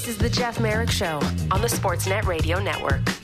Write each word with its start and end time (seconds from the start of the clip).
This 0.00 0.08
is 0.08 0.16
the 0.16 0.30
Jeff 0.30 0.58
Marek 0.58 0.90
Show 0.90 1.20
on 1.50 1.60
the 1.60 1.68
Sportsnet 1.68 2.24
Radio 2.24 2.58
Network. 2.58 3.19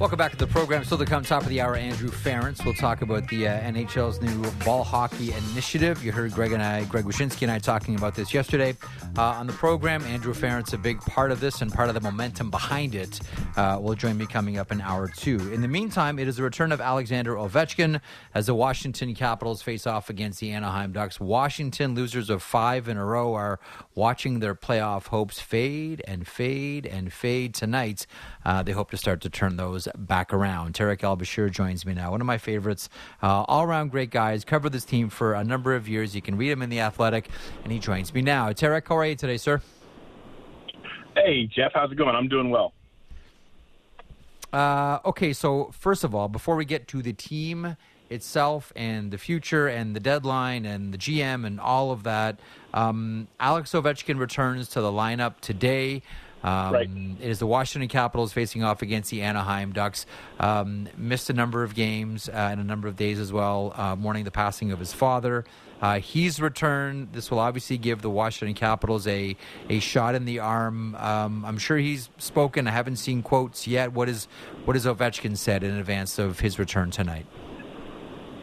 Welcome 0.00 0.16
back 0.16 0.30
to 0.30 0.38
the 0.38 0.46
program. 0.46 0.82
Still 0.82 0.96
to 0.96 1.04
come, 1.04 1.24
top 1.24 1.42
of 1.42 1.50
the 1.50 1.60
hour, 1.60 1.76
Andrew 1.76 2.08
Ference. 2.08 2.64
We'll 2.64 2.72
talk 2.72 3.02
about 3.02 3.28
the 3.28 3.46
uh, 3.46 3.60
NHL's 3.60 4.18
new 4.22 4.50
ball 4.64 4.82
hockey 4.82 5.34
initiative. 5.34 6.02
You 6.02 6.10
heard 6.10 6.32
Greg 6.32 6.52
and 6.52 6.62
I, 6.62 6.84
Greg 6.84 7.04
Wyshynski 7.04 7.42
and 7.42 7.50
I 7.50 7.58
talking 7.58 7.96
about 7.96 8.14
this 8.14 8.32
yesterday 8.32 8.74
uh, 9.18 9.22
on 9.22 9.46
the 9.46 9.52
program. 9.52 10.02
Andrew 10.04 10.32
Ference, 10.32 10.72
a 10.72 10.78
big 10.78 11.02
part 11.02 11.30
of 11.30 11.40
this 11.40 11.60
and 11.60 11.70
part 11.70 11.90
of 11.90 11.94
the 11.94 12.00
momentum 12.00 12.50
behind 12.50 12.94
it, 12.94 13.20
uh, 13.58 13.78
will 13.78 13.94
join 13.94 14.16
me 14.16 14.24
coming 14.24 14.56
up 14.56 14.72
in 14.72 14.80
hour 14.80 15.06
two. 15.06 15.36
In 15.52 15.60
the 15.60 15.68
meantime, 15.68 16.18
it 16.18 16.26
is 16.26 16.38
the 16.38 16.44
return 16.44 16.72
of 16.72 16.80
Alexander 16.80 17.34
Ovechkin 17.34 18.00
as 18.32 18.46
the 18.46 18.54
Washington 18.54 19.14
Capitals 19.14 19.60
face 19.60 19.86
off 19.86 20.08
against 20.08 20.40
the 20.40 20.50
Anaheim 20.50 20.92
Ducks. 20.92 21.20
Washington, 21.20 21.94
losers 21.94 22.30
of 22.30 22.42
five 22.42 22.88
in 22.88 22.96
a 22.96 23.04
row, 23.04 23.34
are 23.34 23.60
watching 23.94 24.40
their 24.40 24.54
playoff 24.54 25.08
hopes 25.08 25.40
fade 25.40 26.02
and 26.08 26.26
fade 26.26 26.86
and 26.86 27.12
fade 27.12 27.52
tonight. 27.52 28.06
Uh, 28.44 28.62
they 28.62 28.72
hope 28.72 28.90
to 28.90 28.96
start 28.96 29.20
to 29.22 29.30
turn 29.30 29.56
those 29.56 29.88
back 29.96 30.32
around. 30.32 30.74
Tarik 30.74 31.04
El 31.04 31.16
Bashir 31.16 31.50
joins 31.50 31.84
me 31.84 31.94
now. 31.94 32.10
One 32.10 32.20
of 32.20 32.26
my 32.26 32.38
favorites, 32.38 32.88
uh, 33.22 33.44
all 33.48 33.64
around 33.64 33.90
great 33.90 34.10
guys. 34.10 34.44
Covered 34.44 34.72
this 34.72 34.84
team 34.84 35.08
for 35.08 35.34
a 35.34 35.44
number 35.44 35.74
of 35.74 35.88
years. 35.88 36.14
You 36.14 36.22
can 36.22 36.36
read 36.36 36.50
him 36.50 36.62
in 36.62 36.70
The 36.70 36.80
Athletic, 36.80 37.28
and 37.64 37.72
he 37.72 37.78
joins 37.78 38.14
me 38.14 38.22
now. 38.22 38.52
Tarik, 38.52 38.88
how 38.88 38.96
are 38.96 39.06
you 39.06 39.16
today, 39.16 39.36
sir? 39.36 39.60
Hey, 41.14 41.46
Jeff, 41.46 41.72
how's 41.74 41.92
it 41.92 41.96
going? 41.96 42.14
I'm 42.14 42.28
doing 42.28 42.50
well. 42.50 42.72
Uh, 44.52 44.98
okay, 45.04 45.32
so 45.32 45.70
first 45.72 46.02
of 46.04 46.14
all, 46.14 46.28
before 46.28 46.56
we 46.56 46.64
get 46.64 46.88
to 46.88 47.02
the 47.02 47.12
team 47.12 47.76
itself 48.08 48.72
and 48.74 49.12
the 49.12 49.18
future 49.18 49.68
and 49.68 49.94
the 49.94 50.00
deadline 50.00 50.64
and 50.64 50.92
the 50.92 50.98
GM 50.98 51.46
and 51.46 51.60
all 51.60 51.92
of 51.92 52.02
that, 52.02 52.40
um, 52.74 53.28
Alex 53.38 53.72
Ovechkin 53.72 54.18
returns 54.18 54.68
to 54.70 54.80
the 54.80 54.90
lineup 54.90 55.40
today. 55.40 56.02
Um, 56.42 56.72
right. 56.72 56.90
It 57.20 57.28
is 57.28 57.38
the 57.38 57.46
Washington 57.46 57.88
Capitals 57.88 58.32
facing 58.32 58.64
off 58.64 58.82
against 58.82 59.10
the 59.10 59.22
Anaheim 59.22 59.72
Ducks. 59.72 60.06
Um, 60.38 60.88
missed 60.96 61.30
a 61.30 61.34
number 61.34 61.62
of 61.62 61.74
games 61.74 62.28
uh, 62.28 62.32
and 62.32 62.60
a 62.60 62.64
number 62.64 62.88
of 62.88 62.96
days 62.96 63.18
as 63.18 63.32
well, 63.32 63.72
uh, 63.76 63.96
mourning 63.96 64.24
the 64.24 64.30
passing 64.30 64.72
of 64.72 64.78
his 64.78 64.92
father. 64.92 65.44
Uh, 65.80 65.98
he's 65.98 66.40
returned. 66.40 67.08
This 67.12 67.30
will 67.30 67.38
obviously 67.38 67.78
give 67.78 68.02
the 68.02 68.10
Washington 68.10 68.54
Capitals 68.54 69.06
a, 69.06 69.36
a 69.68 69.80
shot 69.80 70.14
in 70.14 70.26
the 70.26 70.38
arm. 70.38 70.94
Um, 70.96 71.44
I'm 71.44 71.58
sure 71.58 71.78
he's 71.78 72.10
spoken. 72.18 72.66
I 72.66 72.70
haven't 72.70 72.96
seen 72.96 73.22
quotes 73.22 73.66
yet. 73.66 73.92
What 73.92 74.08
is 74.08 74.28
what 74.66 74.76
has 74.76 74.84
Ovechkin 74.84 75.36
said 75.36 75.62
in 75.62 75.74
advance 75.76 76.18
of 76.18 76.40
his 76.40 76.58
return 76.58 76.90
tonight? 76.90 77.26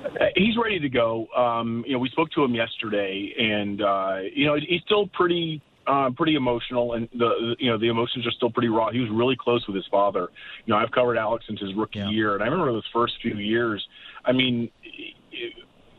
Uh, 0.04 0.26
he's 0.36 0.58
ready 0.58 0.80
to 0.80 0.90
go. 0.90 1.28
Um, 1.36 1.84
you 1.86 1.94
know, 1.94 2.00
we 2.00 2.10
spoke 2.10 2.32
to 2.32 2.44
him 2.44 2.56
yesterday, 2.56 3.34
and 3.38 3.82
uh, 3.82 4.18
you 4.34 4.48
know 4.48 4.56
he's 4.56 4.82
still 4.82 5.06
pretty 5.08 5.62
uh, 5.88 6.10
pretty 6.16 6.36
emotional, 6.36 6.94
and 6.94 7.08
the 7.18 7.56
you 7.60 7.70
know 7.72 7.78
the 7.78 7.88
emotions 7.88 8.28
are 8.28 8.32
still 8.32 8.50
pretty 8.52 8.68
raw. 8.70 8.92
He 8.92 9.00
was 9.00 9.10
really 9.12 9.36
close 9.40 9.66
with 9.68 9.76
his 9.76 9.86
father. 9.90 10.28
You 10.66 10.74
know, 10.74 10.80
I've 10.80 10.92
covered 10.92 11.18
Alex 11.18 11.46
since 11.48 11.60
his 11.62 11.74
rookie 11.76 12.00
Yeah. 12.00 12.10
year, 12.10 12.34
and 12.34 12.44
I 12.44 12.48
remember 12.48 12.72
those 12.74 12.88
first 12.94 13.14
few 13.22 13.36
years. 13.36 13.86
I 14.26 14.32
mean, 14.34 14.70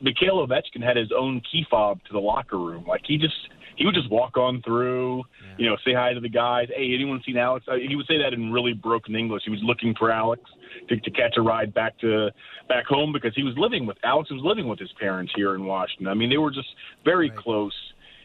Mikhail 0.00 0.47
Ovechkin 0.47 0.83
had 0.83 0.97
his 0.97 1.11
own 1.16 1.41
key 1.50 1.64
fob 1.70 1.98
to 2.05 2.12
the 2.12 2.20
locker 2.20 2.59
room. 2.59 2.84
Like 2.86 3.03
he 3.06 3.19
just 3.19 3.34
he 3.77 3.84
would 3.86 3.94
just 3.94 4.11
walk 4.11 4.36
on 4.36 4.61
through, 4.62 5.22
you 5.56 5.69
know, 5.69 5.77
say 5.84 5.94
hi 5.94 6.12
to 6.12 6.19
the 6.20 6.28
guys. 6.28 6.66
Hey, 6.75 6.92
anyone 6.94 7.22
seen 7.25 7.36
Alex? 7.36 7.64
Uh, 7.69 7.77
He 7.77 7.94
would 7.94 8.06
say 8.06 8.19
that 8.19 8.33
in 8.33 8.53
really 8.53 8.72
broken 8.72 9.14
English. 9.14 9.42
He 9.44 9.50
was 9.50 9.61
looking 9.62 9.94
for 9.97 10.11
Alex 10.11 10.42
to, 10.89 10.97
to 10.98 11.11
catch 11.12 11.36
a 11.36 11.42
ride 11.42 11.72
back 11.75 11.97
to 12.00 12.31
back 12.69 12.86
home 12.86 13.12
because 13.12 13.33
he 13.36 13.42
was 13.44 13.55
living 13.56 13.86
with 13.86 13.97
Alex 14.05 14.31
was 14.31 14.42
living 14.44 14.69
with 14.69 14.78
his 14.81 14.91
parents 15.00 15.33
here 15.36 15.55
in 15.55 15.64
Washington. 15.64 16.09
I 16.09 16.14
mean, 16.14 16.28
they 16.31 16.39
were 16.39 16.50
just 16.50 16.69
very 17.05 17.31
Right. 17.31 17.39
close. 17.39 17.72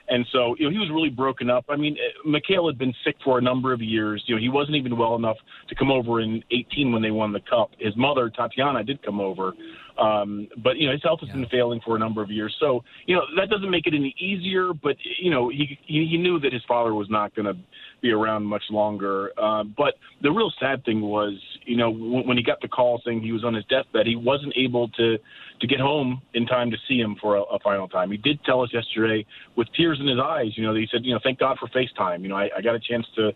And 0.10 0.26
so, 0.32 0.56
you 0.60 0.66
know, 0.66 0.72
he 0.72 0.78
was 0.78 0.90
really 0.90 1.10
broken 1.10 1.50
up. 1.50 1.66
I 1.70 1.78
mean, 1.78 1.96
uh, 1.96 2.30
Mikhail 2.30 2.68
had 2.68 2.78
been 2.78 2.94
sick 3.06 3.16
for 3.24 3.38
a 3.38 3.42
number 3.42 3.72
of 3.72 3.82
years. 3.82 4.22
You 4.28 4.36
know, 4.36 4.42
he 4.42 4.50
wasn't 4.50 4.76
even 4.76 4.98
well 4.98 5.16
enough 5.16 5.38
to 5.70 5.76
come 5.76 5.92
over 5.92 6.20
in 6.20 6.44
18 6.52 6.92
when 6.92 7.02
they 7.02 7.12
won 7.12 7.32
the 7.32 7.40
cup. 7.40 7.72
His 7.80 7.96
mother, 7.96 8.30
Tatiana, 8.30 8.84
did 8.84 9.02
come 9.02 9.22
over. 9.22 9.54
Um, 9.98 10.48
but, 10.62 10.78
you 10.78 10.88
know, 10.88 10.94
his 10.94 11.04
health 11.04 11.20
has 11.22 11.30
been 11.30 11.48
failing 11.48 11.80
for 11.86 11.96
a 11.96 12.00
number 12.00 12.22
of 12.22 12.32
years. 12.32 12.54
So, 12.60 12.84
you 13.06 13.16
know, 13.16 13.22
that 13.38 13.50
doesn't 13.50 13.70
make 13.70 13.88
it 13.88 13.94
any 13.94 14.14
easier, 14.20 14.74
but, 14.74 14.98
you 15.22 15.30
know, 15.30 15.50
he, 15.50 15.78
he, 15.86 16.08
he 16.12 16.18
knew 16.18 16.40
that 16.40 16.52
his 16.52 16.64
father 16.68 16.94
was 16.94 17.10
not 17.10 17.34
going 17.36 17.46
to 17.46 17.56
be 18.04 18.12
around 18.12 18.44
much 18.44 18.64
longer. 18.70 19.32
Uh, 19.42 19.64
but 19.64 19.96
the 20.22 20.30
real 20.30 20.52
sad 20.60 20.86
thing 20.86 21.02
was, 21.02 21.34
you 21.66 21.78
know, 21.78 21.90
when, 21.90 22.28
when 22.28 22.38
he 22.38 22.44
got 22.44 22.62
the 22.62 22.68
call 22.68 23.02
saying 23.04 23.22
he 23.22 23.32
was 23.32 23.44
on 23.44 23.56
his 23.56 23.66
deathbed, 23.66 24.06
he 24.06 24.16
wasn't 24.16 24.54
able 24.56 24.90
to 24.90 25.18
to 25.62 25.68
get 25.68 25.80
home 25.80 26.22
in 26.34 26.46
time 26.46 26.70
to 26.70 26.78
see 26.88 27.00
him 27.00 27.16
for 27.22 27.38
a, 27.38 27.42
a 27.44 27.60
final 27.60 27.88
time. 27.88 28.12
He 28.12 28.18
did 28.18 28.44
tell 28.44 28.62
us 28.62 28.70
yesterday 28.74 29.26
with 29.56 29.68
tears 29.76 29.98
in 30.02 30.08
his 30.08 30.20
eyes, 30.20 30.58
you 30.58 30.64
know, 30.64 30.76
he 30.76 30.88
said, 30.92 31.06
you 31.06 31.14
know, 31.14 31.20
thank 31.24 31.40
God 31.40 31.58
for 31.58 31.68
FaceTime. 31.70 32.22
You 32.22 32.30
know, 32.30 32.36
I, 32.36 32.50
I 32.58 32.62
got 32.62 32.76
a 32.76 32.80
chance 32.80 33.06
to, 33.16 33.32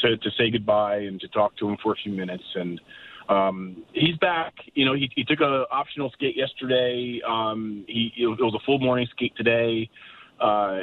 to 0.00 0.16
to 0.16 0.30
say 0.38 0.50
goodbye 0.50 0.98
and 0.98 1.20
to 1.20 1.28
talk 1.28 1.56
to 1.58 1.68
him 1.68 1.76
for 1.82 1.92
a 1.92 1.96
few 1.96 2.12
minutes 2.12 2.44
and 2.54 2.80
um, 3.28 3.84
he's 3.92 4.16
back. 4.16 4.52
You 4.74 4.84
know, 4.84 4.94
he, 4.94 5.10
he 5.14 5.24
took 5.24 5.40
a 5.40 5.64
optional 5.70 6.10
skate 6.10 6.36
yesterday. 6.36 7.20
Um, 7.26 7.84
he 7.86 8.12
it 8.18 8.26
was 8.26 8.54
a 8.54 8.64
full 8.64 8.78
morning 8.78 9.06
skate 9.10 9.34
today. 9.36 9.88
Uh, 10.40 10.80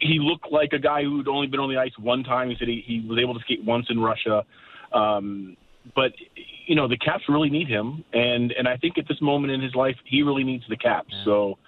he 0.00 0.18
looked 0.20 0.50
like 0.50 0.72
a 0.72 0.78
guy 0.78 1.02
who'd 1.02 1.28
only 1.28 1.46
been 1.46 1.60
on 1.60 1.70
the 1.70 1.78
ice 1.78 1.92
one 1.98 2.22
time. 2.22 2.50
He 2.50 2.56
said 2.58 2.68
he, 2.68 2.82
he 2.86 3.00
was 3.06 3.18
able 3.18 3.34
to 3.34 3.40
skate 3.40 3.64
once 3.64 3.86
in 3.90 4.00
Russia. 4.00 4.44
Um, 4.92 5.56
but 5.94 6.12
you 6.66 6.74
know, 6.74 6.88
the 6.88 6.96
Caps 6.96 7.24
really 7.28 7.50
need 7.50 7.68
him, 7.68 8.04
and 8.12 8.52
and 8.52 8.66
I 8.66 8.76
think 8.76 8.98
at 8.98 9.06
this 9.08 9.20
moment 9.20 9.52
in 9.52 9.60
his 9.60 9.74
life, 9.74 9.96
he 10.04 10.22
really 10.22 10.44
needs 10.44 10.64
the 10.68 10.76
Caps. 10.76 11.14
So. 11.24 11.58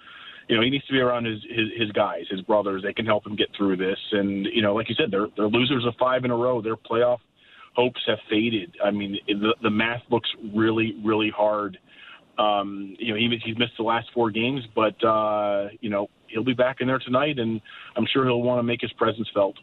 You 0.47 0.55
know, 0.55 0.63
he 0.63 0.71
needs 0.71 0.87
to 0.87 0.93
be 0.93 0.99
around 0.99 1.25
his, 1.25 1.39
his 1.43 1.67
his 1.77 1.91
guys, 1.91 2.23
his 2.27 2.41
brothers. 2.41 2.81
They 2.81 2.91
can 2.91 3.05
help 3.05 3.23
him 3.23 3.35
get 3.35 3.49
through 3.55 3.77
this. 3.77 3.99
And 4.13 4.47
you 4.47 4.63
know, 4.63 4.73
like 4.73 4.89
you 4.89 4.95
said, 4.95 5.11
they're 5.11 5.27
they're 5.37 5.47
losers 5.47 5.85
of 5.85 5.93
five 5.99 6.25
in 6.25 6.31
a 6.31 6.35
row. 6.35 6.59
Their 6.59 6.75
playoff 6.75 7.19
hopes 7.75 8.01
have 8.07 8.17
faded. 8.29 8.75
I 8.83 8.91
mean, 8.91 9.17
the, 9.27 9.55
the 9.61 9.69
math 9.69 10.01
looks 10.09 10.29
really, 10.53 10.95
really 11.03 11.29
hard. 11.29 11.77
Um, 12.39 12.95
you 12.97 13.13
know, 13.13 13.19
he, 13.19 13.37
he's 13.43 13.57
missed 13.57 13.73
the 13.77 13.83
last 13.83 14.07
four 14.13 14.31
games, 14.31 14.61
but 14.73 15.03
uh, 15.03 15.67
you 15.81 15.89
know 15.89 16.09
he'll 16.27 16.43
be 16.43 16.53
back 16.53 16.77
in 16.79 16.87
there 16.87 16.99
tonight, 16.99 17.37
and 17.37 17.61
I'm 17.95 18.05
sure 18.05 18.23
he'll 18.25 18.41
want 18.41 18.59
to 18.59 18.63
make 18.63 18.81
his 18.81 18.93
presence 18.93 19.27
felt. 19.33 19.55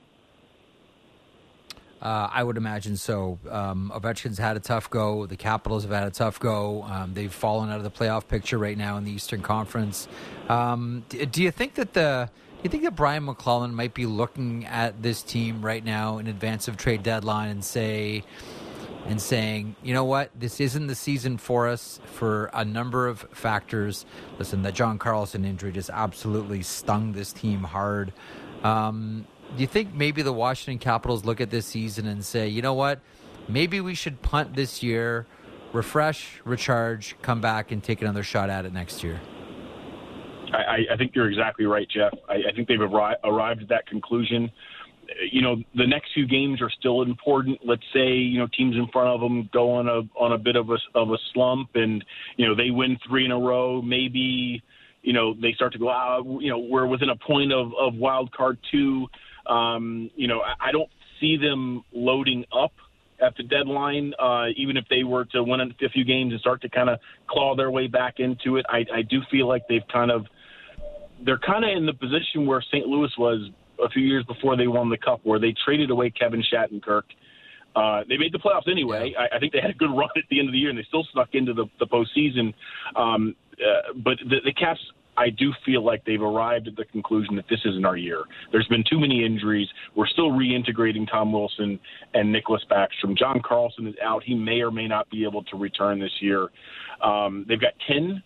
Uh, 2.03 2.29
I 2.31 2.45
would 2.45 2.59
imagine 2.59 2.99
so. 2.99 3.39
Um, 3.51 3.91
Ovechkin's 3.95 4.39
had 4.39 4.57
a 4.57 4.61
tough 4.61 4.91
go. 4.91 5.25
The 5.25 5.37
Capitals 5.37 5.85
have 5.85 5.93
had 5.93 6.07
a 6.07 6.11
tough 6.11 6.39
go. 6.39 6.83
Um, 6.83 7.15
they've 7.15 7.33
fallen 7.33 7.71
out 7.71 7.79
of 7.79 7.85
the 7.85 7.91
playoff 7.91 8.29
picture 8.29 8.59
right 8.59 8.77
now 8.77 8.99
in 8.99 9.05
the 9.05 9.11
Eastern 9.11 9.41
Conference. 9.41 10.07
Um, 10.51 11.05
d- 11.09 11.25
do 11.25 11.43
you 11.43 11.51
think 11.51 11.75
that 11.75 11.95
the 11.95 12.29
do 12.57 12.61
you 12.63 12.71
think 12.71 12.83
that 12.83 12.97
Brian 12.97 13.25
MacLellan 13.25 13.75
might 13.75 13.95
be 13.95 14.07
looking 14.07 14.67
at 14.67 15.03
this 15.03 15.23
team 15.23 15.65
right 15.65 15.85
now 15.85 16.19
in 16.19 16.27
advance 16.27 16.69
of 16.69 16.77
trade 16.77 17.03
deadline 17.03 17.49
and 17.49 17.65
say 17.65 18.25
and 19.07 19.21
saying, 19.21 19.77
you 19.83 19.95
know 19.95 20.05
what, 20.05 20.31
this 20.39 20.61
isn't 20.61 20.89
the 20.89 20.95
season 20.95 21.39
for 21.39 21.69
us 21.69 22.01
for 22.07 22.51
a 22.53 22.65
number 22.65 23.07
of 23.07 23.21
factors. 23.33 24.05
Listen, 24.39 24.63
the 24.63 24.73
John 24.73 24.99
Carlson 24.99 25.45
injury 25.45 25.73
just 25.73 25.91
absolutely 25.91 26.63
stung 26.63 27.13
this 27.13 27.33
team 27.33 27.63
hard. 27.63 28.13
Um, 28.65 29.27
do 29.57 29.61
you 29.61 29.69
think 29.69 29.95
maybe 29.95 30.23
the 30.23 30.33
Washington 30.33 30.79
Capitals 30.81 31.25
look 31.25 31.41
at 31.41 31.51
this 31.51 31.67
season 31.67 32.07
and 32.07 32.25
say, 32.25 32.49
you 32.49 32.63
know 32.63 32.75
what, 32.75 33.01
maybe 33.49 33.81
we 33.81 33.95
should 33.95 34.23
punt 34.23 34.55
this 34.57 34.83
year, 34.83 35.27
refresh, 35.73 36.41
recharge, 36.45 37.15
come 37.23 37.41
back 37.41 37.71
and 37.71 37.83
take 37.85 38.03
another 38.03 38.25
shot 38.25 38.51
at 38.51 38.65
it 38.65 38.73
next 38.73 39.05
year? 39.05 39.21
I, 40.53 40.85
I- 40.93 40.97
think 40.97 41.15
you're 41.15 41.29
exactly 41.31 41.67
right, 41.67 41.89
Jeff. 41.89 42.13
I, 42.29 42.35
I 42.51 42.53
think 42.55 42.67
they've 42.69 42.79
arri- 42.79 43.17
arrived 43.25 43.63
at 43.63 43.69
that 43.69 43.87
conclusion. 43.87 44.51
You 45.31 45.43
know, 45.43 45.57
the 45.75 45.87
next 45.87 46.13
few 46.15 46.27
games 46.27 46.61
are 46.61 46.71
still 46.71 47.03
important. 47.03 47.61
Let's 47.65 47.85
say 47.93 48.15
you 48.15 48.39
know 48.39 48.49
teams 48.57 48.77
in 48.77 48.89
front 48.93 49.09
of 49.09 49.21
them 49.21 49.49
go 49.53 49.73
on 49.73 49.89
a 49.89 50.03
on 50.19 50.33
a 50.33 50.39
bit 50.39 50.57
of 50.57 50.71
a 50.71 50.79
of 50.95 51.11
a 51.11 51.19
slump, 51.33 51.71
and 51.75 52.05
you 52.37 52.47
know 52.47 52.55
they 52.55 52.71
win 52.71 52.99
three 53.09 53.25
in 53.25 53.31
a 53.31 53.39
row. 53.39 53.83
Maybe 53.83 54.63
you 55.03 55.13
know 55.13 55.35
they 55.35 55.53
start 55.53 55.73
to 55.73 55.79
go 55.79 55.91
out. 55.91 56.25
You 56.41 56.51
know 56.51 56.59
we're 56.59 56.87
within 56.87 57.11
a 57.11 57.17
point 57.17 57.53
of 57.53 57.73
of 57.79 57.95
wild 57.95 58.33
card 58.33 58.59
two. 58.71 59.07
Um, 59.47 60.11
you 60.17 60.29
know 60.29 60.41
I, 60.41 60.69
I 60.69 60.73
don't 60.73 60.91
see 61.21 61.37
them 61.37 61.85
loading 61.93 62.45
up 62.53 62.73
at 63.21 63.35
the 63.37 63.43
deadline, 63.43 64.13
uh, 64.19 64.47
even 64.57 64.77
if 64.77 64.85
they 64.91 65.03
were 65.03 65.25
to 65.27 65.43
win 65.43 65.61
a 65.61 65.89
few 65.89 66.05
games 66.05 66.33
and 66.33 66.41
start 66.41 66.61
to 66.63 66.69
kind 66.69 66.91
of 66.91 66.99
claw 67.27 67.57
their 67.57 67.71
way 67.71 67.87
back 67.87 68.15
into 68.19 68.57
it. 68.57 68.67
I, 68.69 68.85
I 68.93 69.03
do 69.03 69.21
feel 69.31 69.49
like 69.49 69.63
they've 69.69 69.87
kind 69.93 70.11
of 70.11 70.27
they're 71.25 71.39
kind 71.39 71.65
of 71.65 71.71
in 71.77 71.87
the 71.87 71.95
position 71.95 72.47
where 72.47 72.61
St. 72.61 72.87
Louis 72.87 73.11
was 73.19 73.51
a 73.85 73.89
few 73.91 74.03
years 74.03 74.25
before 74.25 74.57
they 74.57 74.67
won 74.67 74.91
the 74.91 74.99
cup, 74.99 75.21
where 75.25 75.39
they 75.39 75.55
traded 75.65 75.91
away 75.91 76.11
Kevin 76.11 76.43
Shattenkirk. 76.43 77.03
Uh, 77.75 78.03
they 78.09 78.17
made 78.17 78.33
the 78.33 78.39
playoffs 78.39 78.71
anyway. 78.71 79.15
I, 79.19 79.37
I 79.37 79.39
think 79.39 79.53
they 79.53 79.61
had 79.61 79.71
a 79.71 79.75
good 79.75 79.91
run 79.91 80.09
at 80.17 80.23
the 80.31 80.39
end 80.39 80.49
of 80.49 80.53
the 80.53 80.59
year, 80.59 80.71
and 80.71 80.79
they 80.79 80.85
still 80.89 81.07
snuck 81.13 81.29
into 81.35 81.53
the, 81.53 81.67
the 81.79 81.87
postseason. 81.87 82.55
Um, 82.99 83.37
uh, 83.53 83.93
but 84.03 84.17
the, 84.29 84.37
the 84.45 84.53
Caps, 84.53 84.81
I 85.19 85.29
do 85.31 85.53
feel 85.65 85.85
like 85.85 86.03
they've 86.05 86.23
arrived 86.23 86.69
at 86.69 86.77
the 86.77 86.87
conclusion 86.87 87.37
that 87.37 87.45
this 87.51 87.61
isn't 87.67 87.85
our 87.85 87.97
year. 87.97 88.23
There's 88.51 88.67
been 88.69 88.85
too 88.89 88.99
many 88.99 89.25
injuries. 89.25 89.69
We're 89.95 90.07
still 90.07 90.31
reintegrating 90.31 91.11
Tom 91.11 91.33
Wilson 91.33 91.79
and 92.15 92.35
Nicklas 92.35 92.61
Backstrom. 92.71 93.17
John 93.17 93.43
Carlson 93.45 93.87
is 93.87 93.95
out. 94.03 94.23
He 94.25 94.35
may 94.35 94.61
or 94.61 94.71
may 94.71 94.89
not 94.89 95.09
be 95.11 95.25
able 95.25 95.45
to 95.45 95.57
return 95.57 96.01
this 96.01 96.13
year. 96.21 96.49
Um, 97.03 97.45
they've 97.49 97.61
got 97.61 97.73
10 97.89 98.23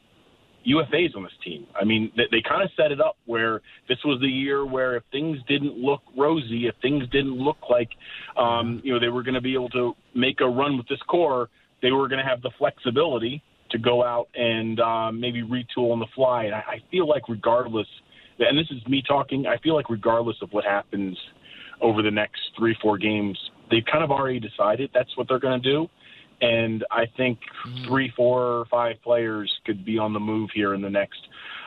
UFAs 0.66 1.16
on 1.16 1.22
this 1.22 1.32
team. 1.44 1.66
I 1.80 1.84
mean, 1.84 2.12
they, 2.16 2.24
they 2.30 2.42
kind 2.46 2.62
of 2.62 2.70
set 2.76 2.92
it 2.92 3.00
up 3.00 3.16
where 3.26 3.60
this 3.88 3.98
was 4.04 4.20
the 4.20 4.28
year 4.28 4.66
where 4.66 4.96
if 4.96 5.02
things 5.10 5.38
didn't 5.48 5.76
look 5.76 6.02
rosy, 6.16 6.66
if 6.66 6.74
things 6.82 7.04
didn't 7.10 7.36
look 7.36 7.58
like, 7.68 7.90
um, 8.36 8.80
you 8.84 8.92
know, 8.92 9.00
they 9.00 9.08
were 9.08 9.22
going 9.22 9.34
to 9.34 9.40
be 9.40 9.54
able 9.54 9.70
to 9.70 9.94
make 10.14 10.40
a 10.40 10.48
run 10.48 10.76
with 10.76 10.86
this 10.88 11.00
core, 11.08 11.48
they 11.82 11.92
were 11.92 12.08
going 12.08 12.22
to 12.22 12.28
have 12.28 12.42
the 12.42 12.50
flexibility 12.58 13.42
to 13.70 13.78
go 13.78 14.04
out 14.04 14.28
and 14.34 14.80
um, 14.80 15.20
maybe 15.20 15.42
retool 15.42 15.92
on 15.92 15.98
the 15.98 16.06
fly. 16.14 16.44
And 16.44 16.54
I, 16.54 16.58
I 16.58 16.78
feel 16.90 17.08
like 17.08 17.28
regardless, 17.28 17.86
and 18.38 18.58
this 18.58 18.66
is 18.70 18.86
me 18.86 19.02
talking, 19.06 19.46
I 19.46 19.56
feel 19.58 19.74
like 19.74 19.88
regardless 19.88 20.36
of 20.42 20.50
what 20.52 20.64
happens 20.64 21.16
over 21.80 22.02
the 22.02 22.10
next 22.10 22.40
three, 22.58 22.76
four 22.82 22.98
games, 22.98 23.38
they've 23.70 23.84
kind 23.90 24.04
of 24.04 24.10
already 24.10 24.40
decided 24.40 24.90
that's 24.92 25.16
what 25.16 25.28
they're 25.28 25.38
going 25.38 25.60
to 25.60 25.70
do. 25.70 25.88
And 26.40 26.84
I 26.90 27.04
think 27.16 27.38
mm-hmm. 27.66 27.88
three, 27.88 28.12
four, 28.16 28.64
five 28.70 28.96
players 29.02 29.52
could 29.66 29.84
be 29.84 29.98
on 29.98 30.12
the 30.12 30.20
move 30.20 30.50
here 30.54 30.74
in 30.74 30.82
the 30.82 30.90
next 30.90 31.20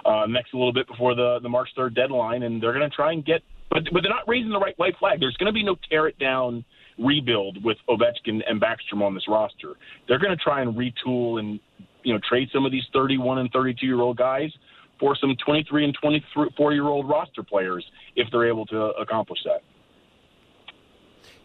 uh, 0.05 0.25
next 0.27 0.53
little 0.53 0.73
bit 0.73 0.87
before 0.87 1.15
the 1.15 1.39
the 1.41 1.49
March 1.49 1.69
third 1.75 1.95
deadline, 1.95 2.43
and 2.43 2.61
they're 2.61 2.73
going 2.73 2.89
to 2.89 2.95
try 2.95 3.11
and 3.11 3.25
get, 3.25 3.41
but 3.69 3.83
but 3.91 4.01
they're 4.01 4.11
not 4.11 4.27
raising 4.27 4.49
the 4.49 4.59
right 4.59 4.77
white 4.77 4.95
flag. 4.97 5.19
There's 5.19 5.37
going 5.37 5.47
to 5.47 5.53
be 5.53 5.63
no 5.63 5.75
tear 5.89 6.07
it 6.07 6.17
down 6.19 6.65
rebuild 6.97 7.63
with 7.63 7.77
Ovechkin 7.89 8.41
and 8.47 8.61
Backstrom 8.61 9.01
on 9.01 9.13
this 9.13 9.27
roster. 9.27 9.73
They're 10.07 10.19
going 10.19 10.35
to 10.35 10.43
try 10.43 10.61
and 10.61 10.75
retool 10.75 11.39
and 11.39 11.59
you 12.03 12.13
know 12.13 12.19
trade 12.27 12.49
some 12.53 12.65
of 12.65 12.71
these 12.71 12.83
31 12.93 13.39
and 13.39 13.51
32 13.51 13.85
year 13.85 14.01
old 14.01 14.17
guys 14.17 14.51
for 14.99 15.15
some 15.19 15.35
23 15.43 15.85
and 15.85 15.97
24 16.01 16.73
year 16.73 16.87
old 16.87 17.09
roster 17.09 17.43
players 17.43 17.85
if 18.15 18.27
they're 18.31 18.47
able 18.47 18.65
to 18.67 18.77
accomplish 18.99 19.39
that. 19.45 19.61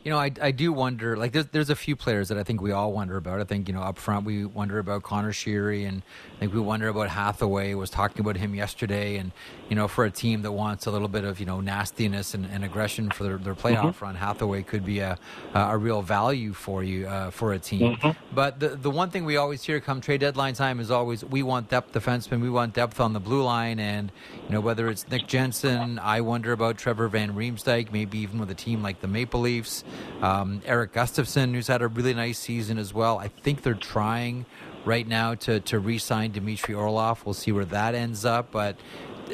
You 0.04 0.12
know, 0.12 0.18
I, 0.18 0.30
I 0.40 0.52
do 0.52 0.72
wonder. 0.72 1.16
Like, 1.16 1.32
there's 1.32 1.46
there's 1.46 1.70
a 1.70 1.76
few 1.76 1.96
players 1.96 2.28
that 2.28 2.38
I 2.38 2.44
think 2.44 2.62
we 2.62 2.72
all 2.72 2.92
wonder 2.92 3.16
about. 3.16 3.40
I 3.40 3.44
think 3.44 3.68
you 3.68 3.74
know 3.74 3.82
up 3.82 3.98
front 3.98 4.24
we 4.24 4.44
wonder 4.44 4.78
about 4.78 5.02
Conor 5.02 5.32
Sheary, 5.32 5.86
and 5.86 6.02
I 6.36 6.38
think 6.38 6.54
we 6.54 6.60
wonder 6.60 6.88
about 6.88 7.08
Hathaway. 7.08 7.74
Was 7.74 7.90
talking 7.90 8.20
about 8.20 8.36
him 8.36 8.54
yesterday, 8.54 9.16
and 9.16 9.32
you 9.68 9.76
know, 9.76 9.88
for 9.88 10.04
a 10.04 10.10
team 10.10 10.42
that 10.42 10.52
wants 10.52 10.86
a 10.86 10.90
little 10.90 11.08
bit 11.08 11.24
of 11.24 11.40
you 11.40 11.46
know 11.46 11.60
nastiness 11.60 12.32
and, 12.32 12.46
and 12.46 12.64
aggression 12.64 13.10
for 13.10 13.24
their, 13.24 13.38
their 13.38 13.54
playoff 13.54 13.94
mm-hmm. 13.94 14.04
run, 14.04 14.14
Hathaway 14.14 14.62
could 14.62 14.84
be 14.84 15.00
a 15.00 15.18
a 15.54 15.76
real 15.76 16.00
value 16.00 16.52
for 16.52 16.82
you 16.82 17.06
uh, 17.06 17.30
for 17.30 17.52
a 17.52 17.58
team. 17.58 17.96
Mm-hmm. 17.96 18.34
But 18.34 18.60
the 18.60 18.68
the 18.68 18.90
one 18.90 19.10
thing 19.10 19.24
we 19.24 19.36
always 19.36 19.64
hear 19.64 19.80
come 19.80 20.00
trade 20.00 20.20
deadline 20.20 20.54
time 20.54 20.80
is 20.80 20.90
always 20.90 21.24
we 21.24 21.42
want 21.42 21.68
depth 21.68 21.92
defensemen, 21.92 22.40
we 22.40 22.50
want 22.50 22.72
depth 22.72 23.00
on 23.00 23.12
the 23.12 23.20
blue 23.20 23.42
line, 23.42 23.80
and 23.80 24.12
you 24.46 24.52
know 24.52 24.60
whether 24.60 24.88
it's 24.88 25.08
Nick 25.08 25.26
Jensen, 25.26 25.98
I 25.98 26.20
wonder 26.20 26.52
about 26.52 26.78
Trevor 26.78 27.08
Van 27.08 27.34
Riemsdyk, 27.34 27.92
maybe 27.92 28.18
even 28.18 28.38
with 28.38 28.50
a 28.50 28.54
team 28.54 28.82
like 28.82 29.00
the 29.00 29.08
Maple 29.08 29.40
Leafs. 29.40 29.84
Um, 30.22 30.62
Erik 30.64 30.92
Gustafsson, 30.92 31.54
who's 31.54 31.68
had 31.68 31.82
a 31.82 31.88
really 31.88 32.14
nice 32.14 32.38
season 32.38 32.78
as 32.78 32.92
well. 32.92 33.18
I 33.18 33.28
think 33.28 33.62
they're 33.62 33.74
trying 33.74 34.46
right 34.84 35.06
now 35.06 35.34
to 35.34 35.60
to 35.60 35.78
re-sign 35.78 36.32
Dmitry 36.32 36.74
Orlov. 36.74 37.24
We'll 37.24 37.34
see 37.34 37.52
where 37.52 37.66
that 37.66 37.94
ends 37.94 38.24
up, 38.24 38.50
but 38.50 38.76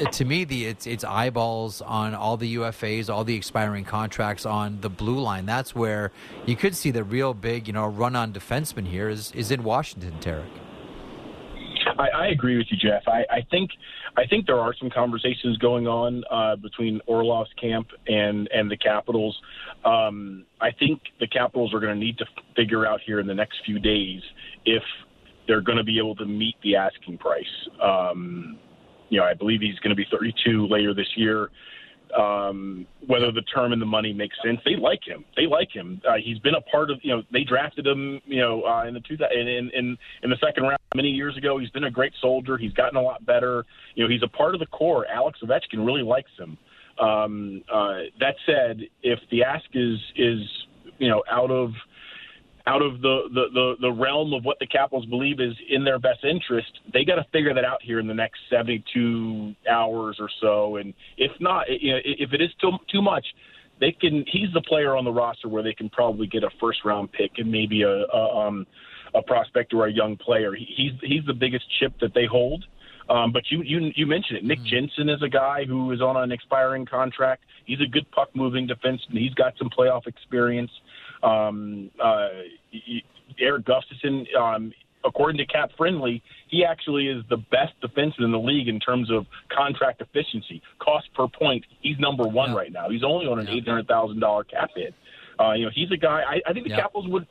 uh, 0.01 0.11
to 0.11 0.25
me, 0.25 0.45
the 0.45 0.67
it's 0.67 0.87
it's 0.87 1.05
eyeballs 1.05 1.81
on 1.83 2.15
all 2.15 2.37
the 2.37 2.57
UFAs, 2.57 3.09
all 3.09 3.25
the 3.25 3.37
expiring 3.37 3.85
contracts 3.85 4.45
on 4.45 4.81
the 4.81 4.91
blue 4.91 5.21
line. 5.21 5.47
That's 5.47 5.75
where 5.75 6.13
you 6.47 6.57
could 6.57 6.75
see 6.75 6.91
the 6.91 7.05
real 7.05 7.35
big, 7.35 7.67
you 7.67 7.73
know, 7.73 7.87
run 7.87 8.17
on 8.17 8.33
defenseman 8.33 8.87
here 8.87 9.09
is 9.09 9.33
is 9.33 9.51
in 9.51 9.63
Washington, 9.63 10.19
Tarik. 10.21 10.64
I, 11.99 12.09
I 12.09 12.27
agree 12.29 12.57
with 12.57 12.67
you, 12.71 12.77
Jeff. 12.77 13.03
I, 13.07 13.25
I 13.31 13.47
think 13.51 13.71
I 14.17 14.27
think 14.27 14.47
there 14.47 14.59
are 14.59 14.75
some 14.79 14.91
conversations 14.91 15.57
going 15.59 15.87
on 15.87 16.23
uh, 16.31 16.57
between 16.57 17.01
Orlov's 17.07 17.51
camp 17.61 17.89
and 18.07 18.49
and 18.53 18.71
the 18.71 18.77
Capitals. 18.77 19.39
Um, 19.85 20.45
I 20.61 20.71
think 20.73 21.01
the 21.21 21.27
Capitals 21.27 21.73
are 21.75 21.81
going 21.81 21.95
to 21.95 21.99
need 21.99 22.19
to 22.19 22.27
figure 22.57 22.87
out 22.87 23.01
here 23.05 23.21
in 23.21 23.27
the 23.27 23.35
next 23.35 23.59
few 23.65 23.79
days 23.79 24.23
if 24.65 24.83
they're 25.47 25.61
going 25.61 25.79
to 25.79 25.85
be 25.85 25.99
able 25.99 26.15
to 26.17 26.25
meet 26.25 26.57
the 26.63 26.77
asking 26.77 27.19
price. 27.19 27.45
Um, 27.83 28.59
you 29.11 29.21
know, 29.21 29.27
I 29.27 29.35
believe 29.35 29.61
he's 29.61 29.79
going 29.81 29.91
to 29.91 29.97
be 29.97 30.07
32 30.11 30.67
later 30.69 30.95
this 30.95 31.09
year 31.17 31.51
um, 32.13 32.87
whether 33.07 33.33
the 33.33 33.43
term 33.43 33.73
and 33.73 33.81
the 33.81 33.87
money 33.87 34.13
makes 34.13 34.37
sense. 34.45 34.61
They 34.65 34.77
like 34.77 35.01
him. 35.05 35.25
They 35.37 35.47
like 35.47 35.71
him. 35.73 36.01
Uh, 36.09 36.15
he's 36.23 36.39
been 36.39 36.55
a 36.55 36.61
part 36.61 36.91
of. 36.91 36.99
You 37.03 37.17
know, 37.17 37.23
they 37.33 37.45
drafted 37.45 37.87
him. 37.87 38.21
You 38.25 38.41
know, 38.41 38.63
uh, 38.63 38.85
in 38.87 38.95
the 38.95 39.01
two 39.01 39.17
in, 39.33 39.71
in 39.75 39.97
in 40.23 40.31
the 40.31 40.37
second 40.45 40.65
round 40.65 40.79
many 40.95 41.09
years 41.09 41.37
ago. 41.37 41.59
He's 41.59 41.71
been 41.71 41.85
a 41.85 41.91
great 41.91 42.13
soldier. 42.21 42.57
He's 42.57 42.73
gotten 42.73 42.97
a 42.97 43.03
lot 43.03 43.25
better. 43.27 43.65
You 43.95 44.05
know, 44.05 44.11
he's 44.11 44.23
a 44.23 44.29
part 44.29 44.55
of 44.55 44.61
the 44.61 44.67
core. 44.67 45.07
Alex 45.07 45.41
Ovechkin 45.43 45.85
really 45.85 46.03
likes 46.03 46.31
him. 46.39 46.57
Um, 46.99 47.63
uh, 47.73 47.99
that 48.21 48.37
said, 48.47 48.83
if 49.03 49.19
the 49.31 49.43
ask 49.43 49.65
is 49.75 49.99
is 50.17 50.41
you 50.99 51.09
know 51.09 51.23
out 51.31 51.51
of 51.51 51.71
out 52.67 52.81
of 52.81 53.03
the, 53.03 53.25
the, 53.33 53.45
the, 53.53 53.75
the 53.81 53.93
realm 53.93 54.33
of 54.33 54.45
what 54.45 54.59
the 54.59 54.67
Capitals 54.67 55.05
believe 55.07 55.39
is 55.39 55.55
in 55.69 55.85
their 55.85 55.99
best 55.99 56.25
interest, 56.25 56.71
they 56.93 57.05
got 57.05 57.17
to 57.17 57.27
figure 57.33 57.53
that 57.53 57.65
out 57.65 57.83
here 57.83 58.01
in 58.01 58.07
the 58.07 58.15
next 58.15 58.41
72 58.49 59.55
hours 59.71 60.17
or 60.19 60.31
so. 60.41 60.77
And 60.77 60.95
if 61.19 61.33
not, 61.41 61.67
you 61.69 61.93
know, 61.93 61.99
if 62.05 62.33
it 62.33 62.41
is 62.41 62.51
too, 62.61 62.73
too 62.91 63.03
much, 63.03 63.27
they 63.81 63.93
can. 63.93 64.25
He's 64.29 64.53
the 64.55 64.63
player 64.63 64.97
on 64.97 65.05
the 65.05 65.11
roster 65.11 65.49
where 65.49 65.63
they 65.63 65.75
can 65.75 65.91
probably 65.91 66.27
get 66.27 66.45
a 66.45 66.51
first 66.61 66.85
round 66.85 67.13
pick 67.13 67.33
and 67.39 67.51
maybe 67.51 67.83
a, 67.83 68.05
a 68.07 68.47
um 68.47 68.67
a 69.15 69.23
prospect 69.23 69.75
or 69.75 69.87
a 69.87 69.93
young 69.93 70.17
player. 70.17 70.55
He, 70.55 70.65
he's 70.77 70.93
he's 71.03 71.25
the 71.27 71.35
biggest 71.35 71.65
chip 71.81 71.93
that 72.01 72.15
they 72.15 72.25
hold. 72.25 72.65
Um, 73.11 73.33
but 73.33 73.43
you, 73.51 73.63
you 73.63 73.93
you 73.95 74.07
mentioned 74.07 74.39
it. 74.39 74.45
Nick 74.45 74.61
mm-hmm. 74.61 74.89
Jensen 74.89 75.09
is 75.09 75.23
a 75.23 75.29
guy 75.29 75.65
who 75.67 75.93
is 75.93 76.01
on 76.01 76.17
an 76.17 76.33
expiring 76.33 76.87
contract. 76.87 77.43
He's 77.67 77.81
a 77.81 77.87
good 77.87 78.11
puck 78.13 78.31
moving 78.35 78.67
defenseman. 78.67 79.19
He's 79.19 79.35
got 79.35 79.55
some 79.59 79.69
playoff 79.69 80.07
experience. 80.07 80.71
Um, 81.25 81.91
uh, 82.03 82.29
Erik 83.39 83.65
Gustafsson, 83.65 84.27
um, 84.37 84.73
according 85.05 85.39
to 85.39 85.47
Cap 85.47 85.71
Friendly, 85.77 86.23
he 86.49 86.65
actually 86.65 87.09
is 87.09 87.23
the 87.31 87.37
best 87.37 87.73
defenseman 87.83 88.25
in 88.25 88.33
the 88.33 88.39
league 88.39 88.69
in 88.69 88.81
terms 88.81 89.11
of 89.11 89.27
contract 89.55 90.01
efficiency, 90.01 90.63
cost 90.79 91.09
per 91.15 91.27
point. 91.29 91.65
He's 91.81 91.99
number 91.99 92.25
one 92.25 92.51
yeah. 92.51 92.57
right 92.57 92.73
now. 92.73 92.89
He's 92.91 93.05
only 93.05 93.27
on 93.27 93.39
an 93.39 93.47
yeah. 93.47 93.55
eight 93.55 93.67
hundred 93.67 93.89
thousand 93.89 94.21
dollar 94.21 94.45
cap 94.45 94.71
hit. 94.75 94.95
Uh, 95.41 95.53
you 95.53 95.65
know, 95.65 95.71
he's 95.75 95.91
a 95.91 95.97
guy. 95.97 96.23
I, 96.29 96.51
I 96.51 96.53
think 96.53 96.65
the 96.65 96.71
yeah. 96.71 96.81
Capitals 96.81 97.09
would 97.09 97.27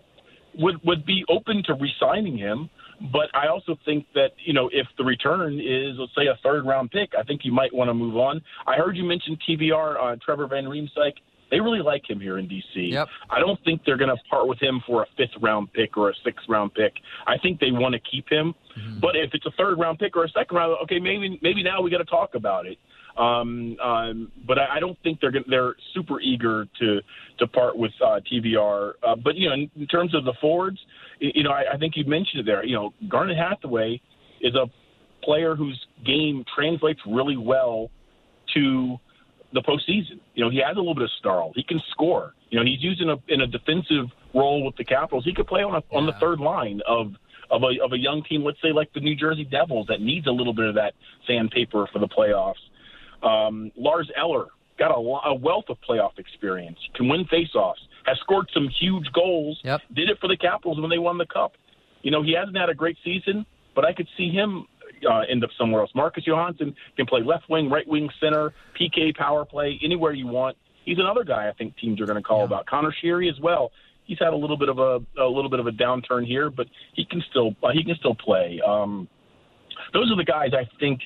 would 0.56 0.84
would 0.84 1.06
be 1.06 1.24
open 1.30 1.64
to 1.68 1.74
re-signing 1.74 2.38
him. 2.38 2.70
But 3.12 3.30
I 3.34 3.48
also 3.48 3.76
think 3.86 4.06
that 4.14 4.32
you 4.46 4.54
know 4.54 4.70
if 4.72 4.88
the 4.98 5.04
return 5.04 5.60
is 5.60 5.98
let's 5.98 6.14
say 6.16 6.28
a 6.28 6.38
third 6.44 6.66
round 6.66 6.92
pick, 6.92 7.12
I 7.18 7.24
think 7.24 7.42
you 7.44 7.52
might 7.52 7.74
want 7.74 7.90
to 7.90 7.94
move 7.94 8.16
on. 8.18 8.42
I 8.66 8.76
heard 8.76 8.96
you 8.96 9.04
mention 9.04 9.38
TVR, 9.48 9.96
uh, 10.00 10.16
Trevor 10.24 10.48
Van 10.48 10.66
Riemsdyk. 10.66 11.14
They 11.54 11.60
really 11.60 11.84
like 11.84 12.10
him 12.10 12.20
here 12.20 12.40
in 12.40 12.48
DC. 12.48 12.64
Yep. 12.74 13.08
I 13.30 13.40
don't 13.40 13.64
think 13.64 13.84
they're 13.86 13.96
going 13.96 14.10
to 14.10 14.18
part 14.28 14.48
with 14.48 14.60
him 14.60 14.82
for 14.88 15.04
a 15.04 15.06
fifth 15.16 15.40
round 15.40 15.72
pick 15.72 15.96
or 15.96 16.10
a 16.10 16.14
sixth 16.26 16.50
round 16.50 16.74
pick. 16.74 16.94
I 17.28 17.38
think 17.38 17.60
they 17.60 17.70
want 17.70 17.94
to 17.94 18.00
keep 18.00 18.28
him. 18.28 18.56
Mm-hmm. 18.76 19.00
But 19.00 19.16
if 19.16 19.30
it's 19.34 19.46
a 19.46 19.52
third 19.52 19.78
round 19.78 20.00
pick 20.00 20.18
or 20.18 20.24
a 20.24 20.30
second 20.30 20.58
round, 20.58 20.76
okay, 20.82 20.98
maybe 20.98 21.38
maybe 21.44 21.62
now 21.62 21.80
we 21.80 21.92
got 21.92 22.00
to 22.00 22.06
talk 22.06 22.34
about 22.34 22.66
it. 22.66 22.80
Um, 23.20 23.78
um, 23.80 24.32
but 24.48 24.58
I, 24.58 24.78
I 24.78 24.80
don't 24.80 24.98
think 25.04 25.20
they're 25.22 25.30
going 25.30 25.46
they're 25.48 25.76
super 25.94 26.20
eager 26.20 26.66
to 26.80 27.02
to 27.38 27.46
part 27.46 27.78
with 27.78 27.92
uh, 28.04 28.20
TVR. 28.32 28.94
Uh, 29.08 29.16
but 29.16 29.36
you 29.36 29.48
know, 29.48 29.54
in, 29.54 29.70
in 29.76 29.86
terms 29.86 30.16
of 30.16 30.26
the 30.26 30.34
forwards, 30.42 30.80
you 31.20 31.44
know, 31.44 31.52
I, 31.52 31.76
I 31.76 31.78
think 31.78 31.94
you 31.96 32.04
mentioned 32.06 32.40
it 32.40 32.46
there. 32.48 32.66
You 32.66 32.76
know, 32.76 32.94
Garnet 33.08 33.38
Hathaway 33.38 34.02
is 34.42 34.56
a 34.56 34.66
player 35.24 35.56
whose 35.56 35.80
game 36.04 36.44
translates 36.56 37.00
really 37.08 37.38
well 37.38 37.92
to 38.56 38.98
the 39.54 39.62
postseason. 39.62 40.20
You 40.36 40.44
know, 40.44 40.50
he 40.50 40.62
has 40.66 40.76
a 40.76 40.80
little 40.80 40.96
bit 40.96 41.04
of 41.04 41.12
snarl. 41.22 41.52
He 41.56 41.64
can 41.64 41.82
score. 41.92 42.34
You 42.50 42.60
know, 42.60 42.66
he's 42.66 42.82
using 42.84 43.10
a 43.10 43.16
in 43.28 43.42
a 43.42 43.48
defensive 43.48 44.08
role 44.34 44.66
with 44.66 44.76
the 44.76 44.84
Capitals. 44.84 45.24
He 45.26 45.34
could 45.34 45.48
play 45.48 45.62
on 45.62 45.76
a, 45.76 45.84
yeah. 45.92 45.98
on 45.98 46.06
the 46.06 46.14
third 46.14 46.40
line 46.40 46.82
of 46.88 47.14
of 47.52 47.62
a 47.64 47.84
of 47.84 47.94
a 47.94 47.98
young 47.98 48.24
team, 48.24 48.44
let's 48.44 48.62
say 48.62 48.72
like 48.72 48.92
the 48.94 49.00
New 49.00 49.16
Jersey 49.16 49.46
Devils, 49.46 49.88
that 49.88 50.02
needs 50.02 50.28
a 50.28 50.32
little 50.32 50.54
bit 50.54 50.66
of 50.66 50.76
that 50.76 50.94
sandpaper 51.28 51.88
for 51.92 52.00
the 52.00 52.08
playoffs. 52.08 52.62
Um, 53.26 53.72
Lars 53.78 54.12
Eller 54.18 54.48
got 54.78 54.92
a, 54.92 55.30
a 55.30 55.36
wealth 55.36 55.66
of 55.70 55.78
playoff 55.88 56.18
experience. 56.18 56.80
Can 56.96 57.08
win 57.08 57.26
faceoffs. 57.26 57.82
Has 58.06 58.18
scored 58.20 58.50
some 58.54 58.68
huge 58.82 59.06
goals. 59.14 59.60
Yep. 59.64 59.82
Did 59.96 60.10
it 60.10 60.18
for 60.20 60.28
the 60.28 60.36
Capitals 60.36 60.82
when 60.82 60.90
they 60.90 60.98
won 60.98 61.18
the 61.18 61.26
Cup. 61.26 61.54
You 62.02 62.12
know, 62.12 62.22
he 62.22 62.34
hasn't 62.34 62.58
had 62.58 62.70
a 62.70 62.74
great 62.74 62.98
season, 63.04 63.46
but 63.76 63.86
I 63.86 63.94
could 63.94 64.08
see 64.18 64.30
him 64.30 64.66
uh, 65.10 65.22
end 65.30 65.44
up 65.44 65.50
somewhere 65.58 65.82
else. 65.82 65.92
Marcus 65.96 66.24
Johansson 66.26 66.76
can 66.96 67.06
play 67.06 67.22
left 67.22 67.50
wing, 67.50 67.70
right 67.70 67.88
wing, 67.88 68.10
center, 68.20 68.54
PK, 68.80 69.16
power 69.16 69.46
play, 69.46 69.80
anywhere 69.84 70.14
you 70.14 70.28
want. 70.28 70.58
He's 70.86 71.00
another 71.00 71.24
guy 71.24 71.48
I 71.50 71.54
think 71.54 71.78
teams 71.78 72.02
are 72.02 72.06
going 72.06 72.22
to 72.22 72.24
call 72.24 72.40
yeah. 72.40 72.46
about. 72.46 72.66
Conor 72.66 72.94
Sheary 73.04 73.30
as 73.30 73.40
well. 73.42 73.72
He's 74.06 74.20
had 74.20 74.34
a 74.34 74.36
little 74.36 74.58
bit 74.58 74.70
of 74.70 74.80
a 74.80 75.00
a 75.22 75.26
little 75.26 75.50
bit 75.50 75.60
of 75.60 75.68
a 75.68 75.72
downturn 75.72 76.26
here, 76.26 76.50
but 76.50 76.68
he 76.94 77.06
can 77.06 77.24
still 77.30 77.56
uh, 77.64 77.70
he 77.74 77.84
can 77.84 77.96
still 77.96 78.16
play. 78.16 78.60
Um, 78.66 79.08
those 79.94 80.12
are 80.12 80.18
the 80.18 80.26
guys 80.26 80.52
I 80.54 80.68
think 80.80 81.00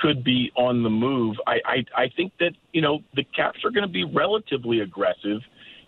could 0.00 0.24
be 0.24 0.50
on 0.56 0.82
the 0.82 0.88
move. 0.90 1.36
I 1.46 1.58
I, 1.64 1.76
I 1.94 2.08
think 2.16 2.32
that 2.40 2.52
you 2.72 2.80
know 2.80 3.00
the 3.14 3.24
Caps 3.36 3.58
are 3.64 3.70
going 3.70 3.86
to 3.86 3.92
be 3.92 4.04
relatively 4.04 4.80
aggressive 4.80 5.40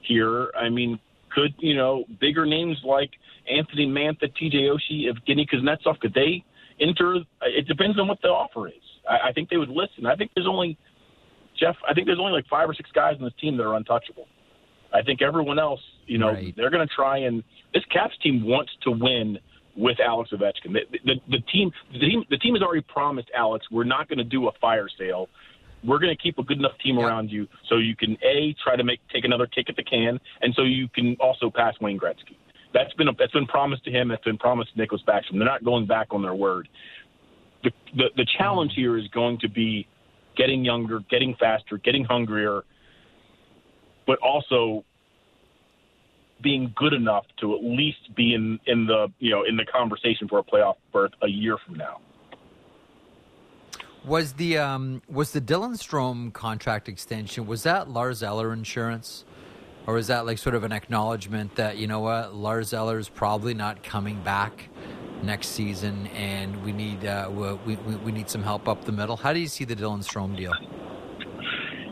here. 0.03 0.51
I 0.55 0.69
mean, 0.69 1.01
could 1.35 1.55
you 1.59 1.75
know 1.75 2.05
bigger 2.21 2.45
names 2.45 2.77
like 2.85 3.11
Anthony 3.51 3.87
Mantha, 3.87 4.35
T.J. 4.35 4.59
Oshie, 4.59 5.07
Evgeny 5.11 5.49
Kuznetsov 5.49 5.99
could 6.01 6.13
they 6.13 6.45
enter. 6.81 7.17
It 7.43 7.67
depends 7.67 7.99
on 7.99 8.09
what 8.09 8.21
the 8.23 8.29
offer 8.29 8.69
is. 8.69 8.75
I, 9.09 9.29
I 9.29 9.33
think 9.33 9.49
they 9.51 9.57
would 9.57 9.69
listen. 9.69 10.07
I 10.07 10.17
think 10.17 10.31
there's 10.35 10.49
only 10.49 10.79
Jeff. 11.59 11.77
I 11.89 11.95
think 11.95 12.07
there's 12.07 12.21
only 12.21 12.33
like 12.33 12.47
five 12.49 12.69
or 12.69 12.75
six 12.75 12.91
guys 12.93 13.15
on 13.19 13.25
this 13.25 13.35
team 13.41 13.57
that 13.57 13.65
are 13.65 13.75
untouchable. 13.75 14.27
I 14.93 15.03
think 15.03 15.23
everyone 15.23 15.59
else, 15.59 15.81
you 16.07 16.19
know, 16.19 16.33
right. 16.33 16.55
they're 16.57 16.71
going 16.71 16.87
to 16.87 16.95
try 16.95 17.19
and 17.19 17.45
this 17.73 17.85
Caps 17.93 18.15
team 18.23 18.45
wants 18.45 18.73
to 18.83 18.91
win 18.91 19.39
with 19.77 19.99
Alex 20.01 20.31
Ovechkin. 20.33 20.73
The, 20.73 20.99
the, 21.05 21.15
the 21.29 21.39
team, 21.53 21.71
the 21.93 22.01
team, 22.01 22.25
the 22.31 22.39
team 22.39 22.55
has 22.55 22.63
already 22.63 22.85
promised 22.89 23.29
Alex, 23.37 23.67
we're 23.71 23.85
not 23.85 24.09
going 24.09 24.19
to 24.19 24.25
do 24.25 24.49
a 24.49 24.53
fire 24.61 24.89
sale. 24.99 25.29
We're 25.85 25.99
going 25.99 26.15
to 26.15 26.23
keep 26.23 26.39
a 26.39 26.43
good 26.43 26.59
enough 26.59 26.73
team 26.83 26.99
yeah. 26.99 27.07
around 27.07 27.31
you 27.31 27.47
so 27.69 27.77
you 27.77 27.97
can 27.97 28.17
a 28.23 28.55
try 28.63 28.77
to 28.77 28.85
make 28.85 29.01
take 29.15 29.25
another 29.25 29.47
kick 29.47 29.71
at 29.71 29.77
the 29.77 29.83
can, 29.83 30.21
and 30.43 30.53
so 30.55 30.63
you 30.63 30.89
can 30.89 31.17
also 31.21 31.51
pass 31.51 31.75
Wayne 31.81 31.99
Gretzky. 31.99 32.37
That's 32.73 32.93
been 32.95 33.09
that's 33.19 33.33
been 33.33 33.47
promised 33.47 33.85
to 33.85 33.91
him. 33.91 34.09
That's 34.09 34.25
been 34.25 34.39
promised 34.39 34.75
to 34.75 34.81
Nicklas 34.81 35.05
Backstrom. 35.05 35.33
They're 35.39 35.45
not 35.45 35.65
going 35.65 35.87
back 35.87 36.09
on 36.11 36.23
their 36.23 36.35
word. 36.35 36.69
The, 37.65 37.71
the 37.97 38.05
the 38.17 38.27
challenge 38.39 38.73
here 38.75 38.97
is 38.97 39.09
going 39.09 39.39
to 39.41 39.49
be 39.49 39.87
getting 40.37 40.65
younger, 40.65 41.01
getting 41.11 41.35
faster, 41.39 41.79
getting 41.79 42.05
hungrier, 42.05 42.63
but 44.07 44.19
also 44.21 44.85
being 46.43 46.73
good 46.77 46.93
enough 46.93 47.27
to 47.41 47.55
at 47.55 47.63
least 47.63 48.15
be 48.17 48.35
in, 48.35 48.59
in 48.67 48.87
the 48.87 49.09
you 49.19 49.31
know 49.31 49.45
in 49.45 49.57
the 49.57 49.65
conversation 49.65 50.29
for 50.29 50.39
a 50.39 50.43
playoff 50.43 50.77
berth 50.93 51.13
a 51.23 51.29
year 51.29 51.57
from 51.67 51.75
now. 51.75 52.01
Was 54.05 54.35
the 54.35 54.57
um, 54.57 55.03
was 55.11 55.33
the 55.33 55.41
Dylan 55.41 55.75
Strome 55.75 56.33
contract 56.33 56.89
extension 56.89 57.47
was 57.47 57.65
that 57.65 57.91
Lars 57.91 58.23
Eller 58.23 58.53
insurance, 58.53 59.25
or 59.91 59.99
is 59.99 60.07
that 60.07 60.25
like 60.25 60.39
sort 60.39 60.55
of 60.55 60.63
an 60.63 60.71
acknowledgement 60.71 61.57
that 61.57 61.77
you 61.77 61.89
know 61.89 61.99
what 61.99 62.33
Lars 62.33 62.73
Eller 62.73 62.99
is 63.01 63.09
probably 63.09 63.55
not 63.55 63.83
coming 63.83 64.21
back 64.23 64.69
next 65.25 65.49
season, 65.49 66.07
and 66.09 66.65
we 66.65 66.71
need 66.71 67.05
uh, 67.05 67.29
we, 67.29 67.75
we 67.75 67.97
we 67.97 68.13
need 68.13 68.31
some 68.31 68.45
help 68.45 68.69
up 68.69 68.85
the 68.85 68.93
middle? 68.93 69.17
How 69.17 69.33
do 69.33 69.41
you 69.41 69.49
see 69.49 69.65
the 69.65 69.75
Dylan 69.75 70.05
Strome 70.05 70.37
deal? 70.37 70.53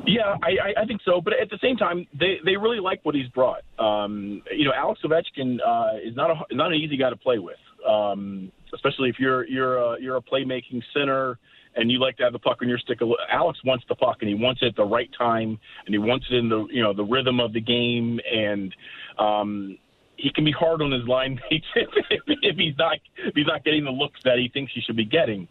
Yeah, 0.07 0.37
I, 0.43 0.81
I 0.83 0.85
think 0.87 1.01
so. 1.05 1.21
But 1.21 1.35
at 1.35 1.51
the 1.51 1.59
same 1.61 1.77
time, 1.77 2.07
they, 2.19 2.39
they 2.43 2.57
really 2.57 2.81
like 2.81 3.01
what 3.03 3.15
he's 3.15 3.29
brought. 3.29 3.63
Um, 3.79 4.43
you 4.57 4.65
know, 4.65 4.73
Alex 4.75 5.01
Ovechkin 5.05 5.59
uh, 5.61 5.99
is 6.03 6.15
not 6.15 6.31
a 6.31 6.55
not 6.55 6.69
an 6.69 6.79
easy 6.79 6.97
guy 6.97 7.11
to 7.11 7.17
play 7.17 7.41
with, 7.41 7.59
um, 7.87 8.53
especially 8.73 9.11
if 9.11 9.17
you're 9.19 9.45
you're 9.49 9.77
a, 9.77 10.01
you're 10.01 10.17
a 10.17 10.23
playmaking 10.23 10.85
center 10.95 11.37
and 11.79 11.91
you 11.91 11.99
like 11.99 12.17
to 12.19 12.25
have 12.25 12.33
the 12.33 12.39
puck 12.39 12.59
on 12.61 12.69
your 12.69 12.79
stick. 12.79 12.99
Alex 13.31 13.59
wants 13.65 13.85
the 13.89 13.95
puck 13.95 14.19
and 14.21 14.29
he 14.29 14.35
wants 14.35 14.63
it 14.63 14.67
at 14.67 14.77
the 14.77 14.85
right 14.85 15.11
time 15.17 15.59
and 15.87 15.95
he 15.95 15.99
wants 15.99 16.27
it 16.31 16.35
in 16.35 16.49
the 16.49 16.67
you 16.71 16.83
know 16.83 16.93
the 16.93 17.05
rhythm 17.05 17.41
of 17.41 17.53
the 17.53 17.61
game 17.61 18.21
and 18.31 18.75
um, 19.19 19.79
he 20.17 20.31
can 20.33 20.45
be 20.45 20.53
hard 20.53 20.83
on 20.83 20.91
his 20.91 21.07
line 21.07 21.41
mates 21.51 21.67
if, 21.77 21.89
if, 22.11 22.21
if 22.43 22.57
he's 22.57 22.77
not 22.77 22.99
if 23.17 23.35
he's 23.35 23.47
not 23.47 23.65
getting 23.65 23.85
the 23.85 23.91
looks 23.91 24.21
that 24.25 24.39
he 24.39 24.49
thinks 24.49 24.73
he 24.75 24.81
should 24.81 24.97
be 24.97 25.05
getting 25.05 25.49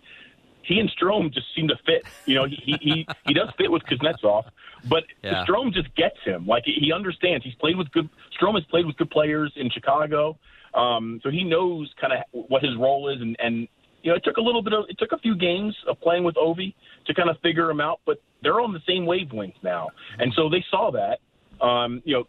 he 0.67 0.79
and 0.79 0.91
Strome 0.91 1.33
just 1.33 1.47
seem 1.55 1.69
to 1.69 1.75
fit. 1.85 2.03
You 2.25 2.35
know, 2.35 2.45
he 2.45 2.77
he 2.81 3.07
he 3.25 3.33
does 3.33 3.49
fit 3.57 3.71
with 3.71 3.83
Kuznetsov, 3.83 4.43
but 4.89 5.05
yeah. 5.23 5.45
Strome 5.45 5.73
just 5.73 5.93
gets 5.95 6.17
him. 6.25 6.45
Like 6.45 6.63
he 6.65 6.91
understands. 6.91 7.45
He's 7.45 7.55
played 7.55 7.77
with 7.77 7.89
good. 7.91 8.09
Strome 8.39 8.55
has 8.55 8.65
played 8.65 8.85
with 8.85 8.97
good 8.97 9.09
players 9.09 9.53
in 9.55 9.69
Chicago, 9.69 10.37
um, 10.73 11.21
so 11.23 11.29
he 11.29 11.43
knows 11.43 11.89
kind 11.99 12.13
of 12.13 12.19
what 12.31 12.63
his 12.63 12.75
role 12.77 13.07
is. 13.09 13.21
And 13.21 13.37
and 13.39 13.67
you 14.03 14.11
know, 14.11 14.15
it 14.15 14.23
took 14.23 14.37
a 14.37 14.41
little 14.41 14.61
bit 14.61 14.73
of 14.73 14.85
it 14.89 14.97
took 14.97 15.11
a 15.11 15.17
few 15.17 15.35
games 15.35 15.75
of 15.87 15.99
playing 16.01 16.23
with 16.23 16.35
Ovi 16.35 16.73
to 17.05 17.13
kind 17.13 17.29
of 17.29 17.37
figure 17.39 17.69
him 17.69 17.81
out, 17.81 17.99
but 18.05 18.21
they're 18.41 18.61
on 18.61 18.73
the 18.73 18.81
same 18.87 19.05
wavelength 19.05 19.55
now, 19.63 19.89
and 20.19 20.33
so 20.35 20.49
they 20.49 20.63
saw 20.69 20.91
that. 20.91 21.19
Um, 21.65 22.01
you 22.05 22.13
know, 22.13 22.23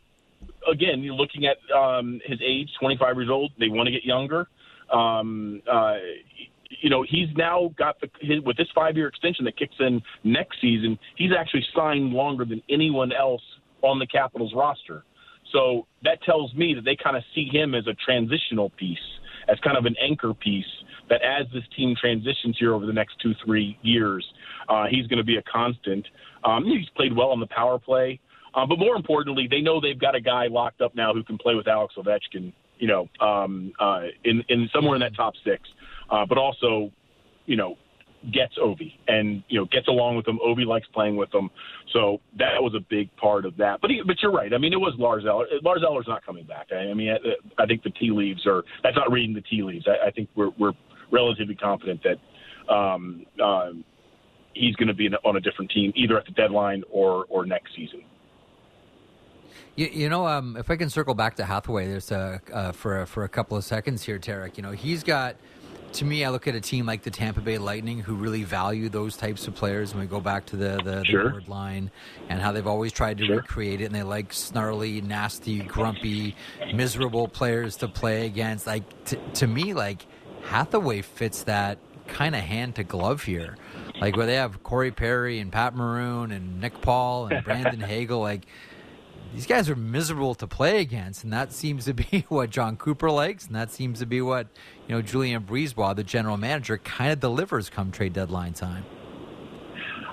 again, 0.70 1.02
you're 1.02 1.14
looking 1.14 1.46
at 1.46 1.58
um, 1.76 2.20
his 2.24 2.40
age, 2.42 2.70
25 2.80 3.16
years 3.16 3.30
old. 3.30 3.52
They 3.58 3.68
want 3.68 3.86
to 3.86 3.92
get 3.92 4.04
younger. 4.04 4.48
Um, 4.90 5.62
uh, 5.70 5.96
you 6.80 6.90
know, 6.90 7.04
he's 7.08 7.28
now 7.36 7.72
got 7.76 8.00
the 8.00 8.08
his, 8.20 8.40
with 8.42 8.56
this 8.56 8.68
five 8.74 8.96
year 8.96 9.08
extension 9.08 9.44
that 9.44 9.56
kicks 9.56 9.74
in 9.80 10.02
next 10.24 10.60
season. 10.60 10.98
He's 11.16 11.32
actually 11.38 11.66
signed 11.74 12.12
longer 12.12 12.44
than 12.44 12.62
anyone 12.68 13.12
else 13.12 13.42
on 13.82 13.98
the 13.98 14.06
Capitals 14.06 14.52
roster. 14.54 15.04
So 15.52 15.86
that 16.04 16.22
tells 16.22 16.54
me 16.54 16.74
that 16.74 16.84
they 16.84 16.96
kind 16.96 17.16
of 17.16 17.22
see 17.34 17.48
him 17.50 17.74
as 17.74 17.86
a 17.86 17.94
transitional 17.94 18.70
piece, 18.70 18.98
as 19.48 19.58
kind 19.60 19.76
of 19.76 19.86
an 19.86 19.96
anchor 20.00 20.34
piece. 20.34 20.66
That 21.08 21.22
as 21.22 21.46
this 21.52 21.64
team 21.76 21.94
transitions 22.00 22.56
here 22.58 22.74
over 22.74 22.86
the 22.86 22.92
next 22.92 23.14
two 23.22 23.34
three 23.44 23.78
years, 23.82 24.24
uh, 24.68 24.84
he's 24.90 25.06
going 25.06 25.18
to 25.18 25.24
be 25.24 25.36
a 25.36 25.42
constant. 25.42 26.06
Um, 26.44 26.64
he's 26.64 26.88
played 26.96 27.16
well 27.16 27.30
on 27.30 27.40
the 27.40 27.46
power 27.46 27.78
play, 27.78 28.20
uh, 28.54 28.66
but 28.66 28.78
more 28.78 28.94
importantly, 28.94 29.48
they 29.50 29.60
know 29.60 29.80
they've 29.80 29.98
got 29.98 30.14
a 30.14 30.20
guy 30.20 30.46
locked 30.46 30.80
up 30.80 30.94
now 30.94 31.12
who 31.12 31.22
can 31.24 31.38
play 31.38 31.54
with 31.54 31.66
Alex 31.66 31.94
Ovechkin. 31.96 32.52
You 32.78 32.86
know, 32.86 33.08
um, 33.20 33.72
uh, 33.80 34.02
in 34.24 34.44
in 34.48 34.68
somewhere 34.72 34.94
in 34.94 35.00
that 35.00 35.16
top 35.16 35.34
six 35.44 35.62
uh, 36.10 36.24
but 36.26 36.38
also, 36.38 36.90
you 37.46 37.56
know, 37.56 37.76
gets 38.32 38.58
Ovi 38.58 38.94
and 39.06 39.44
you 39.48 39.60
know 39.60 39.66
gets 39.66 39.86
along 39.86 40.16
with 40.16 40.26
him. 40.26 40.38
Ovi 40.44 40.66
likes 40.66 40.86
playing 40.92 41.16
with 41.16 41.32
him, 41.32 41.50
so 41.92 42.20
that 42.36 42.60
was 42.60 42.74
a 42.74 42.84
big 42.90 43.14
part 43.16 43.46
of 43.46 43.56
that. 43.58 43.80
But 43.80 43.90
he, 43.90 44.02
but 44.04 44.16
you're 44.20 44.32
right. 44.32 44.52
I 44.52 44.58
mean, 44.58 44.72
it 44.72 44.80
was 44.80 44.94
Lars 44.98 45.24
Eller. 45.24 45.46
Lars 45.62 45.82
Eller's 45.86 46.06
not 46.08 46.26
coming 46.26 46.44
back. 46.44 46.68
I, 46.72 46.90
I 46.90 46.94
mean, 46.94 47.10
I, 47.10 47.62
I, 47.62 47.66
think 47.66 47.84
the 47.84 47.90
tea 47.90 48.10
leaves 48.10 48.44
are. 48.46 48.64
That's 48.82 48.96
not 48.96 49.12
reading 49.12 49.34
the 49.34 49.42
tea 49.42 49.62
leaves. 49.62 49.86
I, 49.86 50.08
I 50.08 50.10
think 50.10 50.28
we're 50.34 50.50
we're 50.58 50.72
relatively 51.10 51.54
confident 51.54 52.02
that 52.02 52.72
um, 52.72 53.26
uh, 53.42 53.70
he's 54.54 54.74
going 54.76 54.88
to 54.88 54.94
be 54.94 55.08
on 55.24 55.36
a 55.36 55.40
different 55.40 55.70
team 55.70 55.92
either 55.94 56.18
at 56.18 56.26
the 56.26 56.32
deadline 56.32 56.82
or 56.90 57.26
or 57.28 57.46
next 57.46 57.74
season. 57.74 58.02
You, 59.76 59.86
you 59.86 60.08
know, 60.08 60.26
um, 60.26 60.56
if 60.56 60.70
I 60.70 60.76
can 60.76 60.90
circle 60.90 61.14
back 61.14 61.36
to 61.36 61.44
Hathaway, 61.44 61.86
there's 61.86 62.10
a 62.10 62.40
uh, 62.52 62.72
for 62.72 63.06
for 63.06 63.24
a 63.24 63.28
couple 63.28 63.56
of 63.56 63.64
seconds 63.64 64.02
here, 64.02 64.18
Tarik. 64.18 64.56
You 64.56 64.62
know, 64.62 64.72
he's 64.72 65.02
got 65.02 65.36
to 65.94 66.04
me, 66.04 66.24
I 66.24 66.30
look 66.30 66.46
at 66.46 66.54
a 66.54 66.60
team 66.60 66.86
like 66.86 67.02
the 67.02 67.10
Tampa 67.10 67.40
Bay 67.40 67.58
Lightning 67.58 68.00
who 68.00 68.14
really 68.14 68.44
value 68.44 68.88
those 68.88 69.16
types 69.16 69.46
of 69.46 69.54
players. 69.54 69.94
When 69.94 70.00
we 70.02 70.06
go 70.06 70.20
back 70.20 70.46
to 70.46 70.56
the 70.56 70.80
the, 70.84 71.04
sure. 71.04 71.30
board 71.30 71.48
line 71.48 71.90
and 72.28 72.40
how 72.40 72.52
they've 72.52 72.66
always 72.66 72.92
tried 72.92 73.18
to 73.18 73.26
sure. 73.26 73.36
recreate 73.36 73.80
it, 73.80 73.86
and 73.86 73.94
they 73.94 74.02
like 74.02 74.32
snarly, 74.32 75.00
nasty, 75.00 75.60
grumpy, 75.60 76.36
miserable 76.74 77.28
players 77.28 77.76
to 77.76 77.88
play 77.88 78.26
against. 78.26 78.66
Like 78.66 79.04
t- 79.04 79.18
to 79.34 79.46
me, 79.46 79.74
like 79.74 80.06
Hathaway 80.44 81.02
fits 81.02 81.42
that 81.44 81.78
kind 82.06 82.34
of 82.34 82.40
hand 82.40 82.74
to 82.76 82.84
glove 82.84 83.24
here. 83.24 83.56
Like 84.00 84.16
where 84.16 84.26
they 84.26 84.34
have 84.34 84.62
Corey 84.62 84.90
Perry 84.90 85.40
and 85.40 85.52
Pat 85.52 85.74
Maroon 85.74 86.32
and 86.32 86.60
Nick 86.60 86.80
Paul 86.80 87.26
and 87.26 87.44
Brandon 87.44 87.80
Hagel, 87.88 88.20
like 88.20 88.46
these 89.34 89.46
guys 89.46 89.68
are 89.68 89.76
miserable 89.76 90.34
to 90.36 90.46
play 90.46 90.80
against, 90.80 91.22
and 91.24 91.32
that 91.32 91.52
seems 91.52 91.84
to 91.84 91.94
be 91.94 92.24
what 92.28 92.50
Jon 92.50 92.76
Cooper 92.76 93.10
likes, 93.10 93.46
and 93.46 93.54
that 93.54 93.70
seems 93.70 93.98
to 93.98 94.06
be 94.06 94.20
what 94.22 94.46
you 94.86 94.94
know 94.94 95.02
Julien 95.02 95.42
BriseBois, 95.42 95.96
the 95.96 96.04
general 96.04 96.36
manager, 96.36 96.78
kind 96.78 97.12
of 97.12 97.20
delivers 97.20 97.68
come 97.68 97.90
trade 97.90 98.12
deadline 98.12 98.54
time. 98.54 98.84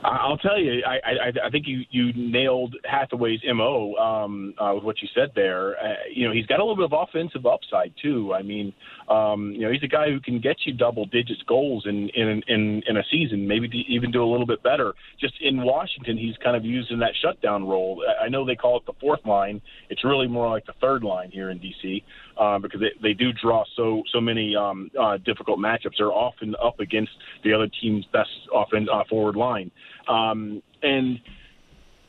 I'll 0.06 0.38
tell 0.38 0.60
you, 0.60 0.84
I, 0.86 0.96
I, 0.96 1.48
I 1.48 1.50
think 1.50 1.66
you, 1.68 1.82
you 1.90 2.14
nailed 2.14 2.76
Hathaway's 2.84 3.42
mo 3.54 3.96
um, 3.96 4.54
uh, 4.60 4.74
with 4.76 4.84
what 4.84 5.02
you 5.02 5.08
said 5.16 5.32
there. 5.36 5.78
Uh, 5.78 5.94
you 6.14 6.28
know, 6.28 6.34
he's 6.34 6.46
got 6.46 6.60
a 6.60 6.64
little 6.64 6.76
bit 6.76 6.94
of 6.94 7.08
offensive 7.08 7.46
upside 7.46 7.94
too. 8.02 8.34
I 8.34 8.42
mean, 8.42 8.74
um, 9.10 9.52
you 9.52 9.62
know, 9.62 9.72
he's 9.72 9.84
a 9.84 9.88
guy 9.88 10.10
who 10.10 10.20
can 10.20 10.40
get 10.40 10.58
you 10.66 10.74
double 10.74 11.06
digits 11.06 11.42
goals 11.48 11.86
in 11.88 12.10
in 12.10 12.44
in, 12.48 12.84
in 12.88 12.98
a 12.98 13.04
season, 13.12 13.48
maybe 13.48 13.68
even 13.88 14.12
do 14.12 14.24
a 14.24 14.30
little 14.30 14.46
bit 14.46 14.62
better. 14.64 14.94
Just 15.20 15.34
in 15.42 15.64
Washington, 15.64 16.18
he's 16.18 16.36
kind 16.44 16.56
of 16.56 16.64
used 16.64 16.92
in 16.92 17.00
that 17.00 17.14
shutdown 17.22 17.68
role. 17.68 18.04
I 18.22 18.30
know 18.30 18.46
they 18.46 18.56
call 18.56 18.78
it 18.78 18.86
the 18.86 18.94
fourth 19.00 19.26
line. 19.26 19.62
It's 19.90 20.04
really 20.04 20.28
more 20.28 20.50
like 20.50 20.66
the 20.66 20.74
third 20.82 21.04
line 21.04 21.32
here 21.32 21.50
in 21.50 21.60
DC 21.60 22.04
uh, 22.38 22.60
because 22.60 22.80
they, 22.80 22.92
they 23.02 23.14
do 23.14 23.32
draw 23.34 23.64
so 23.76 24.04
so 24.12 24.20
many 24.22 24.56
um, 24.56 24.90
uh, 25.00 25.18
difficult 25.18 25.60
matchups. 25.60 25.94
They're 25.98 26.12
often 26.12 26.56
up 26.64 26.80
against 26.80 27.12
the 27.44 27.54
other 27.54 27.68
team's 27.82 28.06
best 28.12 28.30
offense 28.54 28.90
uh, 28.92 29.04
forward 29.10 29.36
line. 29.36 29.72
Um, 30.08 30.62
and 30.82 31.20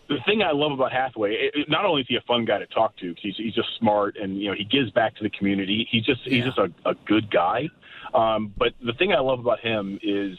the 0.08 0.18
thing 0.24 0.42
I 0.42 0.52
love 0.52 0.72
about 0.72 0.92
Hathaway, 0.92 1.50
it, 1.54 1.68
not 1.68 1.84
only 1.84 2.02
is 2.02 2.08
he 2.08 2.16
a 2.16 2.20
fun 2.22 2.44
guy 2.44 2.58
to 2.58 2.66
talk 2.66 2.96
to, 2.98 3.14
he's 3.20 3.34
he's 3.36 3.54
just 3.54 3.68
smart 3.78 4.16
and 4.16 4.40
you 4.40 4.48
know 4.48 4.54
he 4.56 4.64
gives 4.64 4.90
back 4.90 5.16
to 5.16 5.22
the 5.22 5.30
community. 5.30 5.86
He's 5.90 6.04
just 6.04 6.20
he's 6.24 6.44
just 6.44 6.58
a, 6.58 6.70
a 6.88 6.94
good 7.06 7.30
guy. 7.30 7.68
Um, 8.14 8.52
but 8.56 8.72
the 8.84 8.92
thing 8.94 9.12
I 9.12 9.20
love 9.20 9.40
about 9.40 9.60
him 9.60 9.98
is 10.02 10.38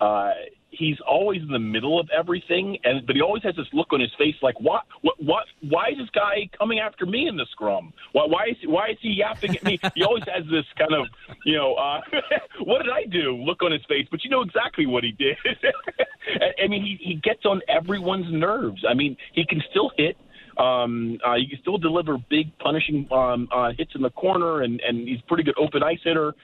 uh, 0.00 0.32
he's 0.76 0.96
always 1.06 1.42
in 1.42 1.48
the 1.48 1.58
middle 1.58 1.98
of 1.98 2.08
everything, 2.16 2.78
and 2.84 3.06
but 3.06 3.16
he 3.16 3.22
always 3.22 3.42
has 3.42 3.56
this 3.56 3.66
look 3.72 3.92
on 3.92 4.00
his 4.00 4.10
face 4.18 4.34
like, 4.42 4.58
what, 4.60 4.84
what, 5.02 5.14
what? 5.22 5.44
Why 5.62 5.88
is 5.90 5.98
this 5.98 6.10
guy 6.10 6.48
coming 6.58 6.78
after 6.78 7.06
me 7.06 7.28
in 7.28 7.36
the 7.36 7.46
scrum? 7.50 7.92
Why, 8.12 8.24
why 8.26 8.46
is 8.50 8.56
why 8.64 8.90
is 8.90 8.98
he 9.00 9.10
yapping 9.10 9.56
at 9.56 9.64
me? 9.64 9.78
he 9.94 10.04
always 10.04 10.24
has 10.32 10.44
this 10.50 10.64
kind 10.78 10.92
of, 10.92 11.06
you 11.44 11.56
know, 11.56 11.74
uh, 11.74 12.00
what 12.64 12.82
did 12.82 12.92
I 12.92 13.04
do? 13.04 13.36
Look 13.36 13.62
on 13.62 13.72
his 13.72 13.84
face, 13.88 14.06
but 14.10 14.24
you 14.24 14.30
know 14.30 14.42
exactly 14.42 14.86
what 14.86 15.04
he 15.04 15.12
did. 15.12 15.36
I 16.62 16.68
mean, 16.68 16.82
he 16.82 16.98
he 17.00 17.14
gets 17.14 17.44
on 17.44 17.60
everyone's 17.68 18.32
nerves. 18.32 18.84
I 18.88 18.94
mean, 18.94 19.16
he 19.32 19.44
can 19.46 19.62
still 19.70 19.90
hit. 19.96 20.16
Um, 20.58 21.18
uh, 21.22 21.34
he 21.34 21.48
can 21.48 21.58
still 21.60 21.76
deliver 21.76 22.16
big 22.30 22.56
punishing 22.58 23.06
um, 23.12 23.46
uh, 23.52 23.72
hits 23.76 23.92
in 23.94 24.02
the 24.02 24.10
corner, 24.10 24.62
and 24.62 24.80
and 24.80 25.06
he's 25.06 25.20
a 25.20 25.26
pretty 25.26 25.42
good 25.42 25.58
open 25.58 25.82
ice 25.82 26.00
hitter, 26.02 26.34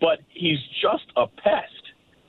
but 0.00 0.20
he's 0.30 0.58
just 0.80 1.04
a 1.16 1.26
pest 1.26 1.77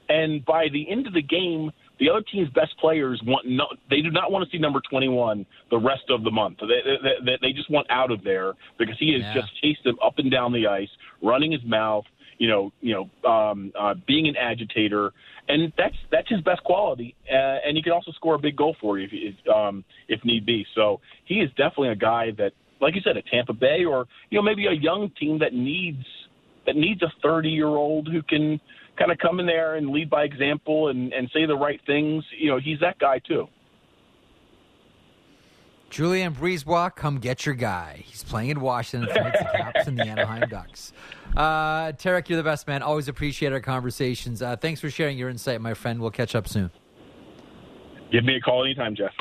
and 0.09 0.43
by 0.43 0.67
the 0.71 0.89
end 0.89 1.07
of 1.07 1.13
the 1.13 1.21
game, 1.21 1.71
the 1.99 2.09
other 2.09 2.21
team's 2.21 2.49
best 2.49 2.77
players 2.79 3.21
want 3.25 3.47
no, 3.47 3.67
they 3.89 4.01
do 4.01 4.09
not 4.09 4.31
want 4.31 4.43
to 4.43 4.51
see 4.51 4.59
number 4.59 4.81
21 4.89 5.45
the 5.69 5.77
rest 5.77 6.03
of 6.09 6.23
the 6.23 6.31
month. 6.31 6.57
They, 6.59 6.81
they, 7.23 7.37
they 7.41 7.53
just 7.53 7.69
want 7.69 7.87
out 7.89 8.11
of 8.11 8.23
there 8.23 8.53
because 8.77 8.95
he 8.99 9.13
has 9.13 9.21
yeah. 9.21 9.33
just 9.33 9.61
chased 9.61 9.83
them 9.83 9.97
up 10.03 10.17
and 10.17 10.31
down 10.31 10.51
the 10.51 10.67
ice, 10.67 10.89
running 11.21 11.51
his 11.51 11.63
mouth, 11.63 12.05
you 12.39 12.47
know, 12.47 12.71
you 12.81 12.95
know, 12.95 13.29
um, 13.29 13.71
uh, 13.79 13.93
being 14.07 14.27
an 14.27 14.35
agitator, 14.35 15.13
and 15.47 15.71
that's 15.77 15.95
that's 16.11 16.29
his 16.29 16.41
best 16.41 16.63
quality. 16.63 17.15
Uh, 17.29 17.59
and 17.65 17.77
he 17.77 17.83
can 17.83 17.91
also 17.91 18.11
score 18.13 18.35
a 18.35 18.39
big 18.39 18.55
goal 18.55 18.75
for 18.81 18.97
you 18.97 19.05
if 19.05 19.11
if, 19.13 19.53
um, 19.53 19.83
if 20.07 20.23
need 20.25 20.45
be. 20.45 20.65
So 20.73 21.01
he 21.25 21.35
is 21.35 21.49
definitely 21.51 21.89
a 21.89 21.95
guy 21.95 22.31
that, 22.37 22.53
like 22.81 22.95
you 22.95 23.01
said, 23.01 23.17
a 23.17 23.21
Tampa 23.21 23.53
Bay 23.53 23.83
or 23.83 24.07
you 24.29 24.37
know 24.37 24.41
maybe 24.41 24.65
a 24.67 24.73
young 24.73 25.11
team 25.19 25.39
that 25.39 25.53
needs 25.53 26.05
that 26.65 26.75
needs 26.75 27.01
a 27.01 27.11
30 27.21 27.49
year 27.49 27.67
old 27.67 28.07
who 28.07 28.21
can 28.21 28.59
kind 28.99 29.11
of 29.11 29.17
come 29.17 29.39
in 29.39 29.45
there 29.45 29.75
and 29.75 29.89
lead 29.89 30.09
by 30.09 30.23
example 30.23 30.89
and, 30.89 31.13
and 31.13 31.29
say 31.33 31.45
the 31.45 31.55
right 31.55 31.79
things. 31.85 32.23
You 32.37 32.51
know, 32.51 32.59
he's 32.59 32.79
that 32.81 32.99
guy 32.99 33.19
too. 33.19 33.47
Julien 35.89 36.35
BriseBois, 36.35 36.95
come 36.95 37.17
get 37.17 37.47
your 37.47 37.55
guy. 37.55 38.03
He's 38.05 38.23
playing 38.23 38.51
in 38.51 38.61
Washington 38.61 39.09
tonight, 39.09 39.35
the 39.39 39.57
Caps 39.57 39.87
and 39.87 39.97
the 39.97 40.03
Anaheim 40.05 40.47
Ducks. 40.47 40.93
Uh, 41.35 41.93
Tarik, 41.93 42.29
you're 42.29 42.37
the 42.37 42.43
best 42.43 42.67
man. 42.67 42.83
Always 42.83 43.07
appreciate 43.07 43.51
our 43.51 43.59
conversations. 43.59 44.43
Uh, 44.43 44.55
thanks 44.55 44.79
for 44.79 44.91
sharing 44.91 45.17
your 45.17 45.29
insight, 45.29 45.61
my 45.61 45.73
friend. 45.73 45.99
We'll 45.99 46.11
catch 46.11 46.35
up 46.35 46.47
soon. 46.47 46.69
Give 48.11 48.23
me 48.23 48.35
a 48.35 48.39
call 48.39 48.65
anytime, 48.65 48.95
Jeff. 48.95 49.13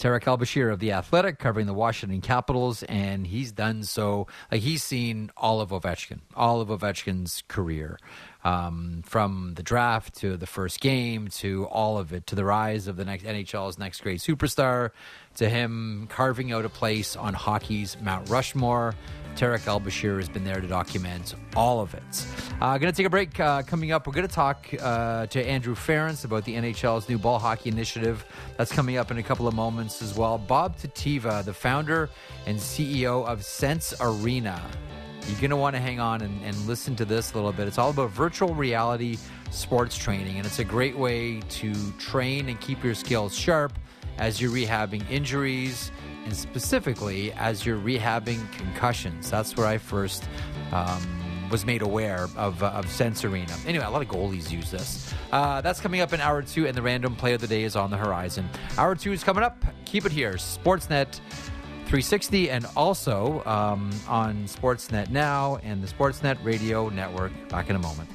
Tarik 0.00 0.26
El-Bashir 0.26 0.72
of 0.72 0.78
The 0.78 0.92
Athletic 0.92 1.38
covering 1.38 1.66
the 1.66 1.74
Washington 1.74 2.22
Capitals, 2.22 2.82
and 2.84 3.26
he's 3.26 3.52
done 3.52 3.82
so. 3.82 4.26
Like 4.50 4.62
he's 4.62 4.82
seen 4.82 5.30
all 5.36 5.60
of 5.60 5.68
Ovechkin, 5.68 6.20
all 6.34 6.62
of 6.62 6.68
Ovechkin's 6.68 7.44
career, 7.48 7.98
um, 8.44 9.02
from 9.04 9.54
the 9.54 9.62
draft 9.62 10.14
to 10.16 10.36
the 10.36 10.46
first 10.46 10.80
game 10.80 11.28
to 11.28 11.66
all 11.66 11.98
of 11.98 12.12
it, 12.12 12.26
to 12.28 12.34
the 12.34 12.44
rise 12.44 12.86
of 12.86 12.96
the 12.96 13.04
next 13.04 13.24
NHL's 13.24 13.78
next 13.78 14.02
great 14.02 14.20
superstar, 14.20 14.90
to 15.36 15.48
him 15.48 16.06
carving 16.10 16.52
out 16.52 16.64
a 16.64 16.68
place 16.68 17.16
on 17.16 17.34
hockey's 17.34 17.96
Mount 18.00 18.28
Rushmore. 18.28 18.94
Tarik 19.36 19.66
El-Bashir 19.66 20.16
has 20.18 20.28
been 20.28 20.44
there 20.44 20.60
to 20.60 20.66
document 20.66 21.34
all 21.54 21.80
of 21.80 21.94
it. 21.94 22.26
Uh, 22.60 22.76
going 22.78 22.92
to 22.92 22.96
take 22.96 23.06
a 23.06 23.10
break. 23.10 23.38
Uh, 23.38 23.62
coming 23.62 23.92
up, 23.92 24.06
we're 24.06 24.12
going 24.12 24.26
to 24.26 24.34
talk 24.34 24.66
uh, 24.80 25.26
to 25.26 25.42
Andrew 25.46 25.74
Ference 25.74 26.24
about 26.24 26.44
the 26.44 26.54
NHL's 26.56 27.08
new 27.08 27.16
ball 27.16 27.38
hockey 27.38 27.70
initiative. 27.70 28.24
That's 28.56 28.72
coming 28.72 28.96
up 28.96 29.10
in 29.10 29.18
a 29.18 29.22
couple 29.22 29.46
of 29.46 29.54
moments 29.54 30.02
as 30.02 30.16
well. 30.16 30.36
Bob 30.36 30.76
Tetiva, 30.76 31.44
the 31.44 31.54
founder 31.54 32.10
and 32.46 32.58
CEO 32.58 33.24
of 33.24 33.44
Sense 33.44 33.94
Arena. 34.00 34.60
You're 35.28 35.40
going 35.40 35.50
to 35.50 35.56
want 35.56 35.76
to 35.76 35.80
hang 35.80 36.00
on 36.00 36.22
and, 36.22 36.42
and 36.44 36.56
listen 36.66 36.96
to 36.96 37.04
this 37.04 37.32
a 37.32 37.34
little 37.36 37.52
bit. 37.52 37.68
It's 37.68 37.78
all 37.78 37.90
about 37.90 38.10
virtual 38.10 38.54
reality 38.54 39.18
sports 39.50 39.96
training, 39.96 40.38
and 40.38 40.46
it's 40.46 40.58
a 40.58 40.64
great 40.64 40.96
way 40.96 41.40
to 41.40 41.74
train 41.92 42.48
and 42.48 42.60
keep 42.60 42.82
your 42.82 42.94
skills 42.94 43.36
sharp 43.36 43.72
as 44.18 44.40
you're 44.40 44.50
rehabbing 44.50 45.08
injuries 45.10 45.92
and 46.24 46.36
specifically 46.36 47.32
as 47.32 47.64
you're 47.64 47.78
rehabbing 47.78 48.50
concussions. 48.52 49.30
That's 49.30 49.56
where 49.56 49.66
I 49.66 49.78
first 49.78 50.28
um, 50.72 51.48
was 51.50 51.64
made 51.64 51.82
aware 51.82 52.28
of, 52.36 52.62
uh, 52.62 52.68
of 52.68 52.88
Sense 52.88 53.24
Arena. 53.24 53.52
Anyway, 53.66 53.84
a 53.84 53.90
lot 53.90 54.02
of 54.02 54.08
goalies 54.08 54.50
use 54.50 54.70
this. 54.70 55.12
Uh, 55.32 55.60
that's 55.60 55.80
coming 55.80 56.00
up 56.00 56.12
in 56.12 56.20
hour 56.20 56.42
two, 56.42 56.66
and 56.66 56.76
the 56.76 56.82
random 56.82 57.16
play 57.16 57.34
of 57.34 57.40
the 57.40 57.46
day 57.46 57.62
is 57.62 57.76
on 57.76 57.90
the 57.90 57.96
horizon. 57.96 58.48
Hour 58.78 58.94
two 58.94 59.12
is 59.12 59.24
coming 59.24 59.42
up. 59.42 59.64
Keep 59.84 60.06
it 60.06 60.12
here. 60.12 60.34
Sportsnet 60.34 61.20
360 61.90 62.50
and 62.50 62.66
also 62.76 63.42
um, 63.46 63.90
on 64.06 64.44
Sportsnet 64.44 65.10
Now 65.10 65.56
and 65.64 65.82
the 65.82 65.88
Sportsnet 65.88 66.38
Radio 66.44 66.88
Network. 66.88 67.32
Back 67.48 67.68
in 67.68 67.74
a 67.74 67.80
moment. 67.80 68.08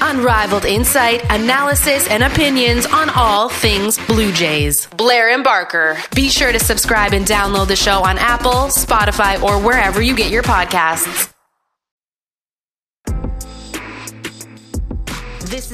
Unrivaled 0.00 0.64
insight, 0.64 1.22
analysis, 1.30 2.08
and 2.08 2.24
opinions 2.24 2.86
on 2.86 3.08
all 3.10 3.48
things 3.48 3.96
Blue 4.06 4.32
Jays. 4.32 4.86
Blair 4.96 5.30
and 5.30 5.44
Barker. 5.44 5.96
Be 6.14 6.28
sure 6.28 6.50
to 6.50 6.58
subscribe 6.58 7.12
and 7.12 7.24
download 7.24 7.68
the 7.68 7.76
show 7.76 8.04
on 8.04 8.18
Apple, 8.18 8.68
Spotify, 8.68 9.40
or 9.40 9.64
wherever 9.64 10.02
you 10.02 10.16
get 10.16 10.32
your 10.32 10.42
podcasts. 10.42 11.33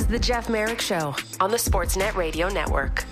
Is 0.00 0.06
the 0.06 0.18
Jeff 0.18 0.48
Marek 0.48 0.80
Show 0.80 1.14
on 1.40 1.50
the 1.50 1.58
Sportsnet 1.58 2.14
Radio 2.14 2.48
Network. 2.48 3.04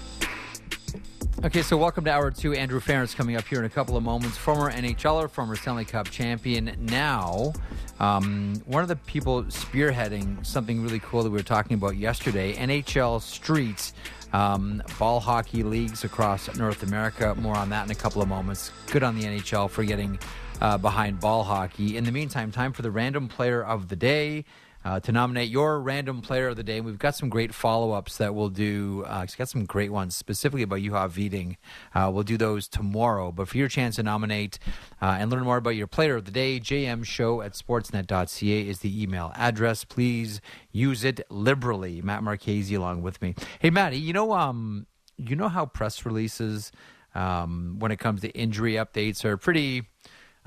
Okay, 1.45 1.61
so 1.61 1.77
welcome 1.77 2.03
to 2.07 2.11
hour 2.11 2.31
two. 2.31 2.55
Andrew 2.55 2.81
Ference 2.81 3.15
coming 3.15 3.37
up 3.37 3.47
here 3.47 3.59
in 3.59 3.67
a 3.67 3.69
couple 3.69 3.95
of 3.99 4.03
moments. 4.03 4.39
Former 4.39 4.73
NHLer, 4.73 5.29
former 5.29 5.55
Stanley 5.55 5.85
Cup 5.85 6.09
champion. 6.09 6.75
Now, 6.81 7.53
um, 8.01 8.63
one 8.65 8.81
of 8.81 8.89
the 8.89 8.97
people 8.97 9.45
spearheading 9.45 10.47
something 10.47 10.83
really 10.83 10.99
cool 11.01 11.23
that 11.23 11.29
we 11.29 11.37
were 11.37 11.43
talking 11.43 11.75
about 11.75 11.99
yesterday 11.99 12.55
NHL 12.55 13.21
Streets, 13.21 13.93
um, 14.33 14.83
ball 14.99 15.21
hockey 15.21 15.63
leagues 15.63 16.05
across 16.05 16.57
North 16.57 16.83
America. 16.83 17.35
More 17.35 17.55
on 17.55 17.69
that 17.69 17.85
in 17.85 17.91
a 17.91 17.97
couple 17.97 18.23
of 18.23 18.29
moments. 18.29 18.73
Good 18.87 19.03
on 19.03 19.19
the 19.19 19.27
NHL 19.27 19.69
for 19.69 19.85
getting 19.85 20.19
uh, 20.63 20.79
behind 20.79 21.21
ball 21.21 21.45
hockey. 21.45 21.99
In 21.99 22.05
the 22.05 22.13
meantime, 22.13 22.51
time 22.51 22.73
for 22.73 22.81
the 22.81 22.91
random 22.91 23.29
player 23.29 23.63
of 23.63 23.89
the 23.89 23.97
day 23.97 24.47
uh, 24.89 24.99
to 24.99 25.13
nominate 25.13 25.51
your 25.51 25.83
random 25.83 26.23
player 26.23 26.49
of 26.49 26.57
the 26.57 26.63
day. 26.63 26.81
We've 26.81 26.99
got 26.99 27.15
some 27.15 27.29
great 27.29 27.53
follow 27.53 27.93
ups 27.93 28.17
that 28.17 28.35
we'll 28.35 28.49
do. 28.49 29.05
Uh, 29.07 29.21
it's 29.23 29.35
got 29.35 29.51
some 29.51 29.67
great 29.67 29.93
ones 29.93 30.17
specifically 30.17 30.63
about 30.63 30.79
Juha 30.79 31.15
Widing. 31.15 31.59
Uh, 31.95 32.11
we'll 32.11 32.23
do 32.23 32.39
those 32.39 32.69
tomorrow. 32.69 33.31
But 33.31 33.49
for 33.49 33.59
your 33.59 33.69
chance 33.69 33.97
to 33.97 34.03
nominate 34.03 34.59
uh, 35.03 35.19
and 35.21 35.31
learn 35.31 35.45
more 35.45 35.59
about 35.59 35.77
your 35.77 35.89
player 35.89 36.17
of 36.17 36.25
the 36.25 36.31
day, 36.31 36.59
jmshow 36.59 37.45
at 37.45 37.53
sportsnet.ca 37.53 38.67
is 38.67 38.79
the 38.79 39.03
email 39.03 39.31
address. 39.35 39.85
Please 39.85 40.41
use 40.73 41.05
it 41.05 41.21
liberally. 41.29 42.01
Matt 42.01 42.23
Marchese 42.23 42.75
along 42.75 43.03
with 43.03 43.21
me. 43.21 43.35
Hey, 43.59 43.69
Matty, 43.69 43.99
you 43.99 44.15
know, 44.15 44.33
um, 44.33 44.87
you 45.19 45.37
know 45.37 45.51
how 45.51 45.67
press 45.67 46.07
releases, 46.07 46.73
um, 47.15 47.77
when 47.79 47.93
it 47.93 47.99
comes 47.99 48.23
to 48.23 48.31
injury 48.31 48.75
updates, 48.75 49.23
are 49.23 49.37
pretty. 49.37 49.83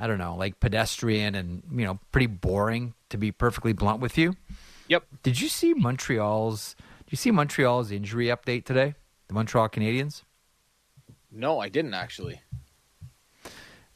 I 0.01 0.07
don't 0.07 0.17
know, 0.17 0.35
like 0.35 0.59
pedestrian 0.59 1.35
and 1.35 1.61
you 1.71 1.85
know 1.85 1.99
pretty 2.11 2.25
boring 2.25 2.95
to 3.09 3.17
be 3.17 3.31
perfectly 3.31 3.71
blunt 3.71 4.01
with 4.01 4.17
you. 4.17 4.35
Yep. 4.87 5.03
Did 5.21 5.39
you 5.39 5.47
see 5.47 5.75
Montreal's? 5.75 6.75
Did 7.05 7.11
you 7.11 7.17
see 7.17 7.29
Montreal's 7.29 7.91
injury 7.91 8.25
update 8.25 8.65
today? 8.65 8.95
The 9.27 9.35
Montreal 9.35 9.69
Canadiens. 9.69 10.23
No, 11.31 11.59
I 11.59 11.69
didn't 11.69 11.93
actually. 11.93 12.41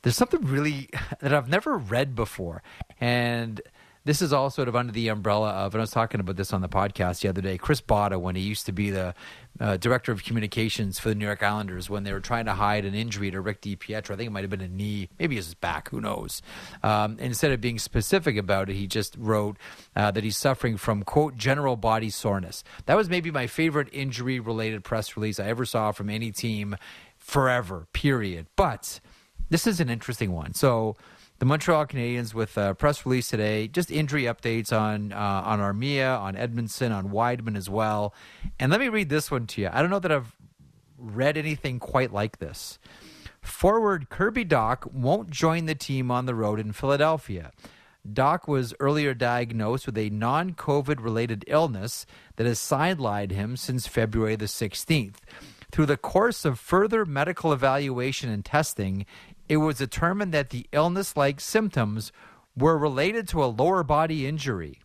There's 0.04 0.16
something 0.16 0.46
really 0.46 0.90
that 1.22 1.34
I've 1.34 1.50
never 1.50 1.76
read 1.76 2.14
before, 2.14 2.62
and 3.02 3.60
this 4.04 4.22
is 4.22 4.32
all 4.32 4.52
sort 4.52 4.68
of 4.68 4.76
under 4.76 4.94
the 4.94 5.08
umbrella 5.08 5.50
of, 5.50 5.74
and 5.74 5.82
I 5.82 5.84
was 5.84 5.90
talking 5.90 6.20
about 6.20 6.36
this 6.36 6.54
on 6.54 6.62
the 6.62 6.70
podcast 6.70 7.22
the 7.22 7.30
other 7.30 7.42
day. 7.42 7.58
Chris 7.58 7.82
Botta, 7.82 8.20
when 8.20 8.36
he 8.36 8.44
used 8.44 8.68
to 8.68 8.72
be 8.72 8.92
the 8.92 9.16
uh, 9.60 9.78
director 9.78 10.12
of 10.12 10.24
communications 10.24 11.00
for 11.00 11.10
the 11.10 11.16
New 11.16 11.26
York 11.26 11.42
Islanders, 11.42 11.90
when 11.90 12.04
they 12.04 12.12
were 12.12 12.20
trying 12.20 12.46
to 12.46 12.54
hide 12.54 12.86
an 12.86 12.94
injury 12.94 13.32
to 13.32 13.40
Rick 13.40 13.62
DiPietro, 13.62 14.12
I 14.12 14.18
think 14.18 14.28
it 14.28 14.32
might 14.32 14.44
have 14.44 14.50
been 14.50 14.62
a 14.62 14.68
knee, 14.68 15.10
maybe 15.18 15.36
his 15.36 15.54
back, 15.54 15.90
who 15.90 16.02
knows. 16.02 16.42
Um, 16.84 17.18
instead 17.20 17.52
of 17.52 17.62
being 17.62 17.80
specific 17.80 18.38
about 18.38 18.70
it, 18.70 18.76
he 18.76 18.88
just 18.88 19.16
wrote 19.18 19.58
uh, 19.96 20.12
that 20.12 20.24
he's 20.24 20.38
suffering 20.38 20.78
from, 20.78 21.04
quote, 21.04 21.38
general 21.38 21.78
body 21.78 22.10
soreness. 22.10 22.64
That 22.86 22.98
was 22.98 23.10
maybe 23.10 23.32
my 23.32 23.48
favorite 23.48 23.88
injury 23.92 24.40
related 24.40 24.84
press 24.84 25.16
release 25.16 25.40
I 25.40 25.48
ever 25.48 25.66
saw 25.66 25.92
from 25.92 26.10
any 26.10 26.32
team 26.32 26.76
forever, 27.18 27.88
period. 27.94 28.48
But 28.56 29.00
this 29.50 29.66
is 29.68 29.80
an 29.80 29.90
interesting 29.90 30.32
one. 30.32 30.54
So, 30.54 30.96
the 31.40 31.46
Montreal 31.46 31.86
Canadiens 31.86 32.34
with 32.34 32.58
a 32.58 32.74
press 32.76 33.06
release 33.06 33.30
today, 33.30 33.68
just 33.68 33.92
injury 33.92 34.24
updates 34.24 34.72
on 34.72 35.12
uh, 35.12 35.42
on 35.46 35.60
Armia, 35.60 36.20
on 36.20 36.36
Edmundson, 36.36 36.96
on 36.96 37.10
Wideman 37.10 37.58
as 37.58 37.70
well. 37.70 38.14
And 38.60 38.72
let 38.72 38.80
me 38.80 38.90
read 38.90 39.10
this 39.10 39.30
one 39.30 39.48
to 39.48 39.62
you. 39.62 39.70
I 39.72 39.82
don't 39.82 39.90
know 39.90 40.00
that 40.00 40.12
I've 40.12 40.36
read 40.98 41.38
anything 41.38 41.80
quite 41.80 42.14
like 42.14 42.40
this. 42.40 42.80
Forward 43.42 44.10
Kirby 44.10 44.46
Dach 44.46 44.92
won't 44.92 45.30
join 45.30 45.66
the 45.66 45.76
team 45.76 46.10
on 46.10 46.26
the 46.26 46.36
road 46.36 46.60
in 46.60 46.72
Philadelphia. 46.72 47.52
Dach 48.08 48.48
was 48.48 48.74
earlier 48.80 49.14
diagnosed 49.14 49.86
with 49.86 49.98
a 49.98 50.10
non 50.10 50.54
COVID 50.54 51.04
related 51.04 51.44
illness 51.48 52.06
that 52.38 52.48
has 52.48 52.60
sidelined 52.60 53.32
him 53.32 53.58
since 53.58 53.88
February 53.88 54.36
the 54.36 54.46
16th. 54.46 55.18
Through 55.72 55.88
the 55.88 55.98
course 55.98 56.46
of 56.46 56.60
further 56.60 57.06
medical 57.06 57.52
evaluation 57.52 58.30
and 58.30 58.46
testing, 58.46 59.06
it 59.48 59.58
was 59.58 59.78
determined 59.78 60.34
that 60.34 60.50
the 60.50 60.68
illness 60.72 61.16
like 61.16 61.40
symptoms 61.40 62.12
were 62.56 62.78
related 62.78 63.28
to 63.30 63.44
a 63.44 63.46
lower 63.46 63.84
body 63.84 64.26
injury. 64.26 64.80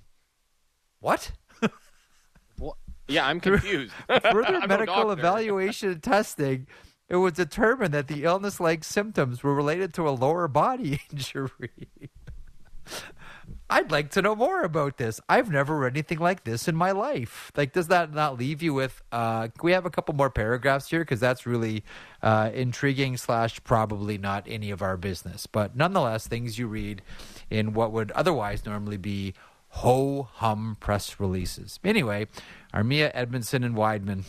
What? 1.01 1.33
well, 2.59 2.77
yeah, 3.09 3.27
I'm 3.27 3.41
confused. 3.41 3.95
Further 4.09 4.61
medical 4.67 5.11
evaluation 5.11 5.91
and 5.91 6.03
testing, 6.03 6.67
it 7.09 7.17
was 7.17 7.33
determined 7.35 7.95
that 7.95 8.09
the 8.09 8.25
illness 8.25 8.61
like 8.61 8.85
symptoms 8.85 9.43
were 9.43 9.55
related 9.55 9.95
to 9.95 10.09
a 10.09 10.11
lower 10.11 10.47
body 10.49 11.01
injury. 11.11 11.89
I'd 13.71 13.93
like 13.93 14.11
to 14.11 14.23
know 14.23 14.35
more 14.35 14.63
about 14.63 14.97
this. 14.97 15.21
I've 15.29 15.49
never 15.49 15.79
read 15.79 15.93
anything 15.93 16.19
like 16.19 16.43
this 16.43 16.67
in 16.67 16.75
my 16.75 16.91
life. 16.91 17.53
Like, 17.57 17.73
does 17.73 17.87
that 17.87 18.13
not 18.13 18.37
leave 18.37 18.63
you 18.63 18.75
with? 18.75 19.01
Uh, 19.13 19.49
we 19.63 19.71
have 19.71 19.87
a 19.87 19.91
couple 19.91 20.13
more 20.13 20.29
paragraphs 20.29 20.91
here 20.91 21.01
because 21.01 21.21
that's 21.21 21.47
really 21.47 21.85
uh, 22.21 22.51
intriguing 22.53 23.17
slash 23.17 23.63
probably 23.63 24.19
not 24.19 24.45
any 24.49 24.73
of 24.73 24.83
our 24.83 24.97
business, 24.97 25.47
but 25.47 25.77
nonetheless, 25.77 26.27
things 26.27 26.59
you 26.59 26.67
read 26.67 27.01
in 27.49 27.73
what 27.73 27.93
would 27.93 28.11
otherwise 28.11 28.67
normally 28.67 28.97
be 28.97 29.35
ho 29.69 30.29
hum 30.35 30.77
press 30.81 31.21
releases. 31.21 31.79
Anyway, 31.85 32.27
Armia, 32.75 33.15
Edmundson 33.15 33.65
and 33.65 33.77
Wideman. 33.77 34.25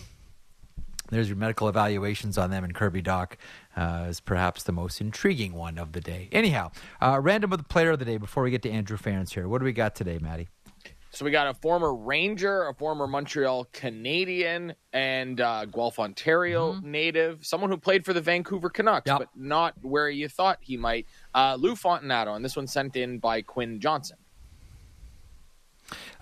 there's 1.09 1.27
your 1.27 1.37
medical 1.37 1.67
evaluations 1.67 2.37
on 2.37 2.51
them, 2.51 2.63
and 2.63 2.75
Kirby 2.75 3.01
Dach 3.01 3.33
uh, 3.75 4.05
is 4.09 4.19
perhaps 4.19 4.63
the 4.63 4.71
most 4.71 5.01
intriguing 5.01 5.53
one 5.53 5.77
of 5.77 5.91
the 5.93 6.01
day. 6.01 6.29
Anyhow, 6.31 6.71
uh, 7.01 7.19
random 7.21 7.51
of 7.51 7.57
the 7.57 7.63
player 7.63 7.91
of 7.91 7.99
the 7.99 8.05
day 8.05 8.17
before 8.17 8.43
we 8.43 8.51
get 8.51 8.61
to 8.63 8.69
Andrew 8.69 8.97
Ference 8.97 9.33
here. 9.33 9.47
What 9.47 9.59
do 9.59 9.65
we 9.65 9.73
got 9.73 9.95
today, 9.95 10.19
Maddie? 10.19 10.49
So 11.13 11.25
we 11.25 11.31
got 11.31 11.47
a 11.47 11.53
former 11.53 11.93
Ranger, 11.93 12.69
a 12.69 12.73
former 12.73 13.05
Montreal 13.05 13.67
Canadian, 13.73 14.73
and 14.93 15.41
uh, 15.41 15.65
Guelph, 15.65 15.99
Ontario 15.99 16.73
mm-hmm. 16.73 16.89
native, 16.89 17.45
someone 17.45 17.69
who 17.69 17.75
played 17.75 18.05
for 18.05 18.13
the 18.13 18.21
Vancouver 18.21 18.69
Canucks, 18.69 19.07
yep. 19.07 19.19
but 19.19 19.27
not 19.35 19.73
where 19.81 20.09
you 20.09 20.29
thought 20.29 20.59
he 20.61 20.77
might. 20.77 21.07
Uh, 21.35 21.57
Lou 21.59 21.75
Fontinato, 21.75 22.33
and 22.33 22.45
this 22.45 22.55
one 22.55 22.65
sent 22.65 22.95
in 22.95 23.19
by 23.19 23.41
Quinn 23.41 23.81
Johnson. 23.81 24.17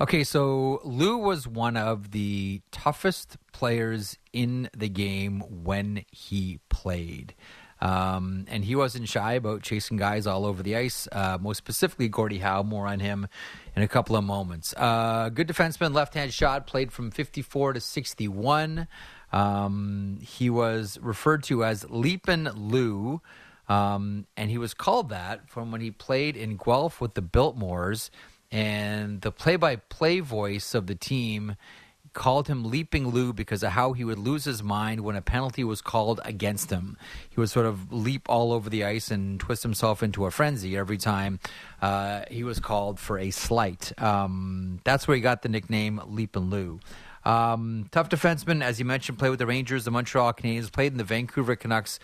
Okay, 0.01 0.23
so 0.23 0.81
Lou 0.83 1.17
was 1.17 1.47
one 1.47 1.77
of 1.77 2.11
the 2.11 2.61
toughest 2.71 3.37
players 3.51 4.17
in 4.33 4.69
the 4.75 4.89
game 4.89 5.41
when 5.63 6.05
he 6.11 6.59
played. 6.69 7.35
Um, 7.81 8.45
and 8.49 8.65
he 8.65 8.75
wasn't 8.75 9.07
shy 9.07 9.33
about 9.33 9.61
chasing 9.61 9.97
guys 9.97 10.27
all 10.27 10.45
over 10.45 10.61
the 10.61 10.75
ice, 10.75 11.07
uh, 11.11 11.37
most 11.39 11.57
specifically 11.57 12.09
Gordie 12.09 12.39
Howe. 12.39 12.63
More 12.63 12.87
on 12.87 12.99
him 12.99 13.27
in 13.75 13.83
a 13.83 13.87
couple 13.87 14.15
of 14.15 14.23
moments. 14.23 14.73
Uh, 14.75 15.29
good 15.29 15.47
defenseman, 15.47 15.93
left 15.93 16.13
hand 16.13 16.33
shot, 16.33 16.67
played 16.67 16.91
from 16.91 17.11
54 17.11 17.73
to 17.73 17.79
61. 17.79 18.87
Um, 19.31 20.19
he 20.21 20.49
was 20.49 20.99
referred 21.01 21.43
to 21.43 21.63
as 21.63 21.85
Leapin' 21.89 22.51
Lou. 22.55 23.21
Um, 23.69 24.25
and 24.35 24.49
he 24.49 24.57
was 24.57 24.73
called 24.73 25.09
that 25.09 25.47
from 25.47 25.71
when 25.71 25.79
he 25.79 25.91
played 25.91 26.35
in 26.35 26.57
Guelph 26.57 26.99
with 26.99 27.13
the 27.13 27.21
Biltmores. 27.21 28.09
And 28.51 29.21
the 29.21 29.31
play 29.31 29.55
by 29.55 29.75
play 29.77 30.19
voice 30.19 30.73
of 30.73 30.87
the 30.87 30.95
team 30.95 31.55
called 32.13 32.47
him 32.47 32.63
Leaping 32.63 33.09
Lou 33.09 33.33
because 33.33 33.63
of 33.63 33.71
how 33.71 33.93
he 33.93 34.03
would 34.03 34.17
lose 34.17 34.45
his 34.45 34.63
mind 34.63 35.01
when 35.01 35.15
a 35.15 35.21
penalty 35.21 35.63
was 35.63 35.81
called 35.81 36.19
against 36.25 36.69
him. 36.69 36.97
He 37.29 37.39
would 37.39 37.49
sort 37.49 37.65
of 37.65 37.91
leap 37.93 38.27
all 38.29 38.51
over 38.51 38.69
the 38.69 38.83
ice 38.83 39.11
and 39.11 39.39
twist 39.39 39.63
himself 39.63 40.01
into 40.01 40.25
a 40.25 40.31
frenzy 40.31 40.75
every 40.75 40.97
time 40.97 41.39
uh, 41.81 42.23
he 42.29 42.43
was 42.43 42.59
called 42.59 42.99
for 42.99 43.19
a 43.19 43.31
slight. 43.31 43.91
Um, 44.01 44.79
that's 44.83 45.07
where 45.07 45.15
he 45.15 45.21
got 45.21 45.41
the 45.41 45.49
nickname 45.49 46.01
Leaping 46.07 46.49
Lou. 46.49 46.79
Um, 47.25 47.87
tough 47.91 48.09
defenseman, 48.09 48.63
as 48.63 48.79
you 48.79 48.85
mentioned, 48.85 49.19
played 49.19 49.29
with 49.29 49.39
the 49.39 49.45
Rangers, 49.45 49.85
the 49.85 49.91
Montreal 49.91 50.33
Canadiens, 50.33 50.71
played 50.71 50.93
in 50.93 50.97
the 50.97 51.03
Vancouver 51.03 51.55
Canucks 51.55 51.99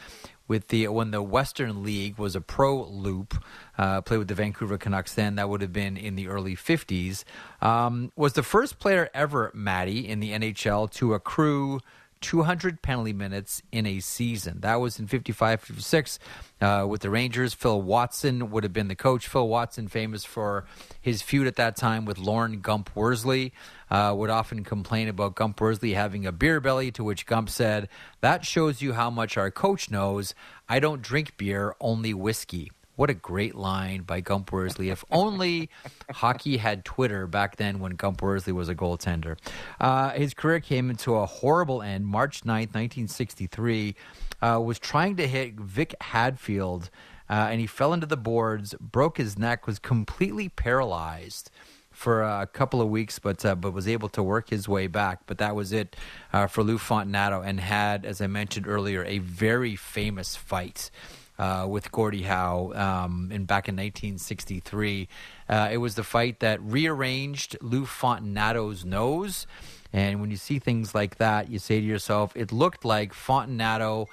with 0.47 0.67
the 0.69 0.87
when 0.87 1.11
the 1.11 1.21
Western 1.21 1.83
League 1.83 2.17
was 2.17 2.35
a 2.35 2.41
pro 2.41 2.83
loop. 2.83 3.43
Uh, 3.77 4.01
played 4.01 4.19
with 4.19 4.27
the 4.27 4.35
Vancouver 4.35 4.77
Canucks 4.77 5.13
then. 5.13 5.35
That 5.35 5.49
would 5.49 5.61
have 5.61 5.73
been 5.73 5.97
in 5.97 6.15
the 6.15 6.27
early 6.27 6.55
50s. 6.55 7.23
Um, 7.61 8.11
was 8.15 8.33
the 8.33 8.43
first 8.43 8.79
player 8.79 9.09
ever, 9.13 9.51
Maddie, 9.53 10.07
in 10.07 10.19
the 10.19 10.31
NHL 10.31 10.89
to 10.91 11.13
accrue 11.13 11.79
200 12.21 12.81
penalty 12.81 13.13
minutes 13.13 13.61
in 13.71 13.85
a 13.85 13.99
season. 13.99 14.61
That 14.61 14.75
was 14.75 14.99
in 14.99 15.07
55 15.07 15.61
56 15.61 16.19
uh, 16.61 16.85
with 16.87 17.01
the 17.01 17.09
Rangers. 17.09 17.53
Phil 17.53 17.81
Watson 17.81 18.51
would 18.51 18.63
have 18.63 18.73
been 18.73 18.87
the 18.87 18.95
coach. 18.95 19.27
Phil 19.27 19.47
Watson, 19.47 19.87
famous 19.87 20.25
for 20.25 20.65
his 21.01 21.21
feud 21.21 21.47
at 21.47 21.55
that 21.55 21.75
time 21.75 22.05
with 22.05 22.17
Lorne 22.17 22.61
Gump 22.61 22.95
Worsley, 22.95 23.53
uh, 23.89 24.13
would 24.17 24.29
often 24.29 24.63
complain 24.63 25.07
about 25.07 25.35
Gump 25.35 25.59
Worsley 25.61 25.93
having 25.93 26.25
a 26.25 26.31
beer 26.31 26.59
belly, 26.59 26.91
to 26.91 27.03
which 27.03 27.25
Gump 27.25 27.49
said, 27.49 27.89
That 28.21 28.45
shows 28.45 28.81
you 28.81 28.93
how 28.93 29.09
much 29.09 29.37
our 29.37 29.51
coach 29.51 29.91
knows. 29.91 30.33
I 30.67 30.79
don't 30.79 31.01
drink 31.01 31.37
beer, 31.37 31.75
only 31.79 32.13
whiskey. 32.13 32.71
What 32.95 33.09
a 33.09 33.13
great 33.13 33.55
line 33.55 34.03
by 34.03 34.21
Gump 34.21 34.53
Worsley. 34.53 34.89
If 34.89 35.03
only 35.11 35.69
hockey 36.11 36.57
had 36.57 36.85
Twitter 36.85 37.27
back 37.27 37.57
then 37.57 37.79
when 37.79 37.93
Gump 37.93 38.21
Worsley 38.21 38.53
was 38.53 38.69
a 38.69 38.75
goaltender. 38.75 39.37
Uh, 39.81 40.11
his 40.11 40.33
career 40.33 40.61
came 40.61 40.95
to 40.95 41.15
a 41.15 41.25
horrible 41.25 41.81
end 41.81 42.05
March 42.05 42.41
9th, 42.43 42.73
1963. 42.73 43.95
Uh, 44.41 44.61
was 44.63 44.79
trying 44.79 45.17
to 45.17 45.27
hit 45.27 45.55
Vic 45.55 45.93
Hadfield, 45.99 46.89
uh, 47.29 47.47
and 47.49 47.59
he 47.59 47.67
fell 47.67 47.91
into 47.91 48.05
the 48.05 48.17
boards, 48.17 48.73
broke 48.79 49.17
his 49.17 49.37
neck, 49.37 49.67
was 49.67 49.77
completely 49.77 50.47
paralyzed 50.47 51.51
for 51.91 52.21
a 52.23 52.47
couple 52.47 52.81
of 52.81 52.89
weeks, 52.89 53.19
but 53.19 53.43
uh, 53.45 53.55
but 53.55 53.71
was 53.71 53.87
able 53.87 54.09
to 54.09 54.21
work 54.21 54.49
his 54.49 54.67
way 54.67 54.87
back. 54.87 55.21
But 55.25 55.37
that 55.39 55.55
was 55.55 55.73
it 55.73 55.95
uh, 56.31 56.47
for 56.47 56.63
Lou 56.63 56.77
Fontinato, 56.77 57.45
and 57.45 57.59
had, 57.59 58.05
as 58.05 58.21
I 58.21 58.27
mentioned 58.27 58.67
earlier, 58.67 59.03
a 59.05 59.19
very 59.19 59.75
famous 59.75 60.35
fight 60.35 60.91
uh, 61.37 61.65
with 61.69 61.91
Gordie 61.91 62.23
Howe 62.23 62.71
um, 62.73 63.31
in 63.31 63.45
back 63.45 63.67
in 63.67 63.75
1963. 63.75 65.07
Uh, 65.47 65.69
it 65.71 65.77
was 65.77 65.95
the 65.95 66.03
fight 66.03 66.39
that 66.39 66.61
rearranged 66.61 67.57
Lou 67.61 67.85
Fontinato's 67.85 68.85
nose. 68.85 69.47
And 69.91 70.21
when 70.21 70.31
you 70.31 70.37
see 70.37 70.59
things 70.59 70.93
like 70.93 71.17
that, 71.17 71.49
you 71.49 71.59
say 71.59 71.79
to 71.79 71.85
yourself, 71.85 72.35
it 72.35 72.51
looked 72.51 72.83
like 72.83 73.13
Fontinato 73.13 74.07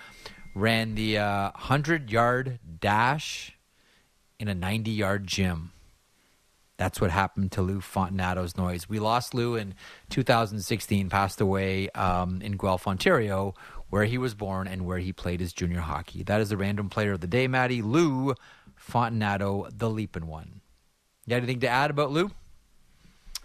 ran 0.55 0.95
the 0.95 1.19
uh, 1.19 1.51
100 1.53 2.11
yard 2.11 2.59
dash 2.81 3.57
in 4.39 4.49
a 4.49 4.55
90 4.55 4.91
yard 4.91 5.27
gym. 5.27 5.73
That's 6.77 7.01
what 7.01 7.11
happened 7.11 7.53
to 7.53 7.63
Lou 7.63 7.81
Fontinato's 7.81 8.57
noise. 8.57 8.89
We 8.89 8.99
lost 8.99 9.35
Lou 9.35 9.55
in 9.55 9.75
2016, 10.11 11.09
passed 11.11 11.41
away 11.41 11.89
um, 11.91 12.43
in 12.43 12.57
Guelph, 12.57 12.89
Ontario, 12.89 13.55
where 13.93 14.07
he 14.07 14.17
was 14.17 14.35
born 14.35 14.67
and 14.67 14.87
where 14.87 14.97
he 14.97 15.13
played 15.13 15.39
his 15.39 15.53
junior 15.53 15.81
hockey. 15.81 16.23
That 16.23 16.41
is 16.41 16.49
the 16.49 16.57
random 16.57 16.89
player 16.89 17.13
of 17.13 17.21
the 17.21 17.27
day, 17.27 17.47
Maddie. 17.47 17.83
Lou 17.83 18.35
Fontinato, 18.81 19.69
the 19.71 19.91
leaping 19.91 20.27
one. 20.27 20.63
You 21.27 21.33
got 21.33 21.37
anything 21.37 21.61
to 21.61 21.69
add 21.69 21.91
about 21.91 22.11
Lou? 22.11 22.31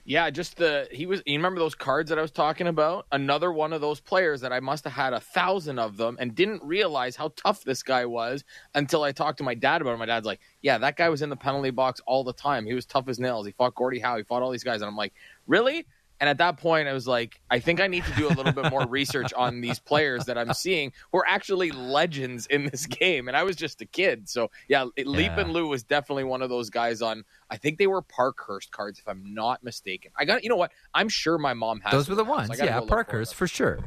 Yeah, 0.05 0.29
just 0.29 0.55
the 0.55 0.88
he 0.89 1.05
was. 1.05 1.21
You 1.25 1.38
remember 1.38 1.60
those 1.60 1.75
cards 1.75 2.10
that 2.10 2.17
I 2.17 2.21
was 2.21 2.31
talking 2.31 2.67
about? 2.67 3.07
Another 3.12 3.51
one 3.51 3.73
of 3.73 3.81
those 3.81 3.99
players 3.99 4.39
that 4.39 4.53
I 4.53 4.62
must 4.62 4.86
have 4.86 4.93
had 4.93 5.12
a 5.12 5.19
thousand 5.19 5.79
of 5.79 5.97
them 5.97 6.15
and 6.17 6.33
didn't 6.33 6.63
realize 6.63 7.17
how 7.17 7.33
tough 7.36 7.65
this 7.65 7.83
guy 7.83 8.05
was 8.05 8.45
until 8.73 9.03
I 9.03 9.12
talked 9.12 9.39
to 9.39 9.43
my 9.43 9.53
dad 9.53 9.81
about 9.81 9.95
it. 9.95 9.97
My 9.97 10.05
dad's 10.05 10.25
like, 10.25 10.39
"Yeah, 10.62 10.77
that 10.77 10.95
guy 10.95 11.10
was 11.10 11.23
in 11.23 11.29
the 11.29 11.36
penalty 11.36 11.71
box 11.71 11.99
all 12.07 12.23
the 12.23 12.31
time. 12.31 12.65
He 12.65 12.73
was 12.73 12.86
tough 12.86 13.10
as 13.10 13.19
nails. 13.19 13.45
He 13.45 13.51
fought 13.51 13.75
Gordie 13.75 13.99
Howe. 13.99 14.15
He 14.15 14.23
fought 14.23 14.43
all 14.43 14.51
these 14.51 14.63
guys." 14.63 14.81
And 14.81 14.88
I'm 14.88 14.95
like, 14.95 15.13
"Really?" 15.45 15.86
And 16.19 16.30
at 16.30 16.39
that 16.39 16.58
point, 16.58 16.88
I 16.88 16.93
was 16.93 17.08
like, 17.08 17.39
I 17.49 17.60
think 17.60 17.80
I 17.80 17.88
need 17.88 18.03
to 18.06 18.12
do 18.13 18.27
a 18.27 18.34
little 18.34 18.51
bit 18.51 18.71
more 18.71 18.88
research 18.88 19.34
on 19.34 19.62
these 19.62 19.80
players 19.80 20.25
that 20.25 20.38
I'm 20.38 20.53
seeing 20.53 20.91
who 21.12 21.19
are 21.19 21.27
actually 21.27 21.71
legends 21.71 22.47
in 22.47 22.65
this 22.65 22.86
game. 22.88 23.27
And 23.27 23.38
I 23.38 23.43
was 23.43 23.56
just 23.56 23.82
a 23.82 23.86
kid. 23.86 24.27
So, 24.27 24.49
yeah, 24.67 24.86
yeah. 24.95 25.03
Leap 25.06 25.34
and 25.34 25.53
Lou 25.53 25.67
was 25.67 25.84
definitely 25.84 26.23
one 26.23 26.41
of 26.41 26.49
those 26.49 26.69
guys 26.69 27.01
on, 27.01 27.23
I 27.51 27.58
think 27.58 27.77
they 27.77 27.88
were 27.88 28.01
Parkhurst 28.01 28.71
cards, 28.71 28.99
if 28.99 29.08
I'm 29.08 29.34
not 29.34 29.63
mistaken. 29.63 30.12
I 30.17 30.25
got, 30.25 30.43
you 30.43 30.49
know 30.49 30.56
what? 30.56 30.71
I'm 30.93 31.10
sure 31.10 31.38
my 31.38 31.53
mom 31.53 31.82
has 31.82 31.91
those 31.91 32.10
were 32.10 32.15
the 32.15 32.23
ones. 32.23 32.49
Yeah, 32.58 32.80
Parkhurst 32.82 33.36
for 33.36 33.47
sure. 33.47 33.80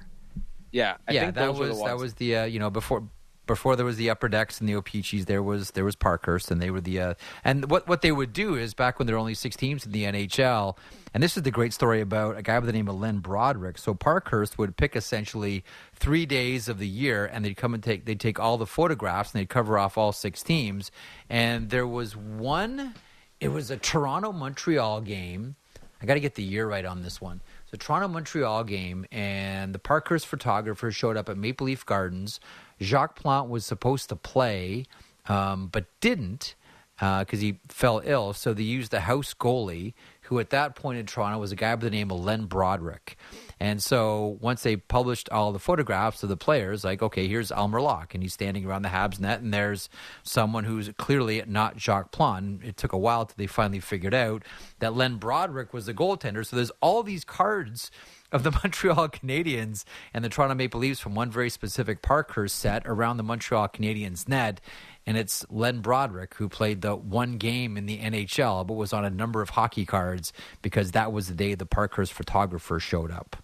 Yeah, 0.73 0.99
I 1.09 1.13
yeah, 1.13 1.31
that 1.33 1.55
was 1.55 1.83
that 1.83 1.97
was 1.97 2.15
the 2.15 2.37
uh, 2.37 2.45
you 2.45 2.61
know 2.61 2.71
before 2.71 3.09
before 3.51 3.75
there 3.75 3.85
was 3.85 3.97
the 3.97 4.09
upper 4.09 4.29
decks 4.29 4.61
and 4.61 4.69
the 4.69 4.77
O-Pee-Chees, 4.77 5.27
there 5.27 5.43
was 5.43 5.73
there 5.73 5.85
was 5.85 5.97
Parkhurst, 5.97 6.53
and 6.53 6.63
they 6.63 6.71
were 6.71 6.81
the 6.81 7.01
uh, 7.01 7.15
and 7.43 7.69
what 7.69 7.89
what 7.89 8.01
they 8.01 8.13
would 8.13 8.33
do 8.33 8.55
is 8.55 8.75
back 8.75 8.97
when 8.97 9.07
there 9.07 9.17
were 9.17 9.21
only 9.21 9.35
six 9.35 9.57
teams 9.57 9.85
in 9.85 9.91
the 9.91 10.05
NHL, 10.05 10.77
and 11.13 11.21
this 11.21 11.37
is 11.37 11.43
the 11.43 11.51
great 11.51 11.73
story 11.73 12.01
about 12.01 12.39
a 12.39 12.43
guy 12.43 12.61
by 12.61 12.67
the 12.67 12.73
name 12.73 12.87
of 12.87 13.01
Len 13.01 13.19
Broderick. 13.19 13.77
So 13.77 13.93
Parkhurst 13.93 14.57
would 14.57 14.77
pick 14.77 14.95
essentially 14.95 15.65
three 15.97 16.27
days 16.27 16.69
of 16.69 16.79
the 16.79 16.87
year, 16.87 17.27
and 17.27 17.45
they'd 17.45 17.57
come 17.57 17.75
and 17.75 17.83
take 17.83 18.05
they'd 18.05 18.21
take 18.21 18.39
all 18.39 18.57
the 18.57 18.67
photographs 18.67 19.35
and 19.35 19.41
they'd 19.41 19.49
cover 19.49 19.77
off 19.77 19.99
all 19.99 20.13
six 20.13 20.45
teams, 20.45 20.93
and 21.29 21.71
there 21.71 21.89
was 21.89 22.17
one. 22.17 22.95
It 23.41 23.49
was 23.49 23.69
a 23.73 23.77
Toronto 23.77 24.31
Montreal 24.31 25.01
game. 25.01 25.57
I 26.01 26.07
got 26.07 26.15
to 26.15 26.21
get 26.21 26.37
the 26.37 26.43
year 26.43 26.69
right 26.69 26.85
on 26.85 27.03
this 27.03 27.21
one. 27.21 27.41
A 27.73 27.77
Toronto 27.77 28.09
Montreal 28.09 28.65
game, 28.65 29.07
and 29.13 29.75
the 29.75 29.79
Parkhurst 29.79 30.27
photographer 30.27 30.91
showed 30.91 31.17
up 31.17 31.29
at 31.29 31.37
Maple 31.37 31.67
Leaf 31.67 31.87
Gardens 31.87 32.41
Jacques 32.81 33.17
Plante 33.17 33.51
was 33.51 33.65
supposed 33.67 34.09
to 34.09 34.17
play, 34.17 34.87
um, 35.27 35.69
but 35.69 35.87
didn't 36.01 36.55
because 37.01 37.39
uh, 37.39 37.43
he 37.43 37.59
fell 37.69 38.03
ill. 38.05 38.35
So 38.35 38.53
they 38.53 38.63
used 38.63 38.91
the 38.91 39.01
house 39.01 39.33
goalie, 39.33 39.95
who 40.23 40.39
at 40.39 40.51
that 40.51 40.77
point 40.77 40.99
in 40.99 41.07
Toronto 41.07 41.39
was 41.39 41.51
a 41.51 41.57
guy 41.57 41.75
by 41.75 41.85
the 41.85 41.91
name 41.91 42.11
of 42.11 42.21
Len 42.21 42.45
Broderick. 42.45 43.17
And 43.59 43.83
so 43.83 44.39
once 44.41 44.63
they 44.63 44.77
published 44.77 45.29
all 45.31 45.53
the 45.53 45.59
photographs 45.59 46.23
of 46.23 46.29
the 46.29 46.37
players, 46.37 46.85
like, 46.85 47.03
okay, 47.03 47.27
here's 47.27 47.51
Elmer 47.51 47.81
Lach, 47.81 48.15
and 48.15 48.23
he's 48.23 48.35
standing 48.35 48.67
around 48.67 48.83
the 48.83 48.91
Habs 48.91 49.19
net, 49.19 49.41
and 49.41 49.53
there's 49.53 49.89
someone 50.23 50.65
who's 50.65 50.91
clearly 50.99 51.43
not 51.47 51.81
Jacques 51.81 52.13
Plante. 52.13 52.63
It 52.65 52.77
took 52.77 52.93
a 52.93 52.99
while 52.99 53.25
till 53.27 53.35
they 53.37 53.47
finally 53.47 53.81
figured 53.81 54.15
out 54.15 54.45
that 54.79 54.95
Len 54.95 55.17
Broderick 55.17 55.73
was 55.73 55.87
the 55.87 55.95
goaltender. 55.95 56.47
So 56.47 56.57
there's 56.57 56.73
all 56.83 57.03
these 57.03 57.25
cards 57.25 57.91
of 58.33 58.43
the 58.43 58.51
Montreal 58.63 59.09
Canadiens 59.09 59.85
and 60.15 60.25
the 60.25 60.29
Toronto 60.29 60.55
Maple 60.55 60.81
Leafs 60.81 61.01
from 61.01 61.15
one 61.15 61.31
very 61.31 61.51
specific 61.51 62.03
Parkhurst 62.03 62.57
set 62.57 62.83
around 62.87 63.17
the 63.17 63.23
Montreal 63.23 63.69
Canadiens 63.69 64.29
net. 64.29 64.61
And 65.07 65.17
it's 65.17 65.45
Len 65.51 65.81
Broderick 65.81 66.35
who 66.35 66.49
played 66.49 66.83
the 66.83 66.95
one 66.95 67.39
game 67.39 67.77
in 67.77 67.87
the 67.87 67.99
NHL, 67.99 68.67
but 68.67 68.75
was 68.75 68.93
on 68.93 69.05
a 69.05 69.11
number 69.11 69.43
of 69.43 69.51
hockey 69.51 69.87
cards 69.87 70.33
because 70.63 70.93
that 70.93 71.13
was 71.13 71.29
the 71.29 71.35
day 71.35 71.55
the 71.55 71.67
Parkhurst 71.67 72.13
photographer 72.13 72.79
showed 72.79 73.11
up. 73.11 73.37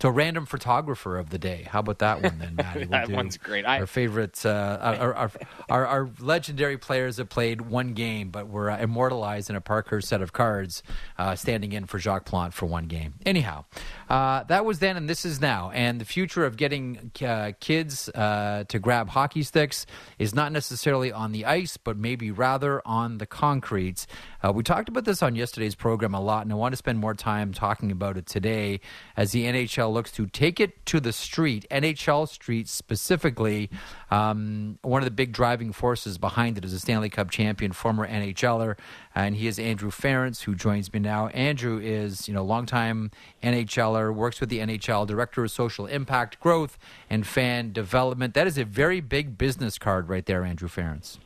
To 0.00 0.10
random 0.10 0.46
photographer 0.46 1.18
of 1.18 1.30
the 1.30 1.38
day. 1.38 1.66
How 1.68 1.80
about 1.80 1.98
that 1.98 2.22
one 2.22 2.38
then, 2.38 2.54
Maddie? 2.56 2.80
We'll 2.80 2.90
that 2.90 3.10
one's 3.10 3.36
great. 3.36 3.66
I, 3.66 3.80
Our 3.80 3.86
favorite, 3.86 4.44
uh, 4.46 4.78
our, 4.80 5.14
our, 5.14 5.30
our, 5.68 5.86
our 5.86 6.10
legendary 6.20 6.78
players 6.78 7.16
have 7.16 7.28
played 7.28 7.62
one 7.62 7.94
game, 7.94 8.30
but 8.30 8.48
were 8.48 8.70
uh, 8.70 8.78
immortalized 8.78 9.50
in 9.50 9.56
a 9.56 9.60
Parker 9.60 10.00
set 10.00 10.22
of 10.22 10.32
cards, 10.32 10.82
uh, 11.18 11.34
standing 11.34 11.72
in 11.72 11.86
for 11.86 11.98
Jacques 11.98 12.24
Plante 12.24 12.54
for 12.54 12.66
one 12.66 12.86
game. 12.86 13.14
Anyhow, 13.26 13.64
uh, 14.08 14.44
that 14.44 14.64
was 14.64 14.78
then, 14.78 14.96
and 14.96 15.08
this 15.08 15.24
is 15.24 15.40
now. 15.40 15.70
And 15.72 16.00
the 16.00 16.04
future 16.04 16.44
of 16.44 16.56
getting 16.56 17.10
uh, 17.24 17.52
kids 17.60 18.08
uh, 18.10 18.64
to 18.68 18.78
grab 18.78 19.08
hockey 19.08 19.42
sticks 19.42 19.86
is 20.18 20.34
not 20.34 20.52
necessarily 20.52 21.12
on 21.12 21.32
the 21.32 21.44
ice, 21.44 21.76
but 21.76 21.96
maybe 21.96 22.30
rather 22.30 22.80
on 22.86 23.18
the 23.18 23.26
concrete. 23.26 24.06
Uh, 24.42 24.52
we 24.52 24.62
talked 24.62 24.88
about 24.88 25.04
this 25.04 25.22
on 25.22 25.34
yesterday's 25.34 25.74
program 25.74 26.14
a 26.14 26.20
lot, 26.20 26.44
and 26.44 26.52
I 26.52 26.56
want 26.56 26.72
to 26.72 26.76
spend 26.76 26.98
more 26.98 27.14
time 27.14 27.52
talking 27.52 27.90
about 27.90 28.16
it 28.16 28.26
today 28.26 28.80
as 29.16 29.32
the 29.32 29.44
NHL 29.44 29.87
looks 29.92 30.10
to 30.12 30.26
take 30.26 30.60
it 30.60 30.84
to 30.86 31.00
the 31.00 31.12
street, 31.12 31.66
NHL 31.70 32.28
Street 32.28 32.68
specifically. 32.68 33.70
Um, 34.10 34.78
one 34.82 35.02
of 35.02 35.04
the 35.04 35.10
big 35.10 35.32
driving 35.32 35.72
forces 35.72 36.18
behind 36.18 36.58
it 36.58 36.64
is 36.64 36.72
a 36.72 36.80
Stanley 36.80 37.10
Cup 37.10 37.30
champion, 37.30 37.72
former 37.72 38.06
NHLer, 38.06 38.76
and 39.14 39.36
he 39.36 39.46
is 39.46 39.58
Andrew 39.58 39.90
Ference, 39.90 40.42
who 40.42 40.54
joins 40.54 40.92
me 40.92 41.00
now. 41.00 41.28
Andrew 41.28 41.80
is, 41.82 42.28
you 42.28 42.34
know, 42.34 42.44
longtime 42.44 43.10
NHLer, 43.42 44.14
works 44.14 44.40
with 44.40 44.48
the 44.48 44.58
NHL, 44.58 45.06
director 45.06 45.44
of 45.44 45.50
social 45.50 45.86
impact 45.86 46.40
growth 46.40 46.78
and 47.10 47.26
fan 47.26 47.72
development. 47.72 48.34
That 48.34 48.46
is 48.46 48.58
a 48.58 48.64
very 48.64 49.00
big 49.00 49.38
business 49.38 49.78
card 49.78 50.08
right 50.08 50.24
there, 50.24 50.44
Andrew 50.44 50.68
Ference. 50.68 51.18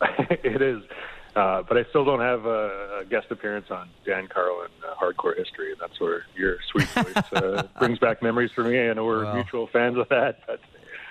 it 0.00 0.62
is. 0.62 0.82
Uh, 1.38 1.62
but 1.68 1.76
I 1.76 1.84
still 1.90 2.04
don't 2.04 2.20
have 2.20 2.46
a, 2.46 3.00
a 3.02 3.04
guest 3.08 3.28
appearance 3.30 3.66
on 3.70 3.88
Dan 4.04 4.26
Carlin 4.26 4.70
uh, 4.84 4.94
Hardcore 5.00 5.36
History, 5.38 5.70
and 5.70 5.80
that's 5.80 6.00
where 6.00 6.24
your 6.36 6.56
sweet 6.72 6.88
voice 6.88 7.14
uh, 7.32 7.62
brings 7.78 8.00
back 8.00 8.24
memories 8.24 8.50
for 8.56 8.64
me. 8.64 8.88
I 8.88 8.92
know 8.92 9.04
we're 9.04 9.32
mutual 9.32 9.68
fans 9.72 9.96
of 9.98 10.08
that, 10.08 10.40
but 10.48 10.58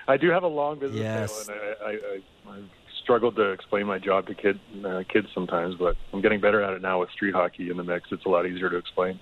I 0.06 0.18
do 0.18 0.30
have 0.30 0.44
a 0.44 0.48
long 0.48 0.80
business 0.80 1.00
Yes. 1.00 1.30
tail, 1.30 1.40
and 1.40 1.50
I, 1.50 1.54
I, 1.56 1.92
I, 1.92 2.58
I've 2.58 2.70
struggled 3.04 3.38
to 3.38 3.52
explain 3.52 3.86
my 3.86 4.00
job 4.00 4.28
to 4.28 4.36
kid, 4.36 4.60
uh, 4.86 5.04
kids 5.08 5.28
sometimes, 5.34 5.76
but 5.76 5.96
I'm 6.12 6.22
getting 6.22 6.42
better 6.42 6.62
at 6.62 6.74
it 6.74 6.82
now 6.82 7.00
with 7.00 7.10
street 7.12 7.34
hockey 7.34 7.70
in 7.70 7.78
the 7.78 7.84
mix. 7.86 8.10
It's 8.12 8.26
a 8.26 8.30
lot 8.30 8.46
easier 8.46 8.70
to 8.70 8.76
explain. 8.76 9.22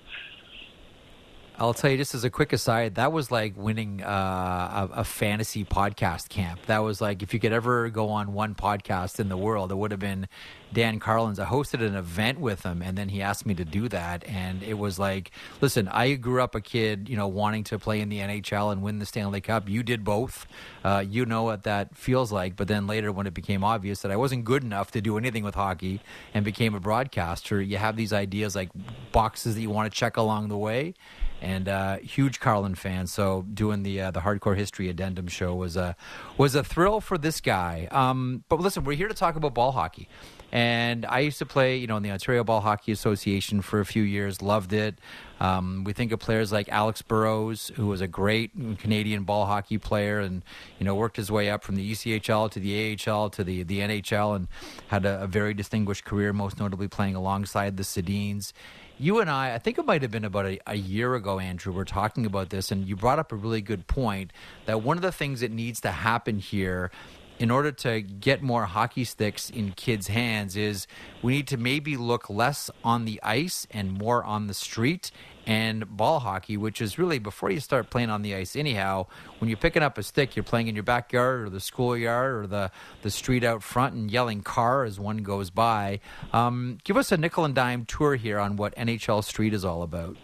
I'll 1.58 1.72
tell 1.72 1.90
you, 1.90 1.96
just 1.96 2.14
as 2.14 2.22
a 2.22 2.28
quick 2.28 2.52
aside, 2.52 2.96
that 2.96 3.12
was 3.12 3.30
like 3.30 3.54
winning 3.56 4.02
uh, 4.02 4.88
a, 4.94 5.00
a 5.00 5.04
fantasy 5.04 5.64
podcast 5.64 6.28
camp. 6.28 6.60
That 6.66 6.80
was 6.80 7.00
like 7.00 7.22
if 7.22 7.32
you 7.32 7.40
could 7.40 7.54
ever 7.54 7.88
go 7.88 8.10
on 8.10 8.34
one 8.34 8.54
podcast 8.54 9.18
in 9.20 9.30
the 9.30 9.38
world, 9.38 9.72
it 9.72 9.74
would 9.74 9.90
have 9.90 9.98
been 9.98 10.28
Dan 10.74 11.00
Carlin's. 11.00 11.38
I 11.38 11.46
hosted 11.46 11.80
an 11.80 11.94
event 11.94 12.40
with 12.40 12.62
him, 12.62 12.82
and 12.82 12.98
then 12.98 13.08
he 13.08 13.22
asked 13.22 13.46
me 13.46 13.54
to 13.54 13.64
do 13.64 13.88
that, 13.88 14.22
and 14.28 14.62
it 14.62 14.74
was 14.74 14.98
like, 14.98 15.30
listen, 15.62 15.88
I 15.88 16.12
grew 16.16 16.42
up 16.42 16.54
a 16.54 16.60
kid, 16.60 17.08
you 17.08 17.16
know, 17.16 17.26
wanting 17.26 17.64
to 17.64 17.78
play 17.78 18.02
in 18.02 18.10
the 18.10 18.18
NHL 18.18 18.70
and 18.70 18.82
win 18.82 18.98
the 18.98 19.06
Stanley 19.06 19.40
Cup. 19.40 19.66
You 19.66 19.82
did 19.82 20.04
both. 20.04 20.46
Uh, 20.84 21.02
you 21.08 21.24
know 21.24 21.44
what 21.44 21.62
that 21.62 21.96
feels 21.96 22.30
like. 22.30 22.54
But 22.56 22.68
then 22.68 22.86
later, 22.86 23.10
when 23.10 23.26
it 23.26 23.32
became 23.32 23.64
obvious 23.64 24.02
that 24.02 24.12
I 24.12 24.16
wasn't 24.16 24.44
good 24.44 24.62
enough 24.62 24.90
to 24.90 25.00
do 25.00 25.16
anything 25.16 25.42
with 25.42 25.54
hockey 25.54 26.02
and 26.34 26.44
became 26.44 26.74
a 26.74 26.80
broadcaster, 26.80 27.62
you 27.62 27.78
have 27.78 27.96
these 27.96 28.12
ideas 28.12 28.54
like 28.54 28.68
boxes 29.10 29.54
that 29.54 29.62
you 29.62 29.70
want 29.70 29.90
to 29.90 29.98
check 29.98 30.18
along 30.18 30.48
the 30.48 30.58
way 30.58 30.92
and 31.40 31.68
uh, 31.68 31.98
huge 31.98 32.40
Carlin 32.40 32.74
fan. 32.74 33.06
So 33.06 33.42
doing 33.52 33.82
the 33.82 34.00
uh, 34.00 34.10
the 34.10 34.20
hardcore 34.20 34.56
history 34.56 34.88
addendum 34.88 35.28
show 35.28 35.54
was 35.54 35.76
a 35.76 35.96
was 36.36 36.54
a 36.54 36.64
thrill 36.64 37.00
for 37.00 37.18
this 37.18 37.40
guy. 37.40 37.88
Um, 37.90 38.44
but 38.48 38.60
listen, 38.60 38.84
we're 38.84 38.96
here 38.96 39.08
to 39.08 39.14
talk 39.14 39.36
about 39.36 39.54
ball 39.54 39.72
hockey. 39.72 40.08
And 40.52 41.04
I 41.06 41.20
used 41.20 41.38
to 41.38 41.46
play, 41.46 41.76
you 41.76 41.88
know, 41.88 41.96
in 41.96 42.04
the 42.04 42.10
Ontario 42.12 42.44
Ball 42.44 42.60
Hockey 42.60 42.92
Association 42.92 43.62
for 43.62 43.80
a 43.80 43.84
few 43.84 44.04
years. 44.04 44.40
Loved 44.40 44.72
it. 44.72 44.98
Um, 45.40 45.82
we 45.84 45.92
think 45.92 46.12
of 46.12 46.20
players 46.20 46.52
like 46.52 46.68
Alex 46.68 47.02
Burrows, 47.02 47.72
who 47.74 47.88
was 47.88 48.00
a 48.00 48.06
great 48.06 48.52
Canadian 48.78 49.24
ball 49.24 49.46
hockey 49.46 49.76
player, 49.76 50.20
and 50.20 50.42
you 50.78 50.86
know 50.86 50.94
worked 50.94 51.16
his 51.16 51.30
way 51.30 51.50
up 51.50 51.64
from 51.64 51.74
the 51.74 51.92
ECHL 51.92 52.50
to 52.52 52.60
the 52.60 52.96
AHL 53.06 53.28
to 53.30 53.44
the 53.44 53.64
the 53.64 53.80
NHL, 53.80 54.36
and 54.36 54.48
had 54.86 55.04
a, 55.04 55.24
a 55.24 55.26
very 55.26 55.52
distinguished 55.52 56.04
career, 56.04 56.32
most 56.32 56.58
notably 56.58 56.88
playing 56.88 57.16
alongside 57.16 57.76
the 57.76 57.82
Sedins 57.82 58.52
you 58.98 59.20
and 59.20 59.28
I, 59.28 59.54
I 59.54 59.58
think 59.58 59.78
it 59.78 59.84
might 59.84 60.02
have 60.02 60.10
been 60.10 60.24
about 60.24 60.46
a, 60.46 60.58
a 60.66 60.76
year 60.76 61.14
ago, 61.14 61.38
Andrew, 61.38 61.72
we're 61.72 61.84
talking 61.84 62.24
about 62.24 62.50
this, 62.50 62.70
and 62.70 62.86
you 62.86 62.96
brought 62.96 63.18
up 63.18 63.32
a 63.32 63.36
really 63.36 63.60
good 63.60 63.86
point 63.86 64.32
that 64.64 64.82
one 64.82 64.96
of 64.96 65.02
the 65.02 65.12
things 65.12 65.40
that 65.40 65.50
needs 65.50 65.80
to 65.82 65.90
happen 65.90 66.38
here 66.38 66.90
in 67.38 67.50
order 67.50 67.70
to 67.70 68.00
get 68.00 68.42
more 68.42 68.64
hockey 68.64 69.04
sticks 69.04 69.50
in 69.50 69.72
kids' 69.72 70.08
hands 70.08 70.56
is 70.56 70.86
we 71.22 71.34
need 71.34 71.46
to 71.48 71.56
maybe 71.58 71.96
look 71.96 72.30
less 72.30 72.70
on 72.82 73.04
the 73.04 73.20
ice 73.22 73.66
and 73.70 73.92
more 73.92 74.24
on 74.24 74.46
the 74.46 74.54
street 74.54 75.10
and 75.46 75.96
ball 75.96 76.18
hockey, 76.18 76.56
which 76.56 76.80
is 76.80 76.98
really 76.98 77.18
before 77.18 77.50
you 77.50 77.60
start 77.60 77.88
playing 77.88 78.10
on 78.10 78.22
the 78.22 78.34
ice 78.34 78.56
anyhow, 78.56 79.06
when 79.38 79.48
you're 79.48 79.56
picking 79.56 79.82
up 79.82 79.96
a 79.96 80.02
stick, 80.02 80.34
you're 80.34 80.42
playing 80.42 80.66
in 80.68 80.74
your 80.74 80.82
backyard 80.82 81.42
or 81.42 81.50
the 81.50 81.60
schoolyard 81.60 82.34
or 82.34 82.46
the, 82.46 82.70
the 83.02 83.10
street 83.10 83.44
out 83.44 83.62
front 83.62 83.94
and 83.94 84.10
yelling 84.10 84.42
car 84.42 84.84
as 84.84 84.98
one 84.98 85.18
goes 85.18 85.50
by. 85.50 86.00
Um, 86.32 86.78
give 86.84 86.96
us 86.96 87.12
a 87.12 87.16
nickel 87.16 87.44
and 87.44 87.54
dime 87.54 87.84
tour 87.84 88.16
here 88.16 88.38
on 88.38 88.56
what 88.56 88.74
NHL 88.74 89.22
Street 89.22 89.54
is 89.54 89.64
all 89.64 89.82
about. 89.82 90.16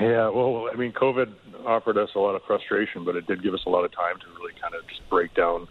Yeah, 0.00 0.28
well, 0.28 0.68
I 0.72 0.76
mean, 0.76 0.92
COVID 0.92 1.32
offered 1.66 1.98
us 1.98 2.10
a 2.14 2.18
lot 2.18 2.34
of 2.34 2.42
frustration, 2.46 3.04
but 3.04 3.16
it 3.16 3.26
did 3.26 3.42
give 3.42 3.54
us 3.54 3.60
a 3.66 3.70
lot 3.70 3.84
of 3.84 3.92
time 3.92 4.18
to 4.20 4.26
really 4.38 4.52
kind 4.60 4.74
of 4.74 4.86
just 4.88 5.08
break 5.08 5.34
down 5.34 5.66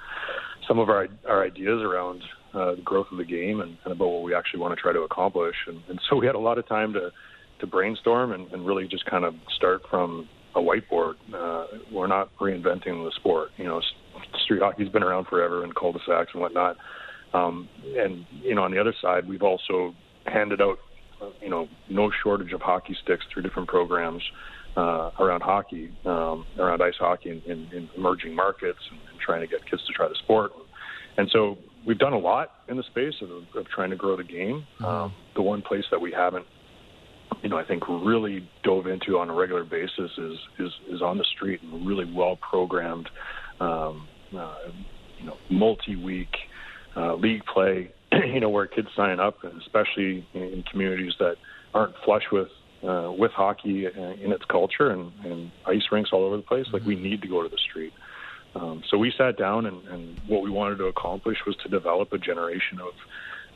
some 0.67 0.79
of 0.79 0.89
our 0.89 1.07
our 1.27 1.43
ideas 1.43 1.81
around 1.81 2.21
uh, 2.53 2.75
the 2.75 2.81
growth 2.81 3.07
of 3.11 3.17
the 3.17 3.25
game 3.25 3.61
and, 3.61 3.77
and 3.83 3.93
about 3.93 4.07
what 4.07 4.23
we 4.23 4.33
actually 4.33 4.59
want 4.59 4.75
to 4.75 4.81
try 4.81 4.91
to 4.91 5.01
accomplish. 5.01 5.55
And, 5.67 5.81
and 5.87 5.99
so 6.09 6.15
we 6.15 6.25
had 6.25 6.35
a 6.35 6.39
lot 6.39 6.57
of 6.57 6.67
time 6.67 6.93
to 6.93 7.11
to 7.59 7.67
brainstorm 7.67 8.31
and, 8.31 8.51
and 8.51 8.65
really 8.65 8.87
just 8.87 9.05
kind 9.05 9.25
of 9.25 9.35
start 9.55 9.81
from 9.89 10.27
a 10.55 10.59
whiteboard. 10.59 11.13
Uh, 11.33 11.65
we're 11.91 12.07
not 12.07 12.29
reinventing 12.39 13.05
the 13.05 13.11
sport. 13.15 13.49
You 13.57 13.65
know, 13.65 13.81
street 14.43 14.61
hockey's 14.61 14.89
been 14.89 15.03
around 15.03 15.27
forever 15.27 15.63
in 15.63 15.71
cul-de-sacs 15.73 16.31
and 16.33 16.41
whatnot. 16.41 16.77
Um, 17.33 17.69
and 17.95 18.25
you 18.41 18.55
know, 18.55 18.63
on 18.63 18.71
the 18.71 18.79
other 18.79 18.93
side, 19.01 19.27
we've 19.27 19.43
also 19.43 19.93
handed 20.25 20.61
out 20.61 20.79
you 21.41 21.49
know, 21.49 21.67
no 21.89 22.11
shortage 22.23 22.53
of 22.53 22.61
hockey 22.61 22.95
sticks 23.03 23.25
through 23.31 23.43
different 23.43 23.67
programs 23.67 24.21
uh, 24.77 25.11
around 25.19 25.41
hockey, 25.41 25.91
um, 26.05 26.45
around 26.57 26.81
ice 26.81 26.93
hockey 26.99 27.29
in, 27.29 27.51
in, 27.51 27.69
in 27.75 27.89
emerging 27.97 28.35
markets 28.35 28.79
and, 28.91 28.99
and 29.11 29.19
trying 29.19 29.41
to 29.41 29.47
get 29.47 29.59
kids 29.69 29.85
to 29.87 29.93
try 29.93 30.07
the 30.07 30.15
sport. 30.23 30.51
And 31.17 31.29
so 31.31 31.57
we've 31.85 31.97
done 31.97 32.13
a 32.13 32.19
lot 32.19 32.51
in 32.67 32.77
the 32.77 32.83
space 32.83 33.15
of, 33.21 33.29
of 33.55 33.67
trying 33.67 33.89
to 33.89 33.95
grow 33.95 34.15
the 34.15 34.23
game. 34.23 34.65
Um, 34.83 35.13
the 35.35 35.41
one 35.41 35.61
place 35.61 35.83
that 35.91 35.99
we 35.99 36.11
haven't, 36.11 36.45
you 37.41 37.49
know, 37.49 37.57
I 37.57 37.63
think 37.63 37.87
really 37.87 38.47
dove 38.63 38.87
into 38.87 39.17
on 39.17 39.29
a 39.29 39.33
regular 39.33 39.63
basis 39.63 40.11
is 40.17 40.37
is, 40.59 40.71
is 40.89 41.01
on 41.01 41.17
the 41.17 41.25
street 41.35 41.61
and 41.61 41.85
really 41.85 42.11
well 42.11 42.37
programmed, 42.37 43.09
um, 43.59 44.07
uh, 44.35 44.69
you 45.17 45.25
know, 45.25 45.37
multi-week 45.49 46.35
uh, 46.95 47.15
league 47.15 47.43
play, 47.45 47.91
you 48.11 48.39
know, 48.39 48.49
where 48.49 48.67
kids 48.67 48.89
sign 48.95 49.19
up, 49.19 49.43
and 49.43 49.61
especially 49.61 50.27
in, 50.33 50.41
in 50.41 50.63
communities 50.63 51.13
that 51.19 51.35
aren't 51.73 51.95
flush 52.03 52.23
with 52.31 52.49
uh, 52.83 53.11
with 53.17 53.31
hockey 53.31 53.85
in 53.85 54.31
its 54.31 54.45
culture 54.45 54.91
and, 54.91 55.11
and 55.25 55.51
ice 55.65 55.83
rinks 55.91 56.11
all 56.13 56.23
over 56.23 56.37
the 56.37 56.43
place. 56.43 56.65
Like 56.71 56.83
we 56.83 56.95
need 56.95 57.21
to 57.21 57.27
go 57.27 57.43
to 57.43 57.49
the 57.49 57.57
street. 57.69 57.93
Um, 58.55 58.83
so 58.89 58.97
we 58.97 59.13
sat 59.15 59.37
down, 59.37 59.65
and, 59.67 59.87
and 59.87 60.19
what 60.27 60.41
we 60.41 60.49
wanted 60.49 60.77
to 60.77 60.85
accomplish 60.85 61.37
was 61.45 61.55
to 61.57 61.69
develop 61.69 62.11
a 62.13 62.17
generation 62.17 62.79
of 62.81 62.93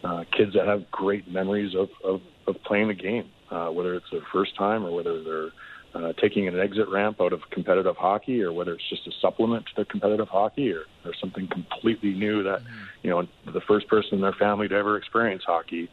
uh, 0.03 0.23
kids 0.35 0.53
that 0.53 0.67
have 0.67 0.89
great 0.91 1.31
memories 1.31 1.73
of, 1.75 1.89
of, 2.03 2.21
of 2.47 2.61
playing 2.63 2.89
the 2.89 2.93
game, 2.93 3.29
uh, 3.51 3.67
whether 3.67 3.95
it's 3.95 4.05
their 4.11 4.21
first 4.31 4.55
time 4.57 4.85
or 4.85 4.91
whether 4.91 5.23
they're 5.23 5.49
uh, 5.95 6.11
taking 6.19 6.47
an 6.47 6.59
exit 6.59 6.89
ramp 6.89 7.21
out 7.21 7.33
of 7.33 7.39
competitive 7.51 7.95
hockey, 7.95 8.41
or 8.41 8.51
whether 8.51 8.73
it's 8.73 8.89
just 8.89 9.05
a 9.07 9.11
supplement 9.21 9.65
to 9.65 9.71
their 9.75 9.85
competitive 9.85 10.27
hockey, 10.27 10.71
or, 10.71 10.85
or 11.05 11.13
something 11.21 11.47
completely 11.47 12.13
new 12.13 12.41
that, 12.43 12.61
you 13.03 13.09
know, 13.09 13.27
the 13.45 13.61
first 13.67 13.87
person 13.87 14.15
in 14.15 14.21
their 14.21 14.33
family 14.33 14.67
to 14.67 14.75
ever 14.75 14.97
experience 14.97 15.43
hockey. 15.45 15.89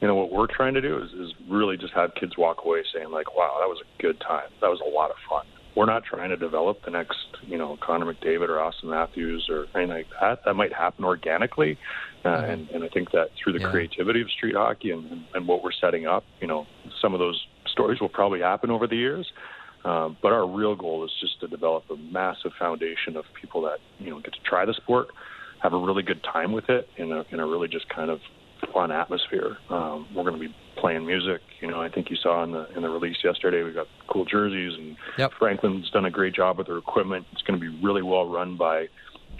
You 0.00 0.08
know, 0.08 0.14
what 0.14 0.30
we're 0.30 0.46
trying 0.46 0.74
to 0.74 0.80
do 0.80 1.02
is, 1.02 1.10
is 1.12 1.34
really 1.50 1.76
just 1.76 1.92
have 1.94 2.14
kids 2.14 2.36
walk 2.38 2.58
away 2.64 2.82
saying, 2.94 3.10
like, 3.10 3.34
wow, 3.36 3.56
that 3.60 3.68
was 3.68 3.80
a 3.82 4.02
good 4.02 4.20
time. 4.20 4.48
That 4.60 4.68
was 4.68 4.80
a 4.86 4.88
lot 4.88 5.10
of 5.10 5.16
fun. 5.28 5.46
We're 5.76 5.86
not 5.86 6.04
trying 6.04 6.30
to 6.30 6.36
develop 6.36 6.84
the 6.84 6.92
next, 6.92 7.18
you 7.42 7.58
know, 7.58 7.76
Connor 7.84 8.06
McDavid 8.06 8.48
or 8.48 8.60
Austin 8.60 8.90
Matthews 8.90 9.48
or 9.50 9.66
anything 9.74 9.88
like 9.96 10.06
that. 10.20 10.44
That 10.44 10.54
might 10.54 10.72
happen 10.72 11.04
organically. 11.04 11.76
Uh, 12.24 12.42
and, 12.48 12.68
and 12.70 12.82
I 12.84 12.88
think 12.88 13.10
that 13.12 13.28
through 13.42 13.52
the 13.52 13.60
Yeah. 13.60 13.70
creativity 13.70 14.22
of 14.22 14.30
street 14.30 14.54
hockey 14.54 14.90
and, 14.90 15.10
and, 15.10 15.24
and 15.34 15.46
what 15.48 15.62
we're 15.62 15.72
setting 15.72 16.06
up, 16.06 16.24
you 16.40 16.46
know, 16.46 16.66
some 17.00 17.12
of 17.12 17.20
those 17.20 17.46
stories 17.66 18.00
will 18.00 18.08
probably 18.08 18.40
happen 18.40 18.70
over 18.70 18.86
the 18.86 18.96
years. 18.96 19.30
Um, 19.84 20.16
but 20.22 20.32
our 20.32 20.46
real 20.48 20.74
goal 20.74 21.04
is 21.04 21.10
just 21.20 21.38
to 21.40 21.46
develop 21.48 21.84
a 21.90 21.96
massive 21.96 22.52
foundation 22.58 23.16
of 23.18 23.24
people 23.38 23.60
that 23.62 23.78
you 23.98 24.08
know 24.10 24.18
get 24.20 24.32
to 24.32 24.40
try 24.42 24.64
the 24.64 24.72
sport, 24.72 25.08
have 25.62 25.74
a 25.74 25.78
really 25.78 26.02
good 26.02 26.22
time 26.24 26.52
with 26.52 26.70
it 26.70 26.88
in 26.96 27.12
a 27.12 27.24
in 27.30 27.38
a 27.40 27.46
really 27.46 27.68
just 27.68 27.86
kind 27.90 28.10
of 28.10 28.20
fun 28.72 28.90
atmosphere. 28.90 29.58
Um, 29.68 30.06
we're 30.14 30.22
going 30.22 30.40
to 30.40 30.48
be 30.48 30.54
playing 30.78 31.04
music. 31.04 31.42
You 31.60 31.68
know, 31.70 31.82
I 31.82 31.90
think 31.90 32.08
you 32.08 32.16
saw 32.16 32.42
in 32.44 32.52
the 32.52 32.66
in 32.74 32.80
the 32.80 32.88
release 32.88 33.18
yesterday. 33.22 33.62
We 33.62 33.72
got 33.72 33.86
cool 34.08 34.24
jerseys, 34.24 34.72
and 34.78 34.96
Yep. 35.18 35.32
Franklin's 35.38 35.90
done 35.90 36.06
a 36.06 36.10
great 36.10 36.34
job 36.34 36.56
with 36.56 36.68
their 36.68 36.78
equipment. 36.78 37.26
It's 37.32 37.42
going 37.42 37.60
to 37.60 37.70
be 37.70 37.78
really 37.84 38.00
well 38.02 38.26
run 38.26 38.56
by 38.56 38.86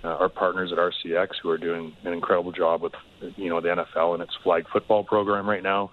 uh, 0.04 0.08
our 0.08 0.28
partners 0.28 0.70
at 0.70 0.78
RCX, 0.78 1.28
who 1.42 1.48
are 1.50 1.58
doing 1.58 1.96
an 2.04 2.12
incredible 2.12 2.52
job 2.52 2.82
with 2.82 2.92
you 3.36 3.48
know 3.48 3.60
the 3.60 3.68
NFL 3.68 4.14
and 4.14 4.22
its 4.22 4.32
flag 4.42 4.66
football 4.72 5.02
program 5.02 5.48
right 5.48 5.62
now. 5.62 5.90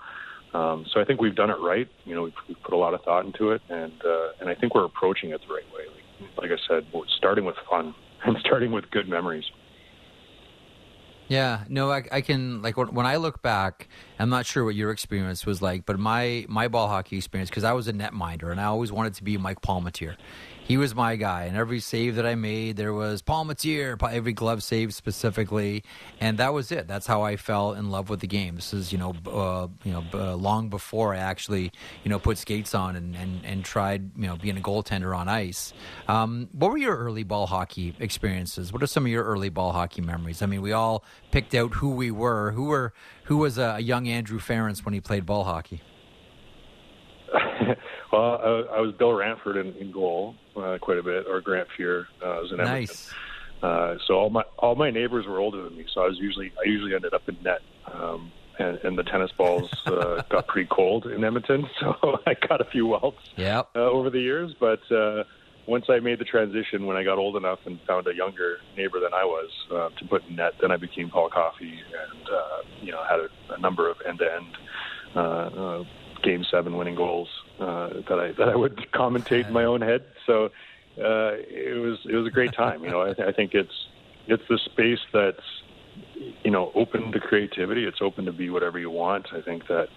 Um, 0.54 0.86
so 0.94 1.00
I 1.00 1.06
think 1.06 1.22
we've 1.22 1.36
done 1.36 1.50
it 1.50 1.58
right. 1.62 1.88
You 2.04 2.16
know, 2.16 2.24
we've, 2.24 2.34
we've 2.48 2.62
put 2.62 2.74
a 2.74 2.78
lot 2.78 2.94
of 2.94 3.02
thought 3.04 3.26
into 3.26 3.52
it, 3.52 3.62
and 3.70 3.94
uh, 4.06 4.28
and 4.42 4.50
I 4.50 4.56
think 4.56 4.76
we're 4.76 4.86
approaching 4.86 5.30
it 5.30 5.40
the 5.48 5.54
right 5.54 5.64
way. 5.74 5.86
Like, 5.88 6.50
like 6.50 6.52
I 6.52 6.68
said, 6.68 6.86
starting 7.18 7.46
with 7.46 7.56
fun 7.70 7.96
and 8.26 8.38
starting 8.42 8.72
with 8.72 8.90
good 8.92 9.08
memories. 9.08 9.46
Yeah, 11.32 11.64
no, 11.70 11.90
I, 11.90 12.04
I, 12.12 12.20
can 12.20 12.62
like 12.62 12.76
when 12.76 13.06
I 13.06 13.16
look 13.16 13.42
back. 13.42 13.88
I'm 14.20 14.30
not 14.30 14.46
sure 14.46 14.66
what 14.66 14.76
your 14.76 14.92
experience 14.92 15.46
was 15.46 15.62
like, 15.62 15.86
but 15.86 15.98
my 15.98 16.46
my 16.50 16.68
ball 16.68 16.90
hockey 16.90 17.16
experience 17.16 17.50
because 17.50 17.64
I 17.64 17.72
was 17.72 17.88
a 17.88 17.94
netminder 17.94 18.52
and 18.52 18.60
I 18.60 18.66
always 18.66 18.92
wanted 18.92 19.14
to 19.14 19.24
be 19.24 19.38
Mike 19.38 19.62
Palmateer, 19.62 20.18
he 20.64 20.78
was 20.78 20.96
my 20.96 21.16
guy. 21.16 21.46
And 21.46 21.58
every 21.58 21.80
save 21.80 22.16
that 22.16 22.26
I 22.26 22.36
made, 22.36 22.78
there 22.78 22.94
was 22.94 23.22
Palmateer, 23.22 23.98
every 24.12 24.34
glove 24.34 24.64
save 24.64 24.94
specifically, 24.94 25.84
and 26.20 26.38
that 26.38 26.54
was 26.54 26.72
it. 26.72 26.88
That's 26.88 27.08
how 27.08 27.24
I 27.24 27.36
fell 27.36 27.74
in 27.74 27.90
love 27.90 28.10
with 28.10 28.20
the 28.20 28.28
game. 28.28 28.56
This 28.56 28.74
is 28.74 28.92
you 28.92 28.98
know 28.98 29.16
uh, 29.28 29.68
you 29.84 29.92
know 29.92 30.04
uh, 30.14 30.36
long 30.36 30.70
before 30.70 31.14
I 31.14 31.18
actually 31.18 31.72
you 32.04 32.10
know 32.10 32.20
put 32.20 32.38
skates 32.38 32.74
on 32.76 32.96
and, 32.96 33.16
and, 33.16 33.46
and 33.46 33.66
tried 33.66 34.12
you 34.16 34.28
know 34.28 34.36
being 34.36 34.58
a 34.58 34.62
goaltender 34.62 35.16
on 35.16 35.28
ice. 35.28 35.74
Um, 36.08 36.50
what 36.52 36.72
were 36.72 36.78
your 36.78 36.98
early 36.98 37.24
ball 37.24 37.48
hockey 37.48 37.96
experiences? 38.00 38.72
What 38.72 38.84
are 38.84 38.88
some 38.88 39.06
of 39.06 39.12
your 39.12 39.24
early 39.24 39.50
ball 39.50 39.72
hockey 39.72 40.02
memories? 40.02 40.42
I 40.42 40.46
mean, 40.46 40.62
we 40.62 40.72
all 40.72 41.04
picked 41.32 41.56
out 41.56 41.76
who 41.76 41.92
we 41.92 42.12
were. 42.12 42.52
Who 42.52 42.66
were 42.66 42.94
who 43.26 43.38
was 43.38 43.58
a 43.58 43.80
young 43.80 44.08
Andrew 44.08 44.40
Ference 44.40 44.86
when 44.86 44.94
he 44.94 45.00
played 45.00 45.26
ball 45.26 45.44
hockey? 45.44 45.82
Well, 48.12 48.22
I, 48.22 48.78
I 48.78 48.82
was 48.82 48.94
Bill 48.98 49.14
Ranford 49.14 49.56
in, 49.56 49.74
in 49.76 49.92
goal 49.92 50.36
uh, 50.58 50.78
quite 50.82 50.98
a 50.98 51.04
bit, 51.04 51.28
or 51.30 51.40
Grant 51.40 51.70
Fuhr 51.78 52.02
uh, 52.22 52.42
was 52.42 52.52
in 52.52 52.60
Edmonton. 52.60 52.82
Nice. 52.82 53.14
Uh, 53.64 53.96
so 54.06 54.16
all 54.16 54.30
my 54.30 54.44
all 54.58 54.76
my 54.76 54.90
neighbors 54.90 55.26
were 55.28 55.40
older 55.40 55.64
than 55.64 55.78
me, 55.78 55.86
so 55.94 56.02
I 56.02 56.08
was 56.08 56.18
usually 56.20 56.52
I 56.60 56.68
usually 56.68 56.94
ended 56.94 57.14
up 57.14 57.22
in 57.30 57.38
net. 57.44 57.62
Um, 57.86 58.32
and, 58.60 58.78
and 58.84 58.98
the 58.98 59.04
tennis 59.04 59.32
balls 59.38 59.72
uh, 59.86 60.22
got 60.30 60.48
pretty 60.48 60.68
cold 60.72 61.06
in 61.06 61.24
Edmonton, 61.24 61.68
so 61.80 62.20
I 62.26 62.36
got 62.48 62.62
a 62.62 62.66
few 62.66 62.86
welts 62.86 63.18
yep. 63.36 63.70
uh, 63.76 63.80
over 63.80 64.10
the 64.10 64.20
years. 64.20 64.54
But 64.60 64.80
uh, 64.92 65.24
once 65.68 65.86
I 65.90 66.00
made 66.00 66.20
the 66.20 66.26
transition, 66.26 66.86
when 66.86 66.98
I 66.98 67.04
got 67.04 67.18
old 67.18 67.38
enough 67.38 67.60
and 67.66 67.80
found 67.88 68.08
a 68.08 68.14
younger 68.14 68.58
neighbor 68.78 69.00
than 69.00 69.14
I 69.14 69.24
was 69.24 69.50
uh, 69.72 69.90
to 69.98 70.06
put 70.06 70.28
in 70.28 70.36
net, 70.36 70.54
then 70.62 70.72
I 70.72 70.78
became 70.78 71.10
Paul 71.10 71.30
Coffey, 71.30 71.72
and 71.72 72.30
uh, 72.30 72.58
you 72.82 72.92
know 72.92 73.04
had 73.10 73.20
a, 73.20 73.54
a 73.56 73.60
number 73.60 73.90
of 73.90 73.98
end-to-end 74.08 74.58
uh, 75.16 75.20
uh, 75.20 75.84
game 76.24 76.44
seven 76.52 76.78
winning 76.78 76.96
goals 76.96 77.30
uh, 77.62 77.90
that 78.10 78.20
I 78.20 78.32
that 78.38 78.50
I 78.50 78.56
would 78.56 78.78
commentate 78.94 79.48
in 79.48 79.54
my 79.54 79.64
own 79.64 79.82
head. 79.82 80.04
So 80.26 80.46
uh, 80.98 81.38
it 81.38 81.80
was 81.80 82.00
it 82.10 82.16
was 82.16 82.28
a 82.28 82.32
great 82.32 82.54
time. 82.54 82.84
You 82.84 82.92
know, 82.92 83.02
I, 83.02 83.30
I 83.30 83.32
think 83.32 83.54
it's 83.54 83.74
it's 84.28 84.44
the 84.50 84.60
space 84.66 85.00
that's 85.14 85.38
you 86.44 86.52
know 86.52 86.72
open 86.76 87.12
to 87.12 87.20
creativity. 87.20 87.86
It's 87.86 88.02
open 88.02 88.26
to 88.26 88.32
be 88.32 88.50
whatever 88.50 88.80
you 88.80 88.90
want. 88.90 89.28
I 89.34 89.42
think 89.42 89.68
that. 89.68 89.88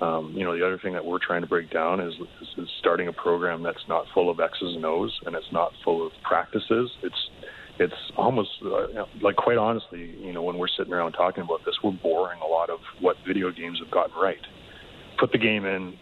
Um, 0.00 0.32
you 0.34 0.46
know, 0.46 0.56
the 0.56 0.66
other 0.66 0.78
thing 0.78 0.94
that 0.94 1.04
we're 1.04 1.18
trying 1.18 1.42
to 1.42 1.46
break 1.46 1.70
down 1.70 2.00
is, 2.00 2.14
is, 2.14 2.48
is 2.56 2.68
starting 2.78 3.08
a 3.08 3.12
program 3.12 3.62
that's 3.62 3.86
not 3.86 4.06
full 4.14 4.30
of 4.30 4.40
X's 4.40 4.74
and 4.74 4.82
O's, 4.86 5.14
and 5.26 5.36
it's 5.36 5.52
not 5.52 5.72
full 5.84 6.06
of 6.06 6.10
practices. 6.22 6.90
It's 7.02 7.28
it's 7.78 8.10
almost 8.16 8.48
uh, 8.64 9.04
like 9.20 9.36
quite 9.36 9.58
honestly, 9.58 10.16
you 10.18 10.32
know, 10.32 10.40
when 10.40 10.56
we're 10.56 10.68
sitting 10.74 10.94
around 10.94 11.12
talking 11.12 11.44
about 11.44 11.66
this, 11.66 11.74
we're 11.84 11.90
boring 11.90 12.40
a 12.40 12.46
lot 12.46 12.70
of 12.70 12.78
what 13.00 13.16
video 13.26 13.50
games 13.50 13.78
have 13.78 13.90
gotten 13.90 14.18
right 14.18 14.40
put 15.20 15.30
the 15.30 15.38
game 15.38 15.66
in. 15.66 15.96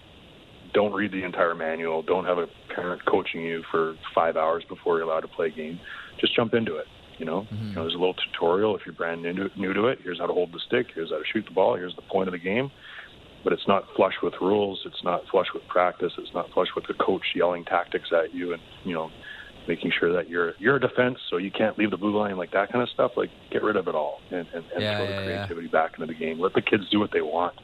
Don't 0.75 0.93
read 0.93 1.13
the 1.13 1.25
entire 1.25 1.55
manual. 1.55 2.03
Don't 2.03 2.25
have 2.25 2.39
a 2.39 2.47
parent 2.75 3.05
coaching 3.07 3.43
you 3.43 3.63
for 3.71 3.95
five 4.15 4.37
hours 4.37 4.65
before 4.69 4.99
you're 4.99 5.07
allowed 5.07 5.21
to 5.21 5.29
play 5.29 5.47
a 5.47 5.51
game. 5.51 5.81
Just 6.21 6.35
jump 6.35 6.55
into 6.55 6.77
it. 6.77 6.87
You 7.19 7.27
know, 7.27 7.43
mm-hmm. 7.43 7.69
you 7.69 7.75
know 7.75 7.83
there's 7.83 7.95
a 7.95 7.99
little 7.99 8.15
tutorial 8.15 8.77
if 8.77 8.83
you're 8.87 8.95
brand 8.95 9.23
new 9.23 9.33
to, 9.33 9.61
new 9.61 9.75
to 9.75 9.87
it. 9.87 9.99
Here's 10.05 10.21
how 10.21 10.27
to 10.27 10.33
hold 10.33 10.53
the 10.53 10.61
stick. 10.67 10.87
Here's 10.95 11.11
how 11.11 11.19
to 11.19 11.25
shoot 11.33 11.45
the 11.47 11.55
ball. 11.55 11.75
Here's 11.75 11.95
the 11.97 12.03
point 12.03 12.29
of 12.29 12.33
the 12.33 12.39
game. 12.39 12.71
But 13.43 13.53
it's 13.53 13.67
not 13.67 13.85
flush 13.97 14.15
with 14.23 14.35
rules. 14.41 14.81
It's 14.85 15.03
not 15.03 15.23
flush 15.31 15.47
with 15.53 15.67
practice. 15.69 16.13
It's 16.19 16.33
not 16.35 16.51
flush 16.53 16.69
with 16.77 16.87
the 16.87 16.95
coach 16.95 17.23
yelling 17.35 17.65
tactics 17.65 18.09
at 18.13 18.35
you 18.35 18.53
and 18.53 18.63
you 18.85 18.95
know 18.95 19.11
making 19.67 19.93
sure 19.99 20.13
that 20.13 20.29
you're 20.29 20.55
you're 20.59 20.77
a 20.77 20.81
defense, 20.81 21.19
so 21.31 21.37
you 21.37 21.51
can't 21.51 21.79
leave 21.79 21.91
the 21.91 21.97
blue 21.97 22.17
line, 22.17 22.37
like 22.37 22.53
that 22.53 22.73
kind 22.73 22.83
of 22.83 22.89
stuff. 22.89 23.13
Like 23.17 23.31
get 23.51 23.63
rid 23.63 23.77
of 23.77 23.87
it 23.87 23.95
all 23.95 24.21
and, 24.31 24.47
and, 24.55 24.65
and 24.75 24.83
yeah, 24.83 24.97
throw 24.97 25.09
yeah, 25.09 25.21
the 25.21 25.27
creativity 25.27 25.69
yeah. 25.73 25.81
back 25.81 25.93
into 25.95 26.07
the 26.07 26.19
game. 26.19 26.41
Let 26.41 26.55
the 26.55 26.63
kids 26.63 26.85
do 26.91 26.99
what 26.99 27.11
they 27.13 27.21
want. 27.21 27.55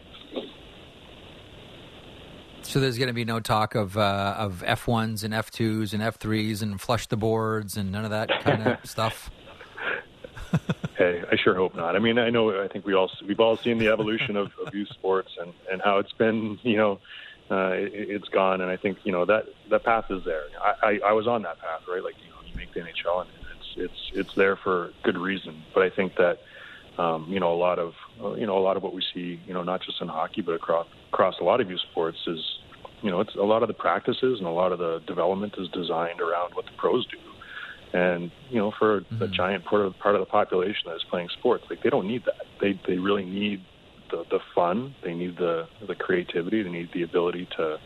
So 2.65 2.81
there's 2.81 2.99
going 2.99 3.09
to 3.09 3.15
be 3.15 3.25
no 3.25 3.41
talk 3.41 3.75
of 3.75 3.97
uh, 3.97 4.35
of 4.39 4.63
F 4.67 4.89
ones 4.89 5.23
and 5.23 5.35
F 5.35 5.51
twos 5.51 5.93
and 5.93 6.03
F 6.03 6.17
threes 6.17 6.63
and 6.63 6.81
flush 6.81 7.07
the 7.07 7.17
boards 7.17 7.77
and 7.77 7.93
none 7.93 8.05
of 8.05 8.11
that 8.11 8.41
kind 8.41 8.67
of 8.67 8.85
stuff. 8.89 9.31
hey, 10.97 11.23
I 11.31 11.37
sure 11.37 11.55
hope 11.55 11.75
not. 11.75 11.95
I 11.95 11.99
mean, 11.99 12.19
I 12.19 12.31
know. 12.31 12.63
I 12.63 12.69
think 12.69 12.87
we 12.87 12.95
all 12.95 13.11
we've 13.27 13.41
all 13.41 13.57
seen 13.57 13.79
the 13.79 13.89
evolution 13.89 14.37
of, 14.37 14.53
of 14.67 14.75
youth 14.75 14.89
sports 14.89 15.33
and 15.39 15.53
and 15.71 15.83
how 15.83 15.99
it's 15.99 16.13
been. 16.13 16.59
You 16.63 16.77
know, 16.77 17.01
uh, 17.51 17.73
it, 17.75 18.11
has 18.11 18.29
gone, 18.31 18.61
and 18.61 18.71
I 18.71 18.77
think 18.77 18.99
you 19.05 19.13
know 19.13 19.25
that 19.27 19.47
that 19.71 19.85
path 19.85 20.07
is 20.11 20.25
there. 20.25 20.45
I, 20.61 20.75
I 20.83 21.09
I 21.09 21.13
was 21.13 21.27
on 21.27 21.43
that 21.43 21.61
path, 21.61 21.83
right? 21.87 22.03
Like 22.03 22.15
you 22.25 22.31
know, 22.31 22.37
you 22.47 22.57
make 22.57 22.73
the 22.73 22.81
NHL, 22.81 23.21
and 23.21 23.31
it's 23.57 23.93
it's 23.93 24.11
it's 24.15 24.35
there 24.35 24.57
for 24.57 24.93
good 25.03 25.19
reason. 25.19 25.63
But 25.75 25.83
I 25.83 25.91
think 25.91 26.17
that 26.17 26.41
um, 26.99 27.27
you 27.29 27.41
know, 27.41 27.53
a 27.53 27.59
lot 27.59 27.79
of 27.79 27.93
uh, 28.23 28.35
you 28.35 28.47
know 28.47 28.57
a 28.57 28.61
lot 28.61 28.77
of 28.77 28.83
what 28.83 28.95
we 28.95 29.03
see, 29.15 29.41
you 29.47 29.55
know, 29.55 29.63
not 29.63 29.83
just 29.83 30.01
in 30.01 30.09
hockey 30.09 30.43
but 30.43 30.53
across 30.53 30.87
across 31.13 31.35
a 31.41 31.45
lot 31.45 31.61
of 31.61 31.69
youth 31.69 31.81
sports 31.91 32.19
is, 32.27 32.41
you 33.03 33.11
know, 33.11 33.21
it's 33.21 33.35
a 33.35 33.43
lot 33.43 33.63
of 33.63 33.69
the 33.69 33.75
practices 33.75 34.39
and 34.39 34.47
a 34.47 34.51
lot 34.51 34.73
of 34.73 34.79
the 34.79 35.01
development 35.07 35.55
is 35.59 35.69
designed 35.69 36.21
around 36.21 36.55
what 36.55 36.65
the 36.67 36.73
pros 36.77 37.07
do. 37.07 37.19
And 37.99 38.31
you 38.51 38.59
know, 38.59 38.73
for 38.79 39.01
mm-hmm. 39.01 39.23
a 39.23 39.29
giant 39.29 39.65
part 39.65 39.83
of 39.83 39.99
part 39.99 40.15
of 40.15 40.21
the 40.21 40.27
population 40.27 40.83
that 40.87 40.97
is 40.97 41.05
playing 41.11 41.29
sports, 41.39 41.65
like 41.69 41.83
they 41.83 41.91
don't 41.91 42.07
need 42.07 42.23
that. 42.27 42.47
They 42.61 42.81
they 42.87 42.99
really 42.99 43.25
need 43.25 43.63
the 44.11 44.25
the 44.31 44.39
fun. 44.55 44.95
They 45.03 45.15
need 45.15 45.37
the 45.37 45.67
the 45.87 45.95
creativity. 45.95 46.63
They 46.63 46.71
need 46.71 46.91
the 46.93 47.03
ability 47.03 47.49
to, 47.57 47.79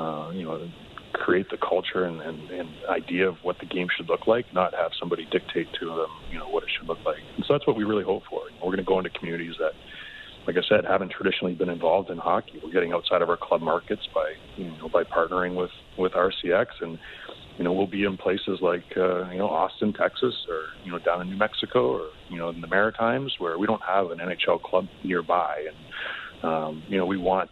uh, 0.00 0.30
you 0.30 0.44
know, 0.44 0.68
create 1.16 1.50
the 1.50 1.56
culture 1.56 2.04
and, 2.04 2.20
and, 2.20 2.50
and 2.50 2.68
idea 2.88 3.28
of 3.28 3.36
what 3.42 3.58
the 3.58 3.66
game 3.66 3.88
should 3.96 4.08
look 4.08 4.26
like, 4.26 4.46
not 4.52 4.74
have 4.74 4.92
somebody 4.98 5.26
dictate 5.30 5.68
to 5.80 5.86
them, 5.86 6.10
you 6.30 6.38
know, 6.38 6.48
what 6.48 6.62
it 6.62 6.68
should 6.76 6.88
look 6.88 6.98
like. 7.04 7.18
And 7.36 7.44
so 7.46 7.54
that's 7.54 7.66
what 7.66 7.76
we 7.76 7.84
really 7.84 8.04
hope 8.04 8.22
for. 8.28 8.42
We're 8.62 8.72
going 8.72 8.78
to 8.78 8.84
go 8.84 8.98
into 8.98 9.10
communities 9.10 9.54
that, 9.58 9.72
like 10.46 10.56
I 10.56 10.68
said, 10.68 10.84
haven't 10.84 11.10
traditionally 11.10 11.54
been 11.54 11.68
involved 11.68 12.10
in 12.10 12.18
hockey. 12.18 12.60
We're 12.62 12.72
getting 12.72 12.92
outside 12.92 13.22
of 13.22 13.28
our 13.30 13.36
club 13.36 13.62
markets 13.62 14.02
by, 14.14 14.32
you 14.56 14.70
know, 14.78 14.88
by 14.88 15.04
partnering 15.04 15.56
with 15.56 15.70
with 15.98 16.12
RCX, 16.12 16.66
and 16.80 16.98
you 17.58 17.64
know, 17.64 17.72
we'll 17.72 17.86
be 17.86 18.04
in 18.04 18.16
places 18.16 18.58
like, 18.60 18.84
uh, 18.96 19.30
you 19.30 19.38
know, 19.38 19.48
Austin, 19.48 19.92
Texas, 19.92 20.34
or 20.48 20.64
you 20.84 20.92
know, 20.92 20.98
down 20.98 21.22
in 21.22 21.30
New 21.30 21.36
Mexico, 21.36 21.90
or 21.90 22.08
you 22.28 22.38
know, 22.38 22.50
in 22.50 22.60
the 22.60 22.66
Maritimes, 22.66 23.34
where 23.38 23.58
we 23.58 23.66
don't 23.66 23.82
have 23.82 24.10
an 24.10 24.18
NHL 24.18 24.62
club 24.62 24.86
nearby, 25.02 25.66
and 25.66 26.48
um, 26.48 26.82
you 26.88 26.98
know, 26.98 27.06
we 27.06 27.16
want 27.16 27.50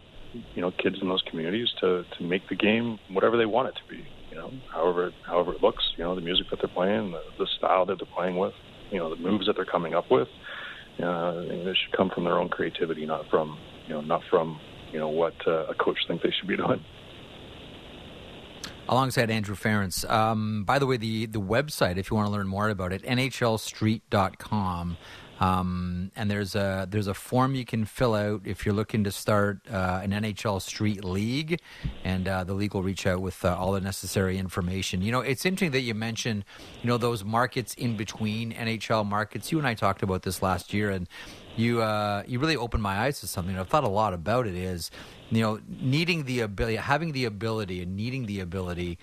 you 0.53 0.61
know 0.61 0.71
kids 0.71 0.97
in 1.01 1.07
those 1.07 1.23
communities 1.29 1.67
to 1.81 2.03
to 2.17 2.23
make 2.23 2.47
the 2.49 2.55
game 2.55 2.99
whatever 3.11 3.37
they 3.37 3.45
want 3.45 3.69
it 3.69 3.75
to 3.75 3.95
be. 3.95 4.05
You 4.29 4.37
know, 4.37 4.51
however 4.71 5.11
however 5.25 5.53
it 5.53 5.61
looks. 5.61 5.83
You 5.97 6.03
know, 6.03 6.15
the 6.15 6.21
music 6.21 6.47
that 6.49 6.59
they're 6.61 6.73
playing, 6.73 7.11
the, 7.11 7.21
the 7.37 7.47
style 7.57 7.85
that 7.87 7.97
they're 7.99 8.15
playing 8.15 8.37
with. 8.37 8.53
You 8.91 8.99
know, 8.99 9.09
the 9.09 9.21
moves 9.21 9.47
that 9.47 9.55
they're 9.55 9.65
coming 9.65 9.93
up 9.93 10.11
with. 10.11 10.27
Uh, 11.01 11.43
it 11.47 11.77
should 11.83 11.97
come 11.97 12.09
from 12.09 12.23
their 12.23 12.39
own 12.39 12.49
creativity, 12.49 13.05
not 13.05 13.25
from 13.29 13.57
you 13.87 13.93
know 13.93 14.01
not 14.01 14.21
from 14.29 14.59
you 14.91 14.99
know 14.99 15.09
what 15.09 15.33
uh, 15.47 15.65
a 15.65 15.75
coach 15.75 15.97
thinks 16.07 16.23
they 16.23 16.31
should 16.31 16.47
be 16.47 16.57
doing. 16.57 16.83
Alongside 18.87 19.31
Andrew 19.31 19.55
Ference. 19.55 20.07
Um, 20.09 20.63
by 20.63 20.77
the 20.77 20.85
way, 20.85 20.97
the, 20.97 21.25
the 21.25 21.41
website, 21.41 21.97
if 21.97 22.11
you 22.11 22.15
want 22.15 22.27
to 22.27 22.31
learn 22.31 22.47
more 22.47 22.69
about 22.69 22.93
it, 22.93 23.01
nhlstreet.com. 23.01 24.97
Um, 25.39 26.11
and 26.15 26.31
there's 26.31 26.55
a 26.55 26.87
there's 26.89 27.07
a 27.07 27.13
form 27.13 27.55
you 27.55 27.65
can 27.65 27.85
fill 27.85 28.15
out 28.15 28.41
if 28.45 28.65
you're 28.65 28.75
looking 28.75 29.03
to 29.03 29.11
start 29.11 29.59
uh, 29.69 29.99
an 30.01 30.11
NHL 30.11 30.61
Street 30.61 31.03
League, 31.03 31.59
and 32.03 32.27
uh, 32.27 32.43
the 32.43 32.53
league 32.53 32.73
will 32.73 32.83
reach 32.83 33.05
out 33.05 33.21
with 33.21 33.43
uh, 33.43 33.55
all 33.55 33.73
the 33.73 33.81
necessary 33.81 34.37
information. 34.37 35.01
You 35.01 35.11
know, 35.11 35.19
it's 35.19 35.45
interesting 35.45 35.71
that 35.71 35.81
you 35.81 35.93
mentioned 35.93 36.45
you 36.81 36.87
know 36.87 36.97
those 36.97 37.23
markets 37.23 37.73
in 37.73 37.97
between 37.97 38.53
NHL 38.53 39.05
markets. 39.05 39.51
You 39.51 39.57
and 39.57 39.67
I 39.67 39.73
talked 39.73 40.03
about 40.03 40.21
this 40.21 40.41
last 40.41 40.73
year, 40.73 40.89
and 40.89 41.07
you 41.57 41.81
uh, 41.81 42.23
you 42.25 42.39
really 42.39 42.55
opened 42.55 42.83
my 42.83 42.99
eyes 42.99 43.19
to 43.19 43.27
something. 43.27 43.57
I've 43.57 43.67
thought 43.67 43.83
a 43.83 43.89
lot 43.89 44.13
about 44.13 44.47
it. 44.47 44.55
Is 44.55 44.89
you 45.29 45.41
know 45.41 45.59
needing 45.67 46.23
the 46.23 46.39
ability, 46.39 46.77
having 46.77 47.11
the 47.11 47.25
ability, 47.25 47.81
and 47.81 47.95
needing 47.95 48.25
the 48.25 48.39
ability 48.39 48.97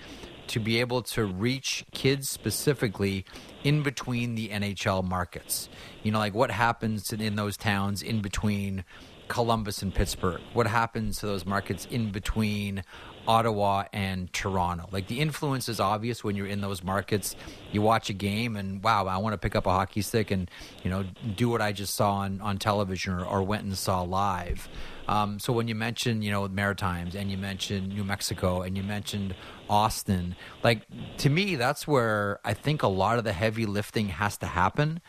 to 0.52 0.60
be 0.60 0.80
able 0.80 1.00
to 1.00 1.24
reach 1.24 1.82
kids 1.92 2.28
specifically 2.28 3.24
in 3.64 3.82
between 3.82 4.34
the 4.34 4.50
NHL 4.50 5.02
markets. 5.02 5.70
You 6.02 6.12
know, 6.12 6.18
like 6.18 6.34
what 6.34 6.50
happens 6.50 7.10
in 7.10 7.36
those 7.36 7.56
towns 7.56 8.02
in 8.02 8.20
between 8.20 8.84
Columbus 9.28 9.80
and 9.80 9.94
Pittsburgh? 9.94 10.42
What 10.52 10.66
happens 10.66 11.20
to 11.20 11.26
those 11.26 11.46
markets 11.46 11.86
in 11.90 12.12
between 12.12 12.84
Ottawa 13.26 13.84
and 13.94 14.30
Toronto? 14.34 14.90
Like 14.92 15.06
the 15.06 15.20
influence 15.20 15.70
is 15.70 15.80
obvious 15.80 16.22
when 16.22 16.36
you're 16.36 16.46
in 16.46 16.60
those 16.60 16.84
markets. 16.84 17.34
You 17.72 17.80
watch 17.80 18.10
a 18.10 18.12
game 18.12 18.54
and 18.54 18.82
wow, 18.82 19.06
I 19.06 19.16
want 19.16 19.32
to 19.32 19.38
pick 19.38 19.56
up 19.56 19.64
a 19.64 19.70
hockey 19.70 20.02
stick 20.02 20.30
and 20.30 20.50
you 20.84 20.90
know 20.90 21.06
do 21.34 21.48
what 21.48 21.62
I 21.62 21.72
just 21.72 21.94
saw 21.94 22.16
on 22.16 22.42
on 22.42 22.58
television 22.58 23.14
or, 23.14 23.24
or 23.24 23.42
went 23.42 23.64
and 23.64 23.78
saw 23.78 24.02
live. 24.02 24.68
Um, 25.08 25.38
so 25.38 25.52
when 25.52 25.68
you 25.68 25.74
mentioned, 25.74 26.24
you 26.24 26.30
know, 26.30 26.46
Maritimes 26.48 27.14
and 27.14 27.30
you 27.30 27.36
mentioned 27.36 27.88
New 27.88 28.04
Mexico 28.04 28.62
and 28.62 28.76
you 28.76 28.82
mentioned 28.82 29.34
Austin, 29.68 30.36
like 30.62 30.82
to 31.18 31.30
me, 31.30 31.56
that's 31.56 31.86
where 31.86 32.40
I 32.44 32.54
think 32.54 32.82
a 32.82 32.88
lot 32.88 33.18
of 33.18 33.24
the 33.24 33.32
heavy 33.32 33.66
lifting 33.66 34.08
has 34.08 34.36
to 34.38 34.46
happen 34.46 35.00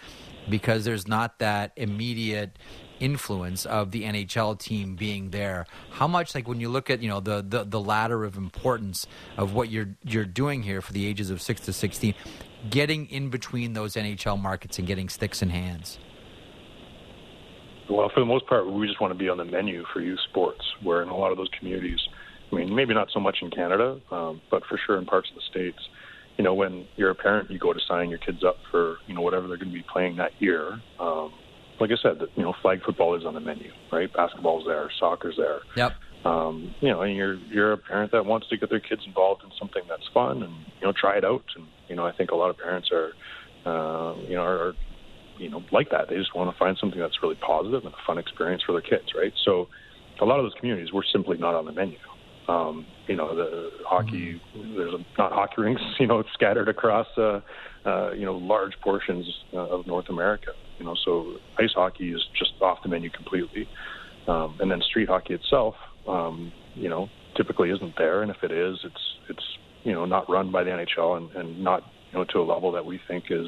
because 0.49 0.85
there's 0.85 1.07
not 1.07 1.39
that 1.39 1.71
immediate 1.75 2.57
influence 2.99 3.65
of 3.65 3.91
the 3.91 4.03
NHL 4.03 4.57
team 4.57 4.95
being 4.95 5.31
there. 5.31 5.65
How 5.91 6.07
much, 6.07 6.33
like 6.33 6.47
when 6.47 6.59
you 6.59 6.69
look 6.69 6.89
at 6.89 7.01
you 7.01 7.09
know 7.09 7.19
the 7.19 7.43
the, 7.47 7.63
the 7.63 7.79
ladder 7.79 8.23
of 8.23 8.37
importance 8.37 9.05
of 9.37 9.53
what 9.53 9.69
you're 9.69 9.95
you're 10.03 10.25
doing 10.25 10.63
here 10.63 10.81
for 10.81 10.93
the 10.93 11.05
ages 11.05 11.29
of 11.29 11.41
six 11.41 11.61
to 11.61 11.73
sixteen, 11.73 12.15
getting 12.69 13.07
in 13.07 13.29
between 13.29 13.73
those 13.73 13.95
NHL 13.95 14.41
markets 14.41 14.79
and 14.79 14.87
getting 14.87 15.09
sticks 15.09 15.41
in 15.41 15.49
hands. 15.49 15.99
Well, 17.89 18.09
for 18.13 18.19
the 18.19 18.25
most 18.25 18.47
part, 18.47 18.69
we 18.69 18.87
just 18.87 19.01
want 19.01 19.11
to 19.11 19.17
be 19.17 19.29
on 19.29 19.37
the 19.37 19.45
menu 19.45 19.83
for 19.93 20.01
youth 20.01 20.19
sports, 20.29 20.61
where 20.81 21.01
in 21.03 21.09
a 21.09 21.17
lot 21.17 21.31
of 21.31 21.37
those 21.37 21.49
communities, 21.59 21.99
I 22.51 22.55
mean, 22.55 22.73
maybe 22.73 22.93
not 22.93 23.09
so 23.13 23.19
much 23.19 23.37
in 23.41 23.49
Canada, 23.49 23.99
um, 24.11 24.41
but 24.49 24.63
for 24.69 24.79
sure 24.85 24.97
in 24.97 25.05
parts 25.05 25.29
of 25.29 25.35
the 25.35 25.41
states, 25.49 25.79
you 26.37 26.43
know, 26.43 26.53
when 26.53 26.87
you're 26.95 27.11
a 27.11 27.15
parent, 27.15 27.51
you 27.51 27.59
go 27.59 27.73
to 27.73 27.79
sign 27.87 28.09
your 28.09 28.19
kids 28.19 28.43
up 28.43 28.55
for, 28.71 28.97
you 29.07 29.13
know, 29.13 29.21
whatever 29.21 29.47
they're 29.47 29.57
going 29.57 29.69
to 29.69 29.73
be 29.73 29.85
playing 29.91 30.17
that 30.17 30.31
year. 30.39 30.79
Um, 30.99 31.31
like 31.79 31.91
I 31.91 32.01
said, 32.01 32.21
you 32.35 32.43
know, 32.43 32.53
flag 32.61 32.79
football 32.85 33.15
is 33.15 33.25
on 33.25 33.33
the 33.33 33.39
menu, 33.39 33.71
right? 33.91 34.11
Basketball's 34.13 34.65
there, 34.65 34.89
soccer's 34.99 35.35
there. 35.37 35.59
Yep. 35.75 35.91
Um, 36.25 36.73
you 36.79 36.89
know, 36.89 37.01
and 37.01 37.15
you're 37.15 37.35
you're 37.51 37.73
a 37.73 37.77
parent 37.77 38.13
that 38.13 38.25
wants 38.25 38.47
to 38.49 38.57
get 38.57 38.69
their 38.69 38.79
kids 38.79 39.01
involved 39.05 39.43
in 39.43 39.49
something 39.59 39.81
that's 39.89 40.07
fun 40.13 40.41
and 40.41 40.53
you 40.79 40.87
know 40.87 40.93
try 40.99 41.17
it 41.17 41.25
out. 41.25 41.43
And 41.55 41.67
you 41.89 41.95
know, 41.95 42.05
I 42.05 42.13
think 42.13 42.31
a 42.31 42.35
lot 42.35 42.49
of 42.49 42.57
parents 42.57 42.89
are, 42.93 43.11
uh, 43.65 44.15
you 44.21 44.35
know, 44.35 44.41
are, 44.41 44.69
are 44.69 44.73
you 45.37 45.49
know 45.49 45.63
like 45.71 45.89
that. 45.91 46.09
They 46.09 46.15
just 46.15 46.35
want 46.35 46.51
to 46.51 46.57
find 46.57 46.77
something 46.79 46.99
that's 46.99 47.21
really 47.21 47.35
positive 47.35 47.85
and 47.85 47.93
a 47.93 47.97
fun 48.05 48.17
experience 48.17 48.63
for 48.65 48.73
their 48.73 48.81
kids, 48.81 49.13
right? 49.15 49.33
So, 49.45 49.67
a 50.21 50.25
lot 50.25 50.39
of 50.39 50.45
those 50.45 50.53
communities 50.59 50.93
we're 50.93 51.03
simply 51.11 51.37
not 51.37 51.55
on 51.55 51.65
the 51.65 51.71
menu. 51.71 51.97
Um, 52.47 52.85
you 53.07 53.15
know, 53.15 53.35
the 53.35 53.69
hockey, 53.85 54.41
mm-hmm. 54.55 54.75
there's 54.75 54.93
not 55.17 55.31
hockey 55.31 55.61
rinks, 55.61 55.81
you 55.99 56.07
know, 56.07 56.23
scattered 56.33 56.67
across, 56.67 57.07
uh, 57.17 57.39
uh, 57.85 58.11
you 58.11 58.25
know, 58.25 58.35
large 58.35 58.73
portions 58.83 59.25
uh, 59.53 59.59
of 59.59 59.87
North 59.87 60.09
America. 60.09 60.51
You 60.79 60.85
know, 60.85 60.95
so 61.05 61.35
ice 61.57 61.71
hockey 61.73 62.11
is 62.11 62.21
just 62.37 62.51
off 62.61 62.79
the 62.83 62.89
menu 62.89 63.09
completely. 63.09 63.67
Um, 64.27 64.57
and 64.59 64.71
then 64.71 64.81
street 64.81 65.09
hockey 65.09 65.33
itself, 65.33 65.75
um, 66.07 66.51
you 66.75 66.89
know, 66.89 67.09
typically 67.35 67.69
isn't 67.71 67.93
there. 67.97 68.21
And 68.21 68.31
if 68.31 68.37
it 68.43 68.51
is, 68.51 68.77
it's, 68.83 69.01
it's, 69.29 69.43
you 69.83 69.93
know, 69.93 70.05
not 70.05 70.29
run 70.29 70.51
by 70.51 70.63
the 70.63 70.69
NHL 70.71 71.17
and, 71.17 71.31
and 71.35 71.63
not, 71.63 71.83
you 72.11 72.19
know, 72.19 72.25
to 72.25 72.39
a 72.39 72.43
level 72.43 72.71
that 72.71 72.85
we 72.85 72.99
think 73.07 73.25
is 73.29 73.47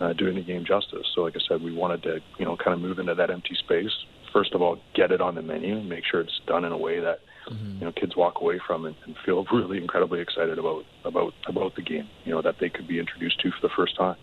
uh, 0.00 0.12
doing 0.12 0.34
the 0.34 0.42
game 0.42 0.64
justice. 0.64 1.06
So, 1.14 1.22
like 1.22 1.34
I 1.36 1.40
said, 1.48 1.62
we 1.62 1.72
wanted 1.72 2.02
to, 2.04 2.18
you 2.38 2.44
know, 2.44 2.56
kind 2.56 2.74
of 2.74 2.80
move 2.80 2.98
into 2.98 3.14
that 3.14 3.30
empty 3.30 3.54
space. 3.54 3.92
First 4.32 4.54
of 4.54 4.62
all, 4.62 4.78
get 4.94 5.12
it 5.12 5.20
on 5.20 5.34
the 5.36 5.42
menu, 5.42 5.80
make 5.82 6.04
sure 6.10 6.20
it's 6.20 6.40
done 6.46 6.64
in 6.64 6.72
a 6.72 6.78
way 6.78 7.00
that 7.00 7.20
mm-hmm. 7.48 7.78
you 7.78 7.84
know 7.84 7.92
kids 7.92 8.16
walk 8.16 8.40
away 8.40 8.60
from 8.66 8.86
and, 8.86 8.96
and 9.06 9.14
feel 9.24 9.44
really 9.52 9.78
incredibly 9.78 10.20
excited 10.20 10.58
about 10.58 10.84
about 11.04 11.32
about 11.46 11.74
the 11.76 11.82
game. 11.82 12.08
You 12.24 12.32
know 12.32 12.42
that 12.42 12.56
they 12.60 12.68
could 12.68 12.88
be 12.88 12.98
introduced 12.98 13.40
to 13.40 13.50
for 13.50 13.68
the 13.68 13.74
first 13.76 13.96
time. 13.96 14.16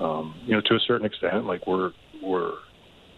Um, 0.00 0.34
you 0.44 0.54
know, 0.54 0.60
to 0.66 0.74
a 0.74 0.80
certain 0.80 1.06
extent, 1.06 1.46
like 1.46 1.66
we're 1.66 1.92
we're 2.22 2.52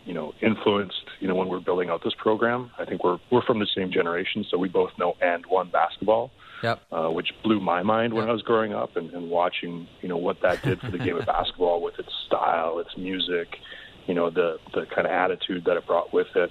you 0.06 0.14
know 0.14 0.32
influenced. 0.40 1.04
You 1.20 1.28
know, 1.28 1.34
when 1.34 1.48
we're 1.48 1.60
building 1.60 1.90
out 1.90 2.02
this 2.02 2.14
program, 2.16 2.70
I 2.78 2.84
think 2.84 3.04
we're 3.04 3.18
we're 3.30 3.42
from 3.42 3.58
the 3.58 3.66
same 3.74 3.90
generation, 3.92 4.44
so 4.50 4.56
we 4.56 4.68
both 4.68 4.90
know 4.98 5.14
AND1 5.22 5.70
basketball. 5.72 6.30
Yep. 6.62 6.80
Uh, 6.90 7.08
which 7.10 7.28
blew 7.44 7.60
my 7.60 7.82
mind 7.82 8.14
when 8.14 8.22
yep. 8.22 8.30
I 8.30 8.32
was 8.32 8.40
growing 8.40 8.72
up 8.72 8.96
and, 8.96 9.10
and 9.10 9.28
watching, 9.28 9.86
you 10.00 10.08
know, 10.08 10.16
what 10.16 10.38
that 10.40 10.62
did 10.62 10.80
for 10.80 10.90
the 10.90 10.96
game 10.96 11.18
of 11.18 11.26
basketball 11.36 11.82
with 11.82 11.98
its 11.98 12.08
style, 12.26 12.78
its 12.78 12.96
music, 12.96 13.58
you 14.06 14.14
know, 14.14 14.30
the 14.30 14.56
the 14.72 14.86
kind 14.86 15.06
of 15.06 15.12
attitude 15.12 15.64
that 15.66 15.76
it 15.76 15.86
brought 15.86 16.14
with 16.14 16.28
it 16.34 16.50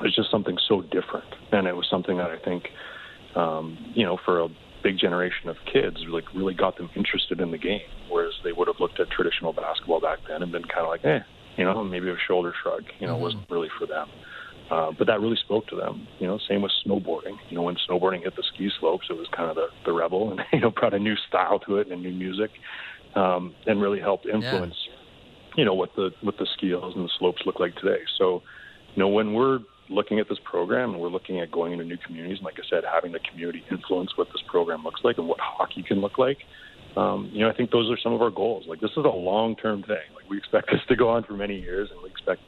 was 0.00 0.14
just 0.14 0.30
something 0.30 0.56
so 0.68 0.80
different, 0.80 1.26
and 1.52 1.66
it 1.66 1.76
was 1.76 1.86
something 1.90 2.16
that 2.18 2.30
I 2.30 2.38
think, 2.38 2.68
um, 3.34 3.92
you 3.94 4.04
know, 4.04 4.16
for 4.24 4.40
a 4.40 4.48
big 4.82 4.98
generation 4.98 5.48
of 5.48 5.56
kids, 5.70 5.98
like 6.08 6.24
really 6.34 6.54
got 6.54 6.76
them 6.76 6.88
interested 6.94 7.40
in 7.40 7.50
the 7.50 7.58
game, 7.58 7.80
whereas 8.08 8.32
they 8.44 8.52
would 8.52 8.68
have 8.68 8.80
looked 8.80 9.00
at 9.00 9.10
traditional 9.10 9.52
basketball 9.52 10.00
back 10.00 10.18
then 10.28 10.42
and 10.42 10.52
been 10.52 10.64
kind 10.64 10.82
of 10.82 10.88
like, 10.88 11.04
eh, 11.04 11.20
you 11.58 11.64
know, 11.64 11.84
maybe 11.84 12.08
a 12.08 12.16
shoulder 12.26 12.54
shrug, 12.62 12.84
you 12.98 13.06
know, 13.06 13.14
mm-hmm. 13.14 13.22
wasn't 13.22 13.50
really 13.50 13.68
for 13.78 13.86
them. 13.86 14.08
Uh, 14.70 14.92
but 14.96 15.06
that 15.06 15.20
really 15.20 15.36
spoke 15.36 15.66
to 15.66 15.76
them. 15.76 16.06
You 16.18 16.26
know, 16.26 16.38
same 16.48 16.62
with 16.62 16.72
snowboarding. 16.86 17.36
You 17.48 17.56
know, 17.56 17.62
when 17.62 17.76
snowboarding 17.88 18.22
hit 18.22 18.36
the 18.36 18.44
ski 18.54 18.70
slopes, 18.78 19.06
it 19.10 19.14
was 19.14 19.26
kind 19.34 19.50
of 19.50 19.56
the, 19.56 19.66
the 19.84 19.92
rebel, 19.92 20.30
and 20.30 20.40
you 20.52 20.60
know, 20.60 20.70
brought 20.70 20.94
a 20.94 20.98
new 20.98 21.16
style 21.28 21.58
to 21.60 21.76
it 21.78 21.88
and 21.90 22.02
new 22.02 22.12
music, 22.12 22.50
um, 23.14 23.54
and 23.66 23.80
really 23.80 24.00
helped 24.00 24.26
influence, 24.26 24.76
yeah. 24.86 25.54
you 25.56 25.64
know, 25.64 25.74
what 25.74 25.90
the 25.96 26.10
what 26.20 26.36
the 26.38 26.46
ski 26.56 26.68
hills 26.68 26.94
and 26.94 27.04
the 27.04 27.10
slopes 27.18 27.42
look 27.46 27.58
like 27.58 27.74
today. 27.76 28.00
So, 28.18 28.42
you 28.94 29.00
know, 29.00 29.08
when 29.08 29.32
we're 29.32 29.60
looking 29.90 30.18
at 30.18 30.28
this 30.28 30.38
program 30.44 30.92
and 30.92 31.00
we're 31.00 31.08
looking 31.08 31.40
at 31.40 31.50
going 31.50 31.72
into 31.72 31.84
new 31.84 31.96
communities. 31.96 32.38
And 32.38 32.44
like 32.44 32.58
I 32.58 32.68
said, 32.68 32.84
having 32.84 33.12
the 33.12 33.20
community 33.20 33.64
influence 33.70 34.16
what 34.16 34.28
this 34.28 34.42
program 34.46 34.84
looks 34.84 35.00
like 35.02 35.18
and 35.18 35.26
what 35.26 35.38
hockey 35.40 35.82
can 35.82 36.00
look 36.00 36.18
like. 36.18 36.38
Um, 36.96 37.30
you 37.32 37.40
know, 37.40 37.50
I 37.50 37.54
think 37.54 37.70
those 37.70 37.90
are 37.90 37.98
some 38.02 38.12
of 38.12 38.22
our 38.22 38.30
goals. 38.30 38.64
Like 38.68 38.80
this 38.80 38.90
is 38.90 39.04
a 39.04 39.08
long-term 39.08 39.82
thing. 39.82 40.08
Like 40.14 40.28
we 40.28 40.38
expect 40.38 40.70
this 40.72 40.80
to 40.88 40.96
go 40.96 41.08
on 41.10 41.24
for 41.24 41.34
many 41.34 41.58
years, 41.58 41.90
and 41.92 42.02
we 42.02 42.08
expect, 42.08 42.42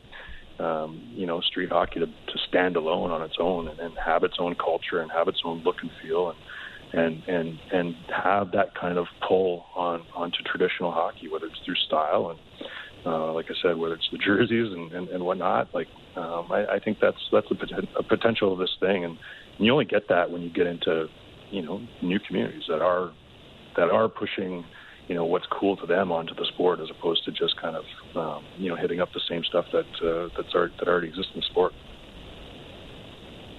um, 0.58 1.12
you 1.14 1.26
know, 1.26 1.40
street 1.40 1.70
hockey 1.70 2.00
to, 2.00 2.06
to 2.06 2.38
stand 2.48 2.76
alone 2.76 3.10
on 3.10 3.22
its 3.22 3.36
own 3.38 3.68
and, 3.68 3.78
and 3.78 3.94
have 4.04 4.24
its 4.24 4.36
own 4.38 4.54
culture 4.56 5.00
and 5.00 5.10
have 5.12 5.28
its 5.28 5.40
own 5.44 5.62
look 5.64 5.76
and 5.82 5.90
feel, 6.02 6.30
and 6.30 6.38
and 6.92 7.22
and 7.28 7.58
and 7.72 7.94
have 8.08 8.50
that 8.52 8.74
kind 8.80 8.98
of 8.98 9.06
pull 9.26 9.66
on 9.76 10.02
onto 10.16 10.38
traditional 10.44 10.90
hockey, 10.90 11.28
whether 11.28 11.46
it's 11.46 11.60
through 11.64 11.76
style 11.86 12.30
and 12.30 12.38
uh, 13.06 13.32
like 13.32 13.46
I 13.48 13.54
said, 13.62 13.78
whether 13.78 13.94
it's 13.94 14.08
the 14.12 14.18
jerseys 14.18 14.72
and, 14.72 14.92
and, 14.92 15.08
and 15.08 15.24
whatnot, 15.24 15.68
like 15.72 15.88
um, 16.16 16.48
I, 16.50 16.66
I 16.74 16.78
think 16.84 16.98
that's 17.00 17.16
that's 17.32 17.46
a, 17.50 17.54
poten- 17.54 17.88
a 17.98 18.02
potential 18.02 18.52
of 18.52 18.58
this 18.58 18.74
thing, 18.80 19.04
and, 19.04 19.16
and 19.58 19.66
you 19.66 19.72
only 19.72 19.86
get 19.86 20.08
that 20.08 20.30
when 20.30 20.42
you 20.42 20.50
get 20.50 20.66
into 20.66 21.06
you 21.50 21.62
know 21.62 21.80
new 22.02 22.18
communities 22.26 22.64
that 22.68 22.82
are 22.82 23.12
that 23.76 23.90
are 23.90 24.08
pushing 24.08 24.64
you 25.08 25.16
know 25.16 25.24
what's 25.24 25.46
cool 25.46 25.76
to 25.76 25.86
them 25.86 26.12
onto 26.12 26.34
the 26.34 26.44
sport 26.54 26.78
as 26.78 26.88
opposed 26.88 27.24
to 27.24 27.32
just 27.32 27.60
kind 27.60 27.76
of 27.76 27.84
um, 28.16 28.44
you 28.56 28.68
know 28.68 28.76
hitting 28.76 29.00
up 29.00 29.12
the 29.12 29.20
same 29.28 29.42
stuff 29.44 29.66
that 29.72 29.86
uh, 30.02 30.28
that's 30.36 30.54
already, 30.54 30.74
that 30.78 30.88
already 30.88 31.08
exists 31.08 31.32
in 31.34 31.40
the 31.40 31.46
sport. 31.46 31.72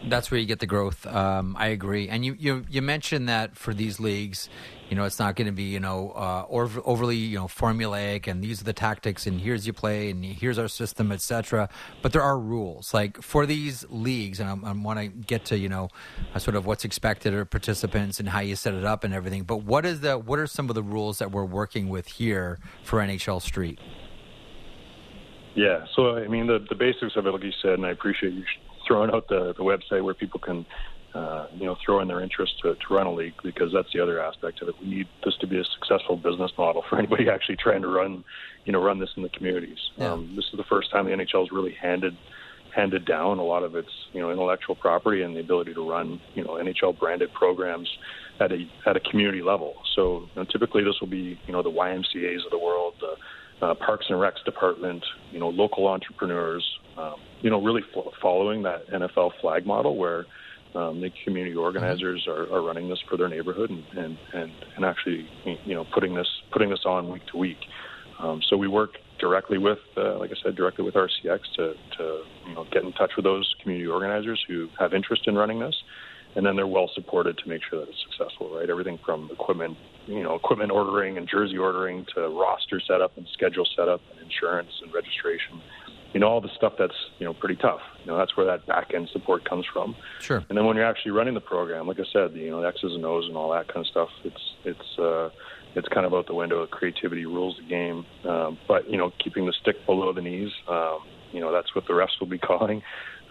That's 0.07 0.31
where 0.31 0.39
you 0.39 0.47
get 0.47 0.59
the 0.59 0.65
growth. 0.65 1.05
Um, 1.05 1.55
I 1.59 1.67
agree. 1.67 2.09
And 2.09 2.25
you, 2.25 2.35
you 2.39 2.65
you 2.69 2.81
mentioned 2.81 3.27
that 3.29 3.57
for 3.57 3.73
these 3.73 3.99
leagues, 3.99 4.49
you 4.91 4.97
know, 4.97 5.05
it's 5.05 5.19
not 5.19 5.37
going 5.37 5.45
to 5.45 5.53
be 5.53 5.63
you 5.63 5.79
know 5.79 6.11
uh, 6.11 6.45
overly 6.49 7.15
you 7.15 7.37
know 7.37 7.45
formulaic, 7.45 8.27
and 8.27 8.43
these 8.43 8.59
are 8.59 8.65
the 8.65 8.73
tactics, 8.73 9.25
and 9.25 9.39
here's 9.39 9.65
you 9.65 9.71
play, 9.71 10.09
and 10.09 10.23
here's 10.23 10.59
our 10.59 10.67
system, 10.67 11.13
etc. 11.13 11.69
But 12.01 12.11
there 12.11 12.21
are 12.21 12.37
rules, 12.37 12.93
like 12.93 13.21
for 13.21 13.45
these 13.45 13.85
leagues, 13.89 14.41
and 14.41 14.49
I, 14.49 14.69
I 14.69 14.73
want 14.73 14.99
to 14.99 15.07
get 15.07 15.45
to 15.45 15.57
you 15.57 15.69
know 15.69 15.87
uh, 16.35 16.39
sort 16.39 16.57
of 16.57 16.65
what's 16.65 16.83
expected 16.83 17.33
of 17.33 17.49
participants 17.49 18.19
and 18.19 18.27
how 18.27 18.41
you 18.41 18.57
set 18.57 18.73
it 18.73 18.83
up 18.83 19.05
and 19.05 19.13
everything. 19.13 19.43
But 19.43 19.63
what 19.63 19.85
is 19.85 20.01
the 20.01 20.17
what 20.17 20.39
are 20.39 20.47
some 20.47 20.67
of 20.67 20.75
the 20.75 20.83
rules 20.83 21.19
that 21.19 21.31
we're 21.31 21.45
working 21.45 21.87
with 21.87 22.07
here 22.07 22.59
for 22.83 22.99
NHL 22.99 23.41
Street? 23.41 23.79
Yeah, 25.55 25.85
so 25.95 26.17
I 26.17 26.27
mean 26.27 26.47
the 26.47 26.59
the 26.67 26.75
basics 26.75 27.15
of 27.15 27.25
it, 27.25 27.31
like 27.31 27.43
you 27.43 27.53
said, 27.61 27.75
and 27.75 27.85
I 27.85 27.91
appreciate 27.91 28.33
you 28.33 28.43
throwing 28.85 29.09
out 29.11 29.29
the, 29.29 29.53
the 29.55 29.63
website 29.63 30.03
where 30.03 30.13
people 30.13 30.39
can, 30.39 30.65
uh, 31.13 31.47
you 31.53 31.65
know, 31.65 31.75
throw 31.85 31.99
in 31.99 32.07
their 32.07 32.21
interest 32.21 32.53
to, 32.61 32.75
to 32.75 32.93
run 32.93 33.07
a 33.07 33.13
league 33.13 33.33
because 33.43 33.71
that's 33.73 33.89
the 33.93 33.99
other 33.99 34.21
aspect 34.21 34.61
of 34.61 34.69
it. 34.69 34.75
We 34.81 34.87
need 34.87 35.07
this 35.25 35.35
to 35.41 35.47
be 35.47 35.59
a 35.59 35.63
successful 35.79 36.15
business 36.15 36.51
model 36.57 36.83
for 36.89 36.97
anybody 36.99 37.29
actually 37.29 37.57
trying 37.57 37.81
to 37.81 37.87
run, 37.87 38.23
you 38.65 38.71
know, 38.71 38.81
run 38.81 38.99
this 38.99 39.09
in 39.17 39.23
the 39.23 39.29
communities. 39.29 39.79
Yeah. 39.97 40.13
Um, 40.13 40.33
this 40.35 40.45
is 40.51 40.57
the 40.57 40.63
first 40.69 40.91
time 40.91 41.05
the 41.05 41.11
NHL 41.11 41.41
has 41.41 41.51
really 41.51 41.75
handed 41.79 42.15
handed 42.73 43.03
down 43.05 43.37
a 43.37 43.43
lot 43.43 43.63
of 43.63 43.75
its, 43.75 43.89
you 44.13 44.21
know, 44.21 44.31
intellectual 44.31 44.75
property 44.75 45.23
and 45.23 45.35
the 45.35 45.41
ability 45.41 45.73
to 45.73 45.89
run, 45.89 46.21
you 46.35 46.43
know, 46.43 46.51
NHL 46.51 46.97
branded 46.97 47.33
programs 47.33 47.89
at 48.39 48.51
a 48.53 48.65
at 48.85 48.95
a 48.95 48.99
community 49.01 49.41
level. 49.41 49.73
So 49.95 50.21
you 50.21 50.41
know, 50.41 50.45
typically 50.45 50.83
this 50.83 50.95
will 51.01 51.09
be, 51.09 51.39
you 51.45 51.53
know, 51.53 51.61
the 51.61 51.71
YMCA's 51.71 52.45
of 52.45 52.51
the 52.51 52.59
world, 52.59 52.93
the 53.01 53.65
uh, 53.65 53.75
Parks 53.75 54.05
and 54.09 54.17
Recs 54.17 54.43
department, 54.45 55.03
you 55.31 55.39
know, 55.39 55.49
local 55.49 55.87
entrepreneurs, 55.87 56.65
um, 56.97 57.15
you 57.41 57.49
know, 57.49 57.61
really 57.61 57.83
f- 57.95 58.13
following 58.21 58.63
that 58.63 58.89
NFL 58.89 59.31
flag 59.41 59.65
model 59.65 59.97
where 59.97 60.25
um, 60.75 61.01
the 61.01 61.11
community 61.23 61.55
organizers 61.55 62.25
are, 62.27 62.51
are 62.53 62.61
running 62.61 62.89
this 62.89 62.99
for 63.09 63.17
their 63.17 63.27
neighborhood 63.27 63.69
and, 63.69 63.83
and, 63.97 64.17
and, 64.33 64.51
and 64.75 64.85
actually, 64.85 65.27
you 65.65 65.75
know, 65.75 65.85
putting 65.93 66.15
this 66.15 66.27
putting 66.51 66.69
this 66.69 66.81
on 66.85 67.09
week 67.09 67.25
to 67.31 67.37
week. 67.37 67.57
Um, 68.19 68.41
so 68.49 68.55
we 68.55 68.67
work 68.67 68.91
directly 69.19 69.57
with, 69.57 69.79
uh, 69.97 70.17
like 70.17 70.31
I 70.31 70.35
said, 70.43 70.55
directly 70.55 70.85
with 70.85 70.95
RCX 70.95 71.39
to, 71.57 71.73
to 71.97 72.23
you 72.47 72.55
know, 72.55 72.65
get 72.71 72.83
in 72.83 72.91
touch 72.93 73.11
with 73.15 73.25
those 73.25 73.51
community 73.61 73.89
organizers 73.89 74.43
who 74.47 74.67
have 74.79 74.93
interest 74.93 75.23
in 75.27 75.35
running 75.35 75.59
this 75.59 75.75
and 76.35 76.45
then 76.45 76.55
they're 76.55 76.67
well 76.67 76.89
supported 76.93 77.37
to 77.37 77.49
make 77.49 77.61
sure 77.69 77.79
that 77.79 77.89
it's 77.89 78.03
successful, 78.09 78.55
right? 78.55 78.69
Everything 78.69 78.99
from 79.05 79.29
equipment, 79.31 79.77
you 80.07 80.23
know, 80.23 80.35
equipment 80.35 80.71
ordering 80.71 81.17
and 81.17 81.27
jersey 81.27 81.57
ordering 81.57 82.05
to 82.15 82.21
roster 82.29 82.81
setup 82.87 83.17
and 83.17 83.27
schedule 83.33 83.67
setup 83.75 84.01
and 84.11 84.21
insurance 84.21 84.71
and 84.83 84.93
registration. 84.93 85.61
You 86.13 86.19
know, 86.19 86.27
all 86.27 86.41
the 86.41 86.49
stuff 86.55 86.73
that's 86.77 86.95
you 87.19 87.25
know 87.25 87.33
pretty 87.33 87.55
tough. 87.55 87.79
You 88.01 88.11
know, 88.11 88.17
that's 88.17 88.35
where 88.35 88.45
that 88.45 88.65
back 88.67 88.93
end 88.93 89.09
support 89.13 89.47
comes 89.47 89.65
from. 89.71 89.95
Sure. 90.19 90.43
And 90.49 90.57
then 90.57 90.65
when 90.65 90.75
you're 90.75 90.85
actually 90.85 91.11
running 91.11 91.33
the 91.33 91.41
program, 91.41 91.87
like 91.87 91.99
I 91.99 92.05
said, 92.11 92.33
you 92.33 92.49
know, 92.49 92.61
the 92.61 92.67
X's 92.67 92.93
and 92.93 93.05
O's 93.05 93.27
and 93.27 93.37
all 93.37 93.51
that 93.51 93.67
kind 93.67 93.85
of 93.85 93.87
stuff, 93.87 94.09
it's 94.23 94.41
it's 94.65 94.99
uh, 94.99 95.29
it's 95.75 95.87
kind 95.87 96.05
of 96.05 96.13
out 96.13 96.27
the 96.27 96.35
window. 96.35 96.65
Creativity 96.67 97.25
rules 97.25 97.57
the 97.57 97.67
game. 97.67 98.05
Um, 98.27 98.57
but 98.67 98.89
you 98.89 98.97
know, 98.97 99.11
keeping 99.23 99.45
the 99.45 99.53
stick 99.61 99.85
below 99.85 100.11
the 100.13 100.21
knees. 100.21 100.51
Um, 100.67 100.99
you 101.31 101.39
know, 101.39 101.53
that's 101.53 101.73
what 101.73 101.87
the 101.87 101.93
refs 101.93 102.19
will 102.19 102.27
be 102.27 102.37
calling 102.49 102.81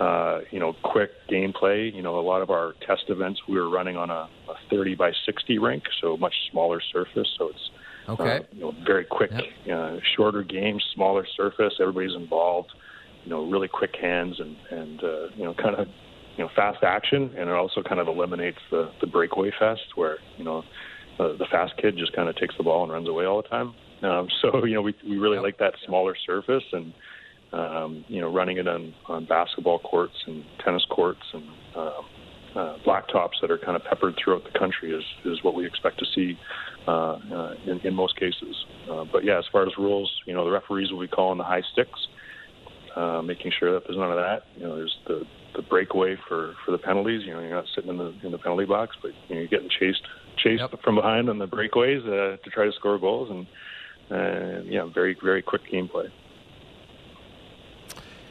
uh, 0.01 0.41
you 0.51 0.59
know, 0.59 0.75
quick 0.83 1.11
gameplay. 1.29 1.95
You 1.95 2.03
know, 2.03 2.19
a 2.19 2.23
lot 2.23 2.41
of 2.41 2.51
our 2.51 2.75
test 2.87 3.05
events 3.09 3.43
we 3.47 3.57
were 3.57 3.69
running 3.69 3.97
on 3.97 4.09
a, 4.09 4.29
a 4.49 4.55
30 4.71 4.95
by 4.95 5.13
60 5.27 5.59
rink, 5.59 5.85
so 6.01 6.17
much 6.17 6.35
smaller 6.51 6.81
surface. 6.93 7.29
So 7.39 7.49
it's 7.49 7.71
okay. 8.09 8.37
Uh, 8.37 8.41
you 8.53 8.61
know, 8.61 8.75
very 8.87 9.05
quick, 9.05 9.31
yep. 9.33 9.77
uh, 9.77 9.97
shorter 10.17 10.43
games, 10.43 10.83
smaller 10.95 11.27
surface. 11.37 11.75
Everybody's 11.81 12.15
involved. 12.15 12.71
you 13.25 13.31
know 13.31 13.49
really 13.51 13.69
quick 13.69 13.95
hands 14.01 14.39
and 14.39 14.57
and 14.71 15.05
uh, 15.05 15.27
you 15.37 15.45
know 15.45 15.55
kind 15.55 15.77
of 15.77 15.87
you 16.37 16.45
know 16.45 16.51
fast 16.57 16.83
action, 16.83 17.31
and 17.37 17.49
it 17.49 17.55
also 17.55 17.83
kind 17.83 18.01
of 18.01 18.09
eliminates 18.09 18.59
the 18.71 18.91
the 19.01 19.07
breakaway 19.07 19.53
fest 19.59 19.83
where 19.95 20.19
you 20.37 20.45
know 20.45 20.63
uh, 21.19 21.37
the 21.39 21.47
fast 21.51 21.75
kid 21.77 21.97
just 21.99 22.15
kind 22.15 22.29
of 22.29 22.37
takes 22.37 22.55
the 22.57 22.65
ball 22.65 22.83
and 22.83 22.93
runs 22.93 23.09
away 23.09 23.25
all 23.25 23.43
the 23.43 23.49
time. 23.49 23.75
Um, 24.03 24.29
so 24.43 24.65
you 24.65 24.75
know 24.75 24.83
we 24.83 24.95
we 25.07 25.19
really 25.19 25.39
like 25.39 25.59
that 25.59 25.75
smaller 25.87 26.17
surface 26.27 26.65
and 26.73 26.93
um, 27.53 28.05
you 28.09 28.21
know 28.21 28.33
running 28.33 28.59
it 28.59 28.67
on 28.67 28.95
on 29.07 29.27
basketball 29.27 29.79
courts 29.81 30.15
and 30.27 30.45
tennis 30.65 30.85
courts 30.91 31.23
and 31.33 31.45
uh, 31.77 32.01
uh, 32.55 32.77
blacktops 32.87 33.41
that 33.41 33.51
are 33.51 33.59
kind 33.59 33.77
of 33.77 33.85
peppered 33.85 34.15
throughout 34.23 34.43
the 34.45 34.59
country 34.59 34.93
is 34.93 35.05
is 35.25 35.43
what 35.45 35.55
we 35.55 35.67
expect 35.67 35.99
to 35.99 36.07
see 36.15 36.39
uh, 36.89 36.91
uh, 36.91 37.55
in, 37.67 37.81
in 37.85 37.95
most 37.95 38.17
cases. 38.17 38.57
Uh, 38.91 39.05
but 39.11 39.25
yeah, 39.25 39.39
as 39.39 39.45
far 39.53 39.63
as 39.67 39.73
rules, 39.79 40.11
you 40.27 40.35
know 40.35 40.45
the 40.45 40.51
referees 40.51 40.91
will 40.91 41.01
be 41.01 41.09
calling 41.09 41.39
the 41.39 41.45
high 41.45 41.63
sticks, 41.73 42.09
uh, 42.97 43.23
making 43.23 43.53
sure 43.59 43.73
that 43.73 43.85
there's 43.87 43.99
none 43.99 44.11
of 44.11 44.17
that. 44.17 44.43
You 44.57 44.67
know, 44.67 44.77
there's 44.77 44.97
the 45.07 45.23
the 45.55 45.63
breakaway 45.63 46.17
for 46.29 46.55
for 46.65 46.73
the 46.73 46.79
penalties. 46.79 47.23
You 47.25 47.35
know, 47.35 47.41
you're 47.41 47.51
not 47.51 47.67
sitting 47.75 47.91
in 47.91 47.99
the 47.99 48.15
in 48.25 48.33
the 48.33 48.39
penalty 48.39 48.67
box, 48.67 48.97
but 49.03 49.13
you 49.29 49.35
know, 49.35 49.41
you're 49.43 49.49
getting 49.49 49.71
chased 49.79 50.03
chased 50.43 50.63
yep. 50.63 50.83
from 50.83 50.97
behind 50.97 51.29
on 51.29 51.39
the 51.39 51.47
breakaways 51.47 52.05
uh, 52.07 52.37
to 52.37 52.51
try 52.51 52.65
to 52.65 52.73
score 52.73 52.99
goals, 52.99 53.31
and 53.31 53.47
uh, 54.11 54.63
yeah, 54.65 54.87
very 54.93 55.17
very 55.23 55.43
quick 55.43 55.63
gameplay. 55.73 56.09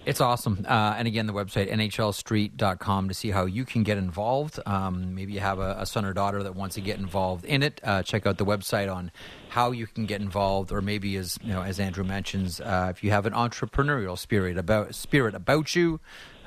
It's 0.06 0.22
awesome. 0.22 0.66
Uh, 0.68 0.96
and 0.98 1.08
again, 1.08 1.28
the 1.28 1.34
website, 1.34 1.70
nhlstreet.com, 1.70 3.10
to 3.10 3.14
see 3.14 3.32
how 3.32 3.46
you 3.46 3.66
can 3.66 3.84
get 3.84 3.98
involved. 3.98 4.60
Um, 4.66 5.14
maybe 5.14 5.34
you 5.34 5.42
have 5.42 5.60
a, 5.60 5.76
a, 5.80 5.86
son 5.86 6.06
or 6.06 6.14
daughter 6.14 6.42
that 6.42 6.56
wants 6.56 6.76
to 6.76 6.82
get 6.82 6.98
involved 7.00 7.46
in 7.46 7.62
it. 7.62 7.82
Uh, 7.84 8.02
check 8.02 8.26
out 8.26 8.38
the 8.38 8.46
website 8.46 8.94
on 8.94 9.12
how 9.50 9.72
you 9.72 9.88
can 9.88 10.06
get 10.06 10.22
involved, 10.22 10.72
or 10.72 10.82
maybe 10.82 11.16
as 11.18 11.38
you 11.44 11.52
know, 11.52 11.62
as 11.62 11.80
Andrew 11.80 12.04
mentions, 12.04 12.62
uh, 12.62 12.88
if 12.90 13.04
you 13.04 13.12
have 13.12 13.26
an 13.26 13.34
entrepreneurial 13.34 14.18
spirit 14.18 14.58
about 14.58 14.96
spirit 14.96 15.36
about 15.36 15.76
you, 15.76 16.00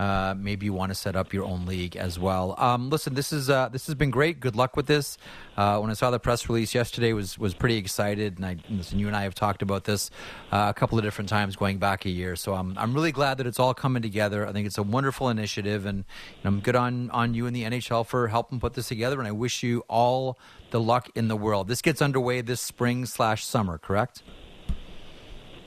uh, 0.02 0.34
maybe 0.36 0.66
you 0.66 0.72
want 0.72 0.90
to 0.90 0.96
set 0.96 1.14
up 1.14 1.32
your 1.32 1.44
own 1.44 1.64
league 1.64 1.96
as 1.96 2.18
well. 2.18 2.56
Um, 2.58 2.90
listen, 2.90 3.14
this 3.14 3.32
is 3.32 3.48
uh, 3.48 3.68
this 3.68 3.86
has 3.86 3.94
been 3.94 4.10
great. 4.10 4.40
Good 4.40 4.56
luck 4.56 4.76
with 4.76 4.86
this. 4.86 5.16
Uh, 5.56 5.78
when 5.78 5.90
I 5.90 5.92
saw 5.94 6.10
the 6.10 6.18
press 6.18 6.48
release 6.48 6.74
yesterday, 6.74 7.12
was 7.12 7.38
was 7.38 7.54
pretty 7.54 7.76
excited, 7.76 8.36
and 8.36 8.44
I 8.44 8.56
listen. 8.68 8.98
You 8.98 9.06
and 9.06 9.14
I 9.14 9.22
have 9.22 9.36
talked 9.36 9.62
about 9.62 9.84
this 9.84 10.10
uh, 10.50 10.66
a 10.68 10.74
couple 10.74 10.98
of 10.98 11.04
different 11.04 11.28
times 11.28 11.54
going 11.54 11.78
back 11.78 12.04
a 12.04 12.10
year. 12.10 12.34
So 12.34 12.54
I'm 12.54 12.76
I'm 12.78 12.94
really 12.94 13.12
glad 13.12 13.38
that 13.38 13.46
it's 13.46 13.60
all 13.60 13.74
coming 13.74 14.02
together. 14.02 14.44
I 14.44 14.52
think 14.52 14.66
it's 14.66 14.78
a 14.78 14.82
wonderful 14.82 15.28
initiative, 15.28 15.86
and, 15.86 16.04
I'm 16.42 16.58
good 16.58 16.74
on 16.74 17.08
on 17.10 17.34
you 17.34 17.46
and 17.46 17.54
the 17.54 17.62
NHL 17.62 18.04
for 18.04 18.26
helping 18.26 18.58
put 18.58 18.74
this 18.74 18.88
together. 18.88 19.20
And 19.20 19.28
I 19.28 19.32
wish 19.32 19.62
you 19.62 19.84
all 19.88 20.36
the 20.72 20.80
luck 20.80 21.10
in 21.14 21.28
the 21.28 21.36
world. 21.36 21.68
This 21.68 21.80
gets 21.80 22.02
underway 22.02 22.40
this 22.40 22.60
spring 22.60 23.06
slash 23.06 23.44
summer, 23.46 23.78
correct? 23.78 24.24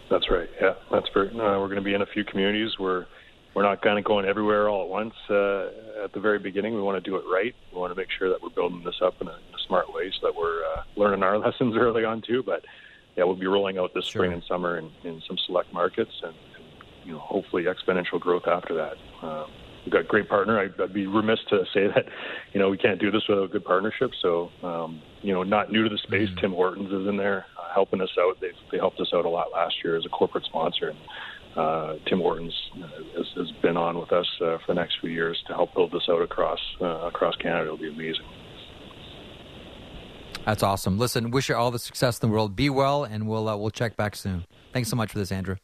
That's 0.10 0.30
right. 0.30 0.50
Yeah, 0.62 0.74
that's. 0.92 1.08
Uh, 1.16 1.24
we're 1.34 1.68
going 1.68 1.76
to 1.78 1.82
be 1.82 1.94
in 1.94 2.02
a 2.02 2.06
few 2.08 2.26
communities 2.26 2.72
where 2.78 3.08
we're 3.56 3.64
not 3.64 3.82
kind 3.82 3.98
of 3.98 4.04
going 4.04 4.26
everywhere 4.26 4.70
all 4.70 4.84
at 4.84 4.90
once 4.90 5.14
uh, 5.30 6.04
at 6.04 6.12
the 6.14 6.20
very 6.20 6.40
beginning. 6.40 6.76
We 6.76 6.82
want 6.82 7.02
to 7.02 7.10
do 7.10 7.16
it 7.16 7.24
right. 7.32 7.56
We 7.72 7.80
want 7.80 7.92
to 7.92 7.96
make 7.96 8.10
sure 8.12 8.30
that 8.30 8.44
we're 8.44 8.50
building 8.50 8.84
this 8.84 9.00
up 9.02 9.16
in 9.22 9.28
a, 9.28 9.32
in 9.32 9.56
a 9.56 9.64
smart 9.66 9.92
way 9.94 10.12
so 10.12 10.28
that 10.28 10.36
we're 10.36 10.64
uh, 10.66 10.84
learning 10.98 11.24
our 11.24 11.38
lessons 11.46 11.76
early 11.78 12.04
on 12.04 12.22
too. 12.22 12.44
But 12.46 12.66
yeah, 13.16 13.24
we'll 13.24 13.36
be 13.38 13.48
rolling 13.48 13.78
out 13.78 13.94
this 13.94 14.06
sure. 14.06 14.20
spring 14.20 14.34
and 14.34 14.44
summer 14.44 14.78
in, 14.78 14.92
in 15.06 15.22
some 15.26 15.38
select 15.46 15.74
markets, 15.74 16.12
and, 16.22 16.34
and 16.34 16.66
you 17.06 17.14
know 17.14 17.20
hopefully 17.20 17.64
exponential 17.64 18.20
growth 18.20 18.46
after 18.46 18.76
that. 18.76 18.98
Um, 19.26 19.50
we've 19.86 19.94
got 19.94 20.02
a 20.02 20.04
great 20.04 20.28
partner. 20.28 20.60
I'd, 20.60 20.80
I'd, 20.82 20.94
be 20.94 21.08
remiss 21.08 21.40
to 21.50 21.64
say 21.74 21.88
that 21.88 22.08
you 22.52 22.60
know 22.60 22.70
we 22.70 22.78
can't 22.78 23.00
do 23.00 23.10
this 23.10 23.24
without 23.30 23.46
a 23.46 23.48
good 23.48 23.64
partnership. 23.64 24.12
So 24.22 24.52
um, 24.64 25.02
you 25.22 25.34
know, 25.34 25.44
not 25.44 25.72
new 25.72 25.82
to 25.82 25.90
the 25.90 25.98
space. 26.00 26.28
Mm-hmm. 26.28 26.40
Tim 26.42 26.52
Hortons 26.52 26.92
is 26.92 27.08
in 27.08 27.16
there 27.16 27.46
uh, 27.58 27.74
helping 27.74 28.02
us 28.02 28.12
out. 28.20 28.42
They 28.42 28.52
they 28.70 28.80
helped 28.80 29.00
us 29.00 29.12
out 29.14 29.24
a 29.24 29.30
lot 29.30 29.48
last 29.54 29.76
year 29.82 29.96
as 29.96 30.06
a 30.06 30.10
corporate 30.10 30.44
sponsor. 30.44 30.90
And, 30.90 31.00
uh, 31.56 31.96
Tim 32.08 32.20
Hortons 32.20 32.54
has, 33.16 33.26
has, 33.36 33.52
been 33.62 33.78
on 33.78 33.98
with 33.98 34.12
us 34.12 34.28
uh, 34.42 34.58
for 34.58 34.66
the 34.68 34.74
next 34.74 34.96
few 35.00 35.10
years 35.10 35.42
to 35.48 35.54
help 35.54 35.74
build 35.74 35.92
this 35.92 36.04
out 36.10 36.22
across 36.22 36.60
uh, 36.82 37.08
across 37.08 37.36
Canada. 37.38 37.66
It'll 37.66 37.78
be 37.78 37.90
amazing. 37.90 38.26
That's 40.46 40.62
awesome. 40.62 41.00
Listen, 41.00 41.32
wish 41.32 41.50
you 41.50 41.56
all 41.56 41.72
the 41.72 41.80
success 41.80 42.20
in 42.20 42.30
the 42.30 42.34
world. 42.34 42.56
Be 42.56 42.70
well, 42.70 43.04
and 43.04 43.28
we'll 43.28 43.48
uh, 43.48 43.56
we'll 43.56 43.72
check 43.72 43.96
back 43.96 44.16
soon. 44.16 44.46
Thanks 44.74 44.90
so 44.90 44.96
much 44.96 45.12
for 45.12 45.18
this, 45.18 45.32
Andrew. 45.32 45.56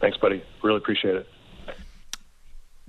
Thanks, 0.00 0.16
buddy. 0.18 0.42
Really 0.62 0.76
appreciate 0.76 1.16
it. 1.16 1.26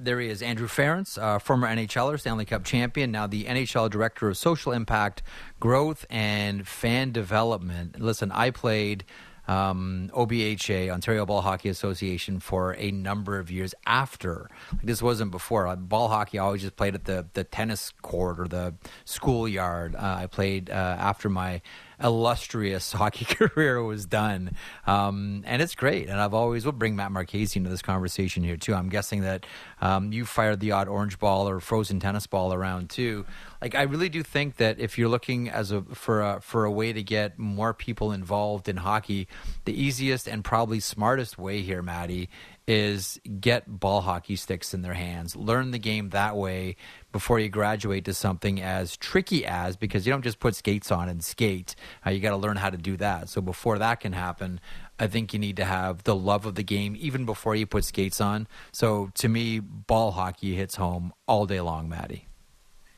There 0.01 0.21
he 0.21 0.29
is, 0.29 0.41
Andrew 0.41 0.69
Ference, 0.69 1.21
uh, 1.21 1.39
former 1.39 1.67
NHLer, 1.67 2.17
Stanley 2.17 2.45
Cup 2.45 2.63
champion, 2.63 3.11
now 3.11 3.27
the 3.27 3.43
NHL 3.43 3.89
Director 3.89 4.29
of 4.29 4.37
Social 4.37 4.71
Impact, 4.71 5.21
Growth, 5.59 6.05
and 6.09 6.65
Fan 6.65 7.11
Development. 7.11 7.99
Listen, 7.99 8.31
I 8.31 8.51
played 8.51 9.03
um, 9.49 10.11
OBHA, 10.13 10.91
Ontario 10.91 11.25
Ball 11.25 11.41
Hockey 11.41 11.69
Association, 11.69 12.39
for 12.39 12.75
a 12.77 12.91
number 12.91 13.39
of 13.39 13.49
years 13.49 13.73
after. 13.87 14.47
Like 14.71 14.83
this 14.83 15.01
wasn't 15.01 15.31
before. 15.31 15.65
Uh, 15.67 15.75
ball 15.75 16.07
hockey, 16.07 16.37
I 16.37 16.43
always 16.43 16.61
just 16.61 16.75
played 16.75 16.93
at 16.93 17.05
the, 17.05 17.25
the 17.33 17.43
tennis 17.43 17.91
court 18.03 18.39
or 18.39 18.47
the 18.47 18.75
schoolyard. 19.05 19.95
Uh, 19.95 20.17
I 20.19 20.27
played 20.27 20.69
uh, 20.69 20.73
after 20.73 21.29
my 21.29 21.61
illustrious 22.01 22.91
hockey 22.93 23.25
career 23.29 23.83
was 23.83 24.05
done. 24.05 24.51
Um, 24.87 25.43
and 25.45 25.61
it's 25.61 25.75
great. 25.75 26.09
And 26.09 26.19
I've 26.19 26.33
always, 26.33 26.65
we'll 26.65 26.71
bring 26.71 26.95
Matt 26.95 27.11
Marchese 27.11 27.57
into 27.57 27.69
this 27.69 27.81
conversation 27.81 28.43
here 28.43 28.57
too. 28.57 28.73
I'm 28.73 28.89
guessing 28.89 29.21
that 29.21 29.45
um, 29.81 30.11
you 30.11 30.25
fired 30.25 30.59
the 30.59 30.71
odd 30.71 30.87
orange 30.87 31.19
ball 31.19 31.47
or 31.47 31.59
frozen 31.59 31.99
tennis 31.99 32.27
ball 32.27 32.53
around 32.53 32.89
too. 32.89 33.25
Like, 33.61 33.75
I 33.75 33.83
really 33.83 34.09
do 34.09 34.23
think 34.23 34.55
that 34.57 34.79
if 34.79 34.97
you're 34.97 35.09
looking 35.09 35.49
as 35.49 35.71
a, 35.71 35.81
for 35.81 36.21
a, 36.21 36.41
for 36.41 36.63
a 36.63 36.71
way 36.71 36.93
to 36.93 37.03
get 37.03 37.37
more 37.37 37.73
people 37.73 38.11
involved 38.11 38.69
in 38.69 38.77
hockey, 38.77 39.27
the 39.65 39.73
easiest 39.73 40.27
and 40.27 40.43
probably 40.43 40.79
smartest 40.79 41.37
way 41.37 41.61
here, 41.61 41.81
Maddie, 41.81 42.29
is 42.69 43.19
get 43.41 43.79
ball 43.79 44.01
hockey 44.01 44.35
sticks 44.35 44.75
in 44.75 44.83
their 44.83 44.93
hands. 44.93 45.35
Learn 45.35 45.71
the 45.71 45.79
game 45.79 46.09
that 46.09 46.37
way 46.37 46.75
before 47.11 47.39
you 47.39 47.49
graduate 47.49 48.05
to 48.05 48.13
something 48.13 48.61
as 48.61 48.95
tricky 48.95 49.43
as 49.43 49.75
because 49.75 50.05
you 50.05 50.13
don't 50.13 50.21
just 50.21 50.39
put 50.39 50.55
skates 50.55 50.91
on 50.91 51.09
and 51.09 51.23
skate. 51.23 51.75
Uh, 52.05 52.11
you 52.11 52.19
got 52.19 52.29
to 52.29 52.37
learn 52.37 52.57
how 52.57 52.69
to 52.69 52.77
do 52.77 52.95
that. 52.97 53.27
So 53.27 53.41
before 53.41 53.79
that 53.79 54.01
can 54.01 54.13
happen, 54.13 54.59
I 54.99 55.07
think 55.07 55.33
you 55.33 55.39
need 55.39 55.57
to 55.57 55.65
have 55.65 56.03
the 56.03 56.15
love 56.15 56.45
of 56.45 56.53
the 56.53 56.63
game 56.63 56.95
even 56.99 57.25
before 57.25 57.55
you 57.55 57.65
put 57.65 57.85
skates 57.85 58.21
on. 58.21 58.47
So 58.71 59.09
to 59.15 59.27
me, 59.27 59.59
ball 59.59 60.11
hockey 60.11 60.53
hits 60.53 60.75
home 60.75 61.11
all 61.27 61.47
day 61.47 61.61
long, 61.61 61.89
Maddie. 61.89 62.27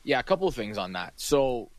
Yeah, 0.04 0.18
a 0.18 0.22
couple 0.22 0.46
of 0.46 0.54
things 0.54 0.76
on 0.76 0.92
that. 0.92 1.14
So 1.16 1.70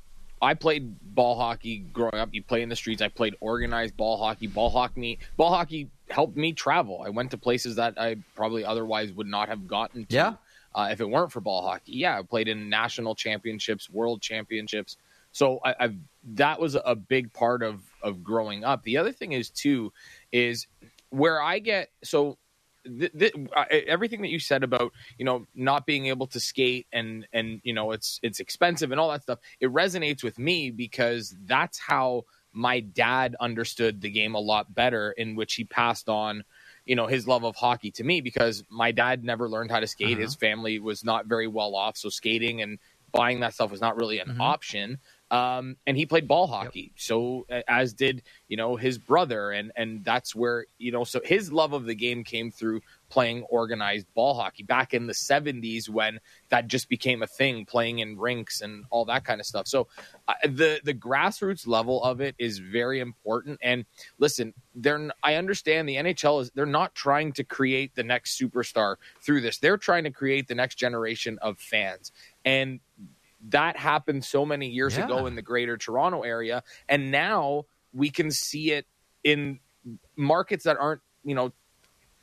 I 0.43 0.53
played 0.53 0.95
ball 1.15 1.35
hockey 1.37 1.79
growing 1.93 2.15
up. 2.15 2.29
You 2.33 2.43
play 2.43 2.61
in 2.61 2.69
the 2.69 2.75
streets. 2.75 3.01
I 3.01 3.07
played 3.07 3.35
organized 3.39 3.95
ball 3.95 4.17
hockey. 4.17 4.47
Ball 4.47 4.69
hockey, 4.69 5.19
ball 5.37 5.49
hockey 5.49 5.89
helped 6.09 6.35
me 6.35 6.51
travel. 6.51 7.01
I 7.05 7.09
went 7.09 7.31
to 7.31 7.37
places 7.37 7.77
that 7.77 7.93
I 7.97 8.17
probably 8.35 8.65
otherwise 8.65 9.13
would 9.13 9.27
not 9.27 9.47
have 9.47 9.67
gotten 9.67 10.05
to 10.07 10.15
yeah. 10.15 10.33
uh, 10.75 10.89
if 10.91 10.99
it 10.99 11.09
weren't 11.09 11.31
for 11.31 11.39
ball 11.39 11.61
hockey. 11.61 11.93
Yeah, 11.93 12.19
I 12.19 12.23
played 12.23 12.49
in 12.49 12.69
national 12.69 13.15
championships, 13.15 13.89
world 13.89 14.21
championships. 14.21 14.97
So 15.31 15.59
I, 15.63 15.75
I've 15.79 15.95
that 16.35 16.59
was 16.59 16.75
a 16.75 16.95
big 16.95 17.31
part 17.33 17.63
of 17.63 17.81
of 18.01 18.23
growing 18.23 18.63
up. 18.63 18.83
The 18.83 18.97
other 18.97 19.11
thing 19.13 19.31
is 19.31 19.49
too 19.49 19.93
is 20.31 20.67
where 21.09 21.41
I 21.41 21.59
get 21.59 21.89
so 22.03 22.37
th- 22.85 23.11
th- 23.17 23.33
everything 23.87 24.21
that 24.21 24.29
you 24.29 24.39
said 24.39 24.63
about 24.63 24.91
you 25.17 25.25
know 25.25 25.47
not 25.55 25.85
being 25.85 26.07
able 26.07 26.27
to 26.27 26.39
skate 26.39 26.87
and 26.91 27.27
and 27.33 27.61
you 27.63 27.73
know 27.73 27.91
it's 27.91 28.19
it's 28.23 28.39
expensive 28.39 28.91
and 28.91 28.99
all 28.99 29.09
that 29.09 29.23
stuff 29.23 29.39
it 29.59 29.71
resonates 29.71 30.23
with 30.23 30.37
me 30.37 30.69
because 30.71 31.35
that's 31.45 31.79
how 31.79 32.23
my 32.53 32.79
dad 32.79 33.35
understood 33.39 33.99
the 33.99 34.09
game 34.09 34.35
a 34.35 34.39
lot 34.39 34.73
better, 34.73 35.11
in 35.11 35.35
which 35.35 35.55
he 35.55 35.63
passed 35.63 36.07
on, 36.07 36.43
you 36.85 36.95
know, 36.95 37.07
his 37.07 37.27
love 37.27 37.43
of 37.43 37.55
hockey 37.55 37.91
to 37.91 38.03
me 38.03 38.21
because 38.21 38.63
my 38.69 38.91
dad 38.91 39.23
never 39.23 39.49
learned 39.49 39.71
how 39.71 39.79
to 39.79 39.87
skate. 39.87 40.13
Uh-huh. 40.13 40.21
His 40.21 40.35
family 40.35 40.79
was 40.79 41.03
not 41.03 41.25
very 41.25 41.47
well 41.47 41.75
off, 41.75 41.97
so 41.97 42.09
skating 42.09 42.61
and 42.61 42.77
buying 43.11 43.39
that 43.41 43.55
stuff 43.55 43.71
was 43.71 43.81
not 43.81 43.97
really 43.97 44.19
an 44.19 44.29
mm-hmm. 44.29 44.41
option. 44.41 44.99
Um, 45.33 45.77
and 45.87 45.97
he 45.97 46.05
played 46.05 46.27
ball 46.27 46.45
hockey. 46.45 46.91
Yep. 46.91 46.91
So 46.97 47.47
as 47.67 47.93
did 47.93 48.21
you 48.47 48.55
know 48.55 48.75
his 48.75 48.99
brother, 48.99 49.49
and 49.49 49.71
and 49.75 50.05
that's 50.05 50.35
where 50.35 50.67
you 50.77 50.91
know 50.91 51.03
so 51.05 51.21
his 51.23 51.51
love 51.51 51.73
of 51.73 51.85
the 51.85 51.95
game 51.95 52.23
came 52.23 52.51
through 52.51 52.81
playing 53.09 53.41
organized 53.49 54.05
ball 54.13 54.35
hockey. 54.35 54.61
Back 54.61 54.93
in 54.93 55.07
the 55.07 55.13
70s 55.13 55.89
when 55.89 56.19
that 56.49 56.67
just 56.67 56.87
became 56.87 57.23
a 57.23 57.27
thing 57.27 57.65
playing 57.65 57.97
in 57.97 58.15
rinks 58.15 58.61
and 58.61 58.85
all 58.91 59.05
that 59.05 59.25
kind 59.25 59.39
of 59.39 59.47
stuff. 59.47 59.67
So 59.67 59.87
uh, 60.27 60.35
the 60.43 60.79
the 60.83 60.93
grassroots 60.93 61.65
level 61.65 62.03
of 62.03 62.21
it 62.21 62.35
is 62.37 62.59
very 62.59 62.99
important. 62.99 63.57
And 63.63 63.85
listen 64.19 64.53
they're 64.75 65.11
i 65.21 65.35
understand 65.35 65.87
the 65.87 65.95
nhl 65.95 66.41
is 66.41 66.49
they're 66.55 66.65
not 66.65 66.95
trying 66.95 67.31
to 67.31 67.43
create 67.43 67.93
the 67.93 68.03
next 68.03 68.39
superstar 68.39 68.97
through 69.21 69.41
this. 69.41 69.57
They're 69.57 69.77
trying 69.77 70.03
to 70.03 70.11
create 70.11 70.47
the 70.47 70.55
next 70.55 70.75
generation 70.75 71.39
of 71.41 71.57
fans. 71.59 72.11
And 72.45 72.79
that 73.49 73.77
happened 73.77 74.23
so 74.23 74.45
many 74.45 74.69
years 74.69 74.97
yeah. 74.97 75.05
ago 75.05 75.25
in 75.25 75.35
the 75.35 75.41
greater 75.41 75.77
toronto 75.77 76.21
area 76.21 76.63
and 76.87 77.11
now 77.11 77.63
we 77.93 78.09
can 78.09 78.31
see 78.31 78.71
it 78.71 78.85
in 79.23 79.59
markets 80.15 80.63
that 80.63 80.77
aren't 80.77 81.01
you 81.23 81.35
know 81.35 81.51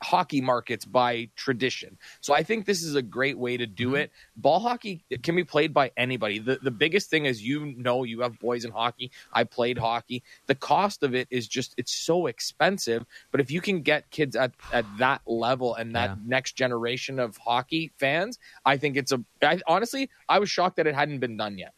hockey 0.01 0.41
markets 0.41 0.85
by 0.85 1.29
tradition. 1.35 1.97
So 2.21 2.33
I 2.33 2.43
think 2.43 2.65
this 2.65 2.83
is 2.83 2.95
a 2.95 3.01
great 3.01 3.37
way 3.37 3.57
to 3.57 3.65
do 3.65 3.87
mm-hmm. 3.87 3.97
it. 3.97 4.11
Ball 4.35 4.59
hockey 4.59 5.03
can 5.23 5.35
be 5.35 5.43
played 5.43 5.73
by 5.73 5.91
anybody. 5.97 6.39
The 6.39 6.59
the 6.61 6.71
biggest 6.71 7.09
thing 7.09 7.25
is 7.25 7.41
you 7.41 7.73
know 7.77 8.03
you 8.03 8.21
have 8.21 8.39
boys 8.39 8.65
in 8.65 8.71
hockey. 8.71 9.11
I 9.33 9.43
played 9.43 9.77
hockey. 9.77 10.23
The 10.47 10.55
cost 10.55 11.03
of 11.03 11.13
it 11.15 11.27
is 11.29 11.47
just 11.47 11.73
it's 11.77 11.93
so 11.93 12.27
expensive, 12.27 13.05
but 13.31 13.41
if 13.41 13.51
you 13.51 13.61
can 13.61 13.81
get 13.81 14.09
kids 14.11 14.35
at 14.35 14.53
at 14.73 14.85
that 14.97 15.21
level 15.25 15.75
and 15.75 15.95
that 15.95 16.09
Yeah. 16.11 16.15
next 16.25 16.53
generation 16.53 17.19
of 17.19 17.37
hockey 17.37 17.91
fans, 17.97 18.39
I 18.65 18.77
think 18.77 18.97
it's 18.97 19.11
a 19.11 19.23
I, 19.41 19.59
honestly, 19.67 20.09
I 20.27 20.39
was 20.39 20.49
shocked 20.49 20.77
that 20.77 20.87
it 20.87 20.95
hadn't 20.95 21.19
been 21.19 21.37
done 21.37 21.57
yet. 21.57 21.73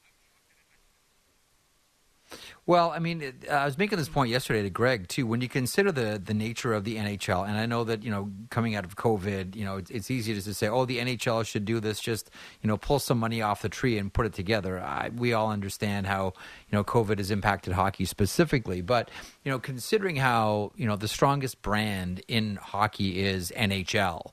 Well, 2.65 2.91
I 2.91 2.99
mean, 2.99 3.33
I 3.51 3.65
was 3.65 3.77
making 3.77 3.97
this 3.97 4.07
point 4.07 4.29
yesterday 4.29 4.61
to 4.63 4.69
Greg 4.69 5.09
too. 5.09 5.27
When 5.27 5.41
you 5.41 5.49
consider 5.49 5.91
the 5.91 6.21
the 6.23 6.33
nature 6.33 6.73
of 6.73 6.85
the 6.85 6.95
NHL, 6.95 7.45
and 7.45 7.57
I 7.57 7.65
know 7.65 7.83
that 7.83 8.03
you 8.03 8.09
know 8.09 8.31
coming 8.51 8.73
out 8.73 8.85
of 8.85 8.95
COVID, 8.95 9.53
you 9.53 9.65
know 9.65 9.75
it's, 9.77 9.91
it's 9.91 10.09
easy 10.09 10.33
just 10.33 10.47
to 10.47 10.53
say, 10.53 10.69
"Oh, 10.69 10.85
the 10.85 10.99
NHL 10.99 11.45
should 11.45 11.65
do 11.65 11.81
this." 11.81 11.99
Just 11.99 12.29
you 12.61 12.69
know, 12.69 12.77
pull 12.77 12.99
some 12.99 13.19
money 13.19 13.41
off 13.41 13.61
the 13.61 13.67
tree 13.67 13.97
and 13.97 14.13
put 14.13 14.25
it 14.25 14.33
together. 14.33 14.79
I, 14.79 15.09
we 15.13 15.33
all 15.33 15.51
understand 15.51 16.07
how 16.07 16.33
you 16.69 16.77
know 16.77 16.85
COVID 16.85 17.17
has 17.17 17.31
impacted 17.31 17.73
hockey 17.73 18.05
specifically, 18.05 18.79
but 18.79 19.11
you 19.43 19.51
know, 19.51 19.59
considering 19.59 20.15
how 20.15 20.71
you 20.77 20.87
know 20.87 20.95
the 20.95 21.09
strongest 21.09 21.61
brand 21.61 22.21
in 22.29 22.55
hockey 22.55 23.25
is 23.25 23.51
NHL. 23.57 24.31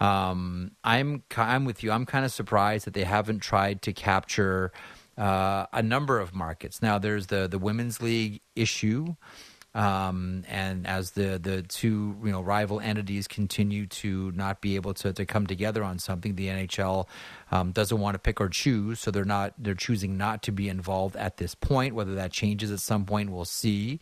Um, 0.00 0.72
I'm 0.82 1.24
I'm 1.36 1.66
with 1.66 1.82
you. 1.82 1.90
I'm 1.90 2.06
kind 2.06 2.24
of 2.24 2.32
surprised 2.32 2.86
that 2.86 2.94
they 2.94 3.04
haven't 3.04 3.40
tried 3.40 3.82
to 3.82 3.92
capture 3.92 4.72
uh, 5.18 5.66
a 5.72 5.82
number 5.82 6.18
of 6.20 6.34
markets. 6.34 6.82
Now, 6.82 6.98
there's 6.98 7.26
the 7.28 7.48
the 7.48 7.58
women's 7.58 8.00
league 8.02 8.40
issue, 8.54 9.16
um, 9.74 10.44
and 10.48 10.86
as 10.86 11.12
the 11.12 11.38
the 11.42 11.62
two 11.62 12.16
you 12.24 12.30
know 12.32 12.40
rival 12.42 12.80
entities 12.80 13.26
continue 13.28 13.86
to 13.86 14.32
not 14.32 14.60
be 14.60 14.74
able 14.76 14.94
to 14.94 15.12
to 15.12 15.24
come 15.26 15.46
together 15.46 15.82
on 15.84 15.98
something, 15.98 16.34
the 16.34 16.48
NHL 16.48 17.06
um, 17.50 17.72
doesn't 17.72 17.98
want 17.98 18.14
to 18.14 18.18
pick 18.18 18.40
or 18.40 18.48
choose, 18.48 19.00
so 19.00 19.10
they're 19.10 19.24
not 19.24 19.54
they're 19.58 19.74
choosing 19.74 20.16
not 20.16 20.42
to 20.44 20.52
be 20.52 20.68
involved 20.68 21.16
at 21.16 21.36
this 21.38 21.54
point. 21.54 21.94
Whether 21.94 22.14
that 22.16 22.32
changes 22.32 22.70
at 22.70 22.80
some 22.80 23.04
point, 23.06 23.30
we'll 23.30 23.44
see. 23.44 24.00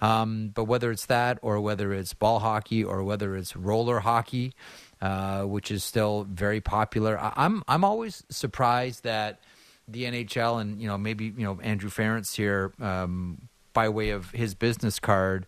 Um, 0.00 0.50
but 0.52 0.64
whether 0.64 0.90
it's 0.90 1.06
that, 1.06 1.38
or 1.40 1.60
whether 1.60 1.92
it's 1.94 2.12
ball 2.12 2.40
hockey, 2.40 2.84
or 2.84 3.02
whether 3.04 3.36
it's 3.36 3.56
roller 3.56 4.00
hockey, 4.00 4.52
uh, 5.00 5.42
which 5.44 5.70
is 5.70 5.84
still 5.84 6.24
very 6.28 6.60
popular, 6.60 7.18
I- 7.18 7.32
I'm 7.36 7.62
I'm 7.68 7.84
always 7.84 8.24
surprised 8.28 9.04
that 9.04 9.40
the 9.88 10.04
NHL 10.04 10.60
and 10.60 10.80
you 10.80 10.88
know 10.88 10.98
maybe 10.98 11.26
you 11.26 11.44
know 11.44 11.60
Andrew 11.60 11.90
Ference 11.90 12.36
here 12.36 12.72
um, 12.80 13.48
by 13.72 13.88
way 13.88 14.10
of 14.10 14.30
his 14.30 14.54
business 14.54 14.98
card. 14.98 15.46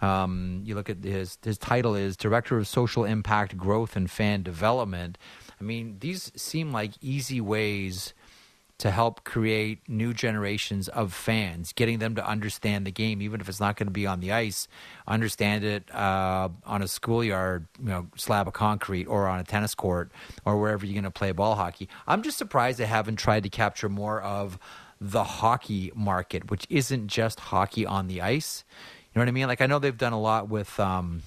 Um, 0.00 0.62
you 0.64 0.74
look 0.74 0.88
at 0.88 1.02
his 1.02 1.38
his 1.42 1.58
title 1.58 1.94
is 1.94 2.16
Director 2.16 2.56
of 2.56 2.68
Social 2.68 3.04
Impact 3.04 3.56
Growth 3.56 3.96
and 3.96 4.10
Fan 4.10 4.42
Development. 4.42 5.18
I 5.60 5.64
mean, 5.64 5.96
these 6.00 6.30
seem 6.36 6.72
like 6.72 6.92
easy 7.00 7.40
ways 7.40 8.14
to 8.78 8.92
help 8.92 9.24
create 9.24 9.80
new 9.88 10.14
generations 10.14 10.88
of 10.88 11.12
fans, 11.12 11.72
getting 11.72 11.98
them 11.98 12.14
to 12.14 12.24
understand 12.24 12.86
the 12.86 12.92
game, 12.92 13.20
even 13.20 13.40
if 13.40 13.48
it's 13.48 13.58
not 13.58 13.76
going 13.76 13.88
to 13.88 13.92
be 13.92 14.06
on 14.06 14.20
the 14.20 14.30
ice, 14.30 14.68
understand 15.06 15.64
it 15.64 15.92
uh, 15.92 16.48
on 16.64 16.80
a 16.80 16.86
schoolyard, 16.86 17.66
you 17.80 17.88
know, 17.88 18.06
slab 18.16 18.46
of 18.46 18.54
concrete, 18.54 19.06
or 19.06 19.26
on 19.26 19.40
a 19.40 19.44
tennis 19.44 19.74
court, 19.74 20.12
or 20.44 20.60
wherever 20.60 20.86
you're 20.86 20.94
going 20.94 21.02
to 21.02 21.10
play 21.10 21.32
ball 21.32 21.56
hockey. 21.56 21.88
I'm 22.06 22.22
just 22.22 22.38
surprised 22.38 22.78
they 22.78 22.86
haven't 22.86 23.16
tried 23.16 23.42
to 23.42 23.48
capture 23.48 23.88
more 23.88 24.22
of 24.22 24.58
the 25.00 25.24
hockey 25.24 25.90
market, 25.94 26.48
which 26.50 26.64
isn't 26.70 27.08
just 27.08 27.40
hockey 27.40 27.84
on 27.84 28.06
the 28.06 28.22
ice. 28.22 28.64
You 29.12 29.18
know 29.18 29.22
what 29.22 29.28
I 29.28 29.32
mean? 29.32 29.48
Like 29.48 29.60
I 29.60 29.66
know 29.66 29.80
they've 29.80 29.96
done 29.96 30.12
a 30.12 30.20
lot 30.20 30.48
with. 30.48 30.78
Um, 30.78 31.22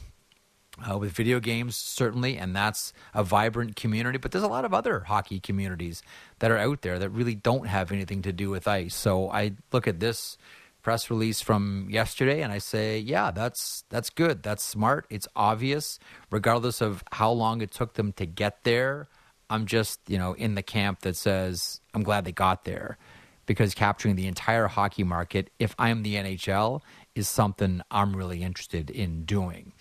uh, 0.90 0.98
with 0.98 1.12
video 1.12 1.40
games, 1.40 1.76
certainly, 1.76 2.38
and 2.38 2.56
that's 2.56 2.94
a 3.14 3.24
vibrant 3.24 3.76
community. 3.76 4.18
But 4.18 4.32
there's 4.32 4.44
a 4.44 4.48
lot 4.48 4.66
of 4.66 4.74
other 4.74 5.02
hockey 5.02 5.40
communities 5.40 6.02
that 6.40 6.52
are 6.52 6.58
out 6.58 6.82
there 6.82 7.00
that 7.00 7.10
really 7.10 7.36
don't 7.36 7.68
have 7.68 7.92
anything 7.92 8.22
to 8.24 8.34
do 8.34 8.50
with 8.50 8.68
ice. 8.68 8.96
So 8.96 9.30
I 9.30 9.54
look 9.72 9.88
at 9.88 10.00
this 10.00 10.38
press 10.82 11.10
release 11.10 11.42
from 11.42 11.88
yesterday 11.90 12.42
and 12.42 12.52
I 12.52 12.58
say, 12.58 12.98
yeah, 13.00 13.32
that's 13.32 13.84
that's 13.90 14.10
good. 14.10 14.44
That's 14.44 14.64
smart. 14.64 15.06
It's 15.10 15.28
obvious, 15.36 16.00
regardless 16.30 16.82
of 16.82 17.04
how 17.12 17.32
long 17.32 17.62
it 17.62 17.72
took 17.72 17.94
them 17.94 18.14
to 18.14 18.26
get 18.26 18.64
there. 18.64 19.08
I'm 19.50 19.66
just, 19.66 20.00
you 20.08 20.18
know, 20.18 20.34
in 20.34 20.56
the 20.56 20.64
camp 20.64 21.02
that 21.02 21.16
says 21.16 21.82
I'm 21.94 22.04
glad 22.04 22.26
they 22.26 22.32
got 22.32 22.64
there 22.64 22.98
because 23.46 23.74
capturing 23.76 24.16
the 24.16 24.28
entire 24.28 24.68
hockey 24.68 25.04
market, 25.04 25.50
if 25.60 25.76
I'm 25.78 26.04
the 26.04 26.16
NHL, 26.16 26.82
is 27.16 27.28
something 27.28 27.82
I'm 27.92 28.16
really 28.16 28.44
interested 28.44 28.90
in 28.90 29.26
doing. 29.26 29.74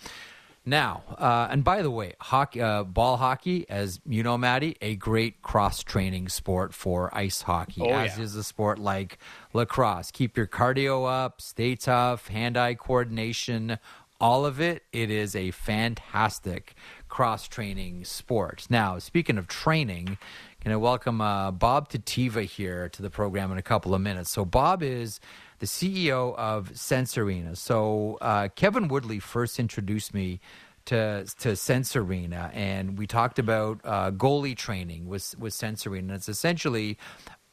Now, 0.63 1.01
uh, 1.17 1.47
and 1.49 1.63
by 1.63 1.81
the 1.81 1.89
way, 1.89 2.13
hockey, 2.19 2.61
uh, 2.61 2.83
ball 2.83 3.17
hockey, 3.17 3.65
as 3.67 3.99
you 4.07 4.21
know, 4.21 4.37
Maddie, 4.37 4.77
a 4.79 4.95
great 4.95 5.41
cross 5.41 5.81
training 5.81 6.29
sport 6.29 6.73
for 6.73 7.09
ice 7.17 7.41
hockey, 7.41 7.81
Oh, 7.81 7.89
as 7.89 8.17
yeah. 8.17 8.23
is 8.23 8.35
a 8.35 8.43
sport 8.43 8.77
like 8.77 9.17
lacrosse. 9.53 10.11
Keep 10.11 10.37
your 10.37 10.45
cardio 10.45 11.09
up, 11.11 11.41
stay 11.41 11.75
tough, 11.75 12.27
hand 12.27 12.57
eye 12.57 12.75
coordination, 12.75 13.79
all 14.19 14.45
of 14.45 14.61
it. 14.61 14.83
It 14.93 15.09
is 15.09 15.35
a 15.35 15.49
fantastic 15.49 16.75
cross 17.09 17.47
training 17.47 18.05
sport. 18.05 18.67
Now, 18.69 18.99
speaking 18.99 19.39
of 19.39 19.47
training, 19.47 20.19
can 20.61 20.71
I 20.71 20.75
welcome 20.75 21.21
uh, 21.21 21.49
Bob 21.49 21.89
Tetiva 21.89 22.43
here 22.45 22.87
to 22.89 23.01
the 23.01 23.09
program 23.09 23.51
in 23.51 23.57
a 23.57 23.63
couple 23.63 23.95
of 23.95 24.01
minutes? 24.01 24.29
So, 24.29 24.45
Bob 24.45 24.83
is 24.83 25.19
the 25.61 25.67
CEO 25.67 26.35
of 26.37 26.75
Sense 26.75 27.19
Arena. 27.19 27.55
So, 27.55 28.17
uh, 28.19 28.47
Kevin 28.55 28.87
Woodley 28.87 29.19
first 29.19 29.59
introduced 29.59 30.11
me 30.11 30.41
to 30.85 31.25
to 31.39 31.55
Sense 31.55 31.95
Arena, 31.95 32.49
and 32.53 32.97
we 32.97 33.05
talked 33.05 33.37
about 33.37 33.79
uh, 33.83 34.09
goalie 34.09 34.57
training 34.57 35.05
with 35.05 35.37
with 35.37 35.53
Sense 35.53 35.85
Arena. 35.85 36.15
It's 36.15 36.27
essentially 36.27 36.97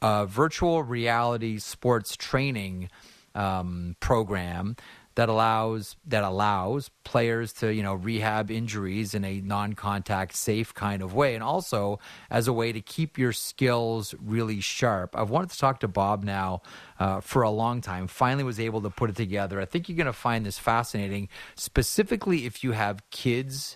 a 0.01 0.25
virtual 0.25 0.81
reality 0.81 1.59
sports 1.59 2.17
training 2.17 2.89
um, 3.35 3.95
program 3.99 4.75
that 5.19 5.27
allows 5.27 5.97
that 6.07 6.23
allows 6.23 6.89
players 7.03 7.51
to 7.51 7.73
you 7.73 7.83
know 7.83 7.93
rehab 7.93 8.49
injuries 8.49 9.13
in 9.13 9.25
a 9.25 9.41
non-contact 9.41 10.33
safe 10.33 10.73
kind 10.73 11.01
of 11.01 11.13
way 11.13 11.35
and 11.35 11.43
also 11.43 11.99
as 12.29 12.47
a 12.47 12.53
way 12.53 12.71
to 12.71 12.79
keep 12.79 13.17
your 13.17 13.33
skills 13.33 14.15
really 14.23 14.61
sharp. 14.61 15.17
I've 15.17 15.29
wanted 15.29 15.49
to 15.49 15.57
talk 15.57 15.81
to 15.81 15.89
bob 15.89 16.23
now 16.23 16.61
uh, 17.01 17.19
for 17.19 17.41
a 17.41 17.49
long 17.49 17.81
time. 17.81 18.07
Finally 18.07 18.45
was 18.45 18.61
able 18.61 18.79
to 18.79 18.89
put 18.89 19.09
it 19.09 19.17
together. 19.17 19.59
I 19.59 19.65
think 19.65 19.89
you're 19.89 19.97
going 19.97 20.05
to 20.05 20.13
find 20.13 20.45
this 20.45 20.57
fascinating 20.57 21.27
specifically 21.55 22.45
if 22.45 22.63
you 22.63 22.71
have 22.71 23.03
kids 23.09 23.75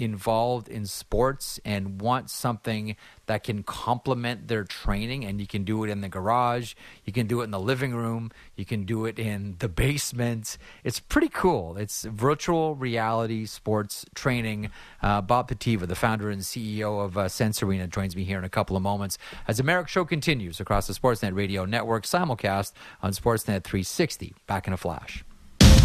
involved 0.00 0.68
in 0.68 0.86
sports 0.86 1.60
and 1.64 2.00
want 2.00 2.30
something 2.30 2.96
that 3.26 3.44
can 3.44 3.62
complement 3.62 4.48
their 4.48 4.64
training 4.64 5.24
and 5.24 5.40
you 5.40 5.46
can 5.46 5.64
do 5.64 5.84
it 5.84 5.90
in 5.90 6.00
the 6.00 6.08
garage 6.08 6.74
you 7.04 7.12
can 7.12 7.26
do 7.26 7.40
it 7.40 7.44
in 7.44 7.50
the 7.50 7.60
living 7.60 7.94
room 7.94 8.30
you 8.56 8.64
can 8.64 8.84
do 8.84 9.04
it 9.04 9.18
in 9.18 9.56
the 9.58 9.68
basement. 9.68 10.58
It's 10.84 11.00
pretty 11.00 11.28
cool. 11.28 11.76
It's 11.76 12.04
virtual 12.04 12.74
reality 12.74 13.46
sports 13.46 14.04
training. 14.14 14.70
Uh, 15.02 15.20
bob 15.20 15.48
Tetiva 15.48 15.86
the 15.86 15.94
founder 15.94 16.30
and 16.30 16.42
ceo 16.42 17.04
of 17.04 17.16
uh, 17.16 17.28
sense 17.28 17.62
arena 17.62 17.86
joins 17.86 18.16
me 18.16 18.24
here 18.24 18.38
in 18.38 18.44
a 18.44 18.48
couple 18.48 18.76
of 18.76 18.82
moments 18.82 19.18
as 19.46 19.58
the 19.58 19.62
Marek 19.62 19.88
show 19.88 20.04
continues 20.04 20.60
across 20.60 20.86
the 20.86 20.92
sportsnet 20.92 21.34
radio 21.34 21.64
network 21.64 22.04
simulcast 22.04 22.72
on 23.02 23.12
sportsnet 23.12 23.64
360 23.64 24.34
back 24.46 24.66
in 24.66 24.72
a 24.72 24.76
flash 24.76 25.24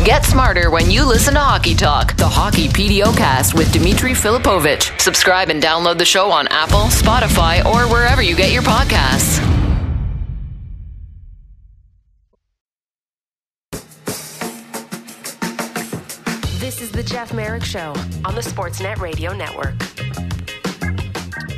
Get 0.06 0.24
smarter 0.24 0.70
when 0.70 0.92
you 0.92 1.04
listen 1.04 1.34
to 1.34 1.40
Hockey 1.40 1.74
Talk, 1.74 2.16
the 2.16 2.28
Hockey 2.28 2.68
PDOcast 2.68 3.56
with 3.56 3.74
Dimitri 3.74 4.12
Filipovic. 4.12 5.02
Subscribe 5.02 5.50
and 5.50 5.60
download 5.60 5.98
the 5.98 6.06
show 6.06 6.30
on 6.30 6.48
Apple, 6.50 6.82
Spotify, 6.92 7.66
or 7.66 7.92
wherever 7.92 8.22
you 8.22 8.36
get 8.36 8.52
your 8.52 8.62
podcasts. 8.62 9.40
This 16.60 16.82
is 16.84 16.92
the 16.92 17.02
Jeff 17.02 17.34
Marek 17.34 17.64
Show 17.64 17.96
on 18.24 18.36
the 18.36 18.42
Sportsnet 18.42 19.00
Radio 19.00 19.36
Network. 19.36 19.74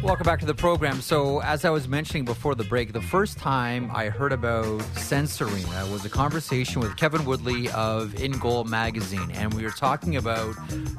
Welcome 0.03 0.25
back 0.25 0.39
to 0.39 0.45
the 0.45 0.53
program. 0.53 1.01
So, 1.01 1.41
as 1.41 1.65
I 1.65 1.69
was 1.71 1.87
mentioning 1.87 2.23
before 2.23 2.53
the 2.53 2.63
break, 2.63 2.93
the 2.93 3.01
first 3.01 3.37
time 3.37 3.89
I 3.93 4.09
heard 4.09 4.31
about 4.31 4.81
Sense 4.95 5.41
Arena 5.41 5.87
was 5.91 6.05
a 6.05 6.09
conversation 6.09 6.81
with 6.81 6.95
Kevin 6.95 7.25
Woodley 7.25 7.69
of 7.71 8.13
InGoal 8.13 8.65
magazine, 8.67 9.31
and 9.31 9.53
we 9.53 9.63
were 9.63 9.71
talking 9.71 10.15
about 10.15 10.53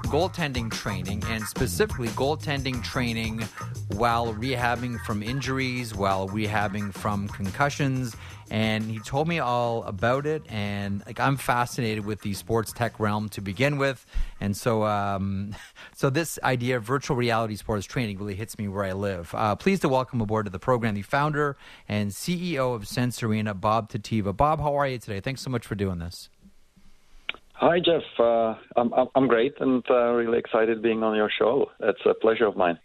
goaltending 0.06 0.70
training 0.70 1.22
and 1.28 1.44
specifically 1.44 2.08
goaltending 2.08 2.82
training 2.82 3.42
while 3.92 4.34
rehabbing 4.34 5.00
from 5.00 5.22
injuries, 5.22 5.94
while 5.94 6.28
rehabbing 6.28 6.92
from 6.92 7.28
concussions. 7.28 8.16
And 8.50 8.84
he 8.84 8.98
told 9.00 9.28
me 9.28 9.38
all 9.38 9.84
about 9.84 10.26
it, 10.26 10.42
and 10.50 11.02
like 11.06 11.20
I'm 11.20 11.36
fascinated 11.36 12.04
with 12.04 12.22
the 12.22 12.34
sports 12.34 12.72
tech 12.72 12.98
realm 12.98 13.28
to 13.30 13.40
begin 13.40 13.78
with, 13.78 14.04
and 14.40 14.56
so 14.56 14.84
um, 14.84 15.54
so 15.94 16.10
this 16.10 16.38
idea 16.42 16.76
of 16.76 16.84
virtual 16.84 17.16
reality 17.16 17.56
sports 17.56 17.86
training 17.86 18.18
really 18.18 18.34
hits 18.34 18.58
me 18.58 18.68
where 18.68 18.84
I 18.84 18.92
live. 18.92 19.34
Uh, 19.34 19.54
pleased 19.54 19.82
to 19.82 19.88
welcome 19.88 20.20
aboard 20.20 20.46
to 20.46 20.50
the 20.50 20.58
program 20.58 20.94
the 20.94 21.02
founder 21.02 21.56
and 21.88 22.10
CEO 22.10 22.74
of 22.74 22.88
Sense 22.88 23.22
Arena, 23.22 23.54
Bob 23.54 23.90
Tetiva. 23.90 24.36
Bob, 24.36 24.60
how 24.60 24.74
are 24.74 24.86
you 24.86 24.98
today? 24.98 25.20
Thanks 25.20 25.42
so 25.42 25.50
much 25.50 25.66
for 25.66 25.74
doing 25.74 25.98
this. 25.98 26.28
Hi, 27.54 27.80
Jeff. 27.80 28.02
Uh, 28.18 28.54
I'm, 28.76 28.92
I'm 29.16 29.26
great 29.26 29.54
and 29.60 29.82
uh, 29.90 30.12
really 30.12 30.38
excited 30.38 30.80
being 30.80 31.02
on 31.02 31.16
your 31.16 31.28
show. 31.28 31.70
It's 31.80 32.00
a 32.06 32.14
pleasure 32.14 32.46
of 32.46 32.56
mine. 32.56 32.78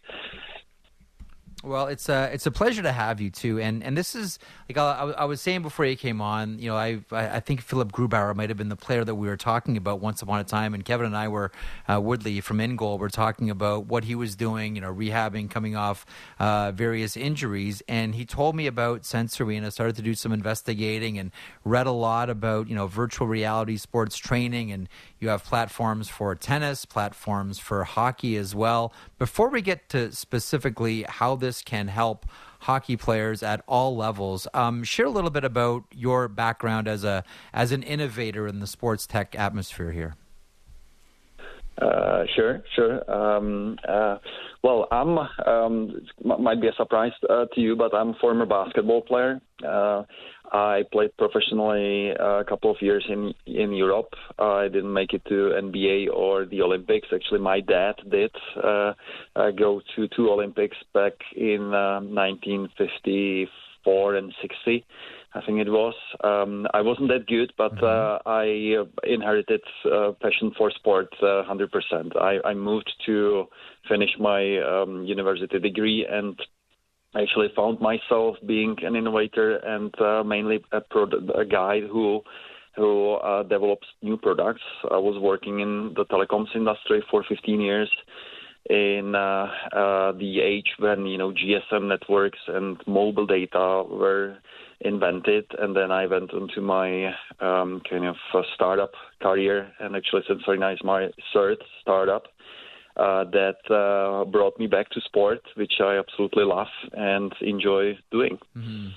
Well, 1.65 1.87
it's 1.87 2.09
a 2.09 2.29
it's 2.33 2.45
a 2.45 2.51
pleasure 2.51 2.81
to 2.81 2.91
have 2.91 3.21
you 3.21 3.29
too, 3.29 3.57
and 3.57 3.85
and 3.85 3.97
this 3.97 4.15
is 4.15 4.37
like 4.67 4.77
I, 4.77 5.13
I 5.17 5.23
was 5.23 5.39
saying 5.39 5.61
before 5.61 5.85
you 5.85 5.95
came 5.95 6.19
on. 6.19 6.59
You 6.59 6.71
know, 6.71 6.75
I 6.75 6.99
I 7.09 7.39
think 7.39 7.61
Philipp 7.61 7.93
Grubauer 7.93 8.35
might 8.35 8.49
have 8.49 8.57
been 8.57 8.67
the 8.67 8.75
player 8.75 9.05
that 9.05 9.15
we 9.15 9.29
were 9.29 9.37
talking 9.37 9.77
about 9.77 10.01
once 10.01 10.21
upon 10.21 10.41
a 10.41 10.43
time, 10.43 10.73
and 10.73 10.83
Kevin 10.83 11.05
and 11.05 11.15
I 11.15 11.29
were 11.29 11.53
uh, 11.87 12.01
Woodley 12.01 12.41
from 12.41 12.57
InGoal 12.57 12.99
were 12.99 13.07
talking 13.07 13.49
about 13.49 13.85
what 13.85 14.03
he 14.03 14.13
was 14.13 14.35
doing. 14.35 14.75
You 14.75 14.81
know, 14.81 14.93
rehabbing, 14.93 15.49
coming 15.49 15.77
off 15.77 16.05
uh, 16.37 16.73
various 16.73 17.15
injuries, 17.15 17.81
and 17.87 18.13
he 18.13 18.25
told 18.25 18.57
me 18.57 18.67
about 18.67 19.05
Sense 19.05 19.39
Arena, 19.39 19.59
and 19.59 19.65
I 19.67 19.69
Started 19.69 19.95
to 19.95 20.01
do 20.01 20.15
some 20.15 20.33
investigating 20.33 21.17
and 21.17 21.31
read 21.63 21.87
a 21.87 21.91
lot 21.91 22.29
about 22.29 22.67
you 22.67 22.75
know 22.75 22.87
virtual 22.87 23.25
reality 23.25 23.77
sports 23.77 24.17
training, 24.17 24.73
and 24.73 24.89
you 25.17 25.29
have 25.29 25.45
platforms 25.45 26.09
for 26.09 26.35
tennis, 26.35 26.83
platforms 26.83 27.57
for 27.57 27.85
hockey 27.85 28.35
as 28.35 28.53
well. 28.53 28.91
Before 29.17 29.47
we 29.47 29.61
get 29.61 29.87
to 29.89 30.11
specifically 30.11 31.03
how 31.07 31.37
this 31.37 31.52
can 31.61 31.87
help 31.87 32.25
hockey 32.61 32.95
players 32.95 33.43
at 33.43 33.61
all 33.67 33.95
levels, 33.95 34.47
um, 34.53 34.83
share 34.83 35.05
a 35.05 35.09
little 35.09 35.29
bit 35.29 35.43
about 35.43 35.83
your 35.93 36.27
background 36.27 36.87
as 36.87 37.03
a 37.03 37.23
as 37.53 37.71
an 37.71 37.83
innovator 37.83 38.47
in 38.47 38.59
the 38.59 38.67
sports 38.67 39.05
tech 39.05 39.35
atmosphere 39.37 39.91
here. 39.91 40.15
Uh, 41.81 42.23
sure, 42.35 42.63
sure. 42.75 43.11
Um, 43.11 43.77
uh, 43.87 44.17
well, 44.63 44.87
I'm 44.91 45.17
um, 45.45 46.01
might 46.23 46.61
be 46.61 46.67
a 46.67 46.73
surprise 46.73 47.11
uh, 47.29 47.45
to 47.53 47.61
you, 47.61 47.75
but 47.75 47.93
I'm 47.93 48.09
a 48.09 48.17
former 48.21 48.45
basketball 48.45 49.01
player. 49.01 49.41
Uh, 50.53 50.57
I 50.57 50.83
played 50.91 51.15
professionally 51.17 52.09
a 52.11 52.43
couple 52.47 52.69
of 52.69 52.77
years 52.81 53.03
in 53.09 53.33
in 53.47 53.73
Europe. 53.73 54.13
I 54.37 54.67
didn't 54.67 54.93
make 54.93 55.13
it 55.13 55.25
to 55.25 55.53
NBA 55.69 56.13
or 56.13 56.45
the 56.45 56.61
Olympics. 56.61 57.07
Actually, 57.13 57.39
my 57.39 57.59
dad 57.59 57.95
did 58.09 58.31
uh, 58.63 58.93
uh, 59.35 59.49
go 59.51 59.81
to 59.95 60.07
two 60.15 60.29
Olympics 60.29 60.77
back 60.93 61.13
in 61.35 61.73
uh, 61.73 61.99
1954 62.01 64.15
and 64.15 64.33
60. 64.41 64.85
I 65.35 65.41
think 65.45 65.59
it 65.59 65.69
was. 65.69 65.95
Um, 66.23 66.67
I 66.73 66.81
wasn't 66.81 67.09
that 67.09 67.25
good, 67.25 67.51
but 67.57 67.75
mm-hmm. 67.75 67.85
uh, 67.85 68.19
I 68.29 68.75
uh, 68.81 68.85
inherited 69.11 69.61
uh, 69.91 70.11
passion 70.21 70.51
for 70.55 70.69
sport 70.69 71.07
uh, 71.21 71.41
100%. 71.49 72.15
I, 72.15 72.39
I 72.47 72.53
moved 72.53 72.93
to 73.07 73.47
finish 73.89 74.11
my 74.19 74.59
um, 74.59 75.03
university 75.05 75.57
degree 75.57 76.05
and 76.07 76.39
actually 77.15 77.49
found 77.55 77.79
myself 77.79 78.35
being 78.45 78.75
an 78.83 78.95
innovator 78.95 79.57
and 79.57 79.93
uh, 80.01 80.23
mainly 80.23 80.63
a, 80.71 80.81
product, 80.81 81.29
a 81.35 81.45
guy 81.45 81.81
who 81.81 82.21
who 82.75 83.13
uh, 83.15 83.43
develops 83.43 83.87
new 84.01 84.17
products. 84.17 84.63
I 84.89 84.97
was 84.97 85.21
working 85.21 85.59
in 85.59 85.93
the 85.95 86.05
telecoms 86.05 86.55
industry 86.55 87.03
for 87.11 87.23
15 87.29 87.61
years 87.61 87.89
in 88.69 89.13
uh, 89.13 89.47
uh, 89.75 90.11
the 90.13 90.39
age 90.41 90.71
when 90.79 91.05
you 91.05 91.17
know 91.17 91.31
GSM 91.31 91.87
networks 91.87 92.39
and 92.47 92.77
mobile 92.87 93.25
data 93.27 93.83
were 93.87 94.37
invented, 94.81 95.45
and 95.59 95.75
then 95.75 95.91
I 95.91 96.07
went 96.07 96.31
into 96.33 96.61
my 96.61 97.07
um, 97.39 97.81
kind 97.89 98.05
of 98.05 98.15
startup 98.55 98.91
career, 99.21 99.71
and 99.79 99.95
actually 99.95 100.23
Sense 100.27 100.43
Arena 100.47 100.71
is 100.71 100.79
my 100.83 101.09
third 101.33 101.57
startup 101.81 102.23
uh, 102.97 103.23
that 103.25 103.57
uh, 103.69 104.25
brought 104.25 104.57
me 104.59 104.67
back 104.67 104.89
to 104.89 105.01
sport, 105.01 105.41
which 105.55 105.73
I 105.79 105.97
absolutely 105.97 106.43
love 106.43 106.67
and 106.93 107.33
enjoy 107.41 107.97
doing. 108.11 108.37
Mm-hmm. 108.55 108.89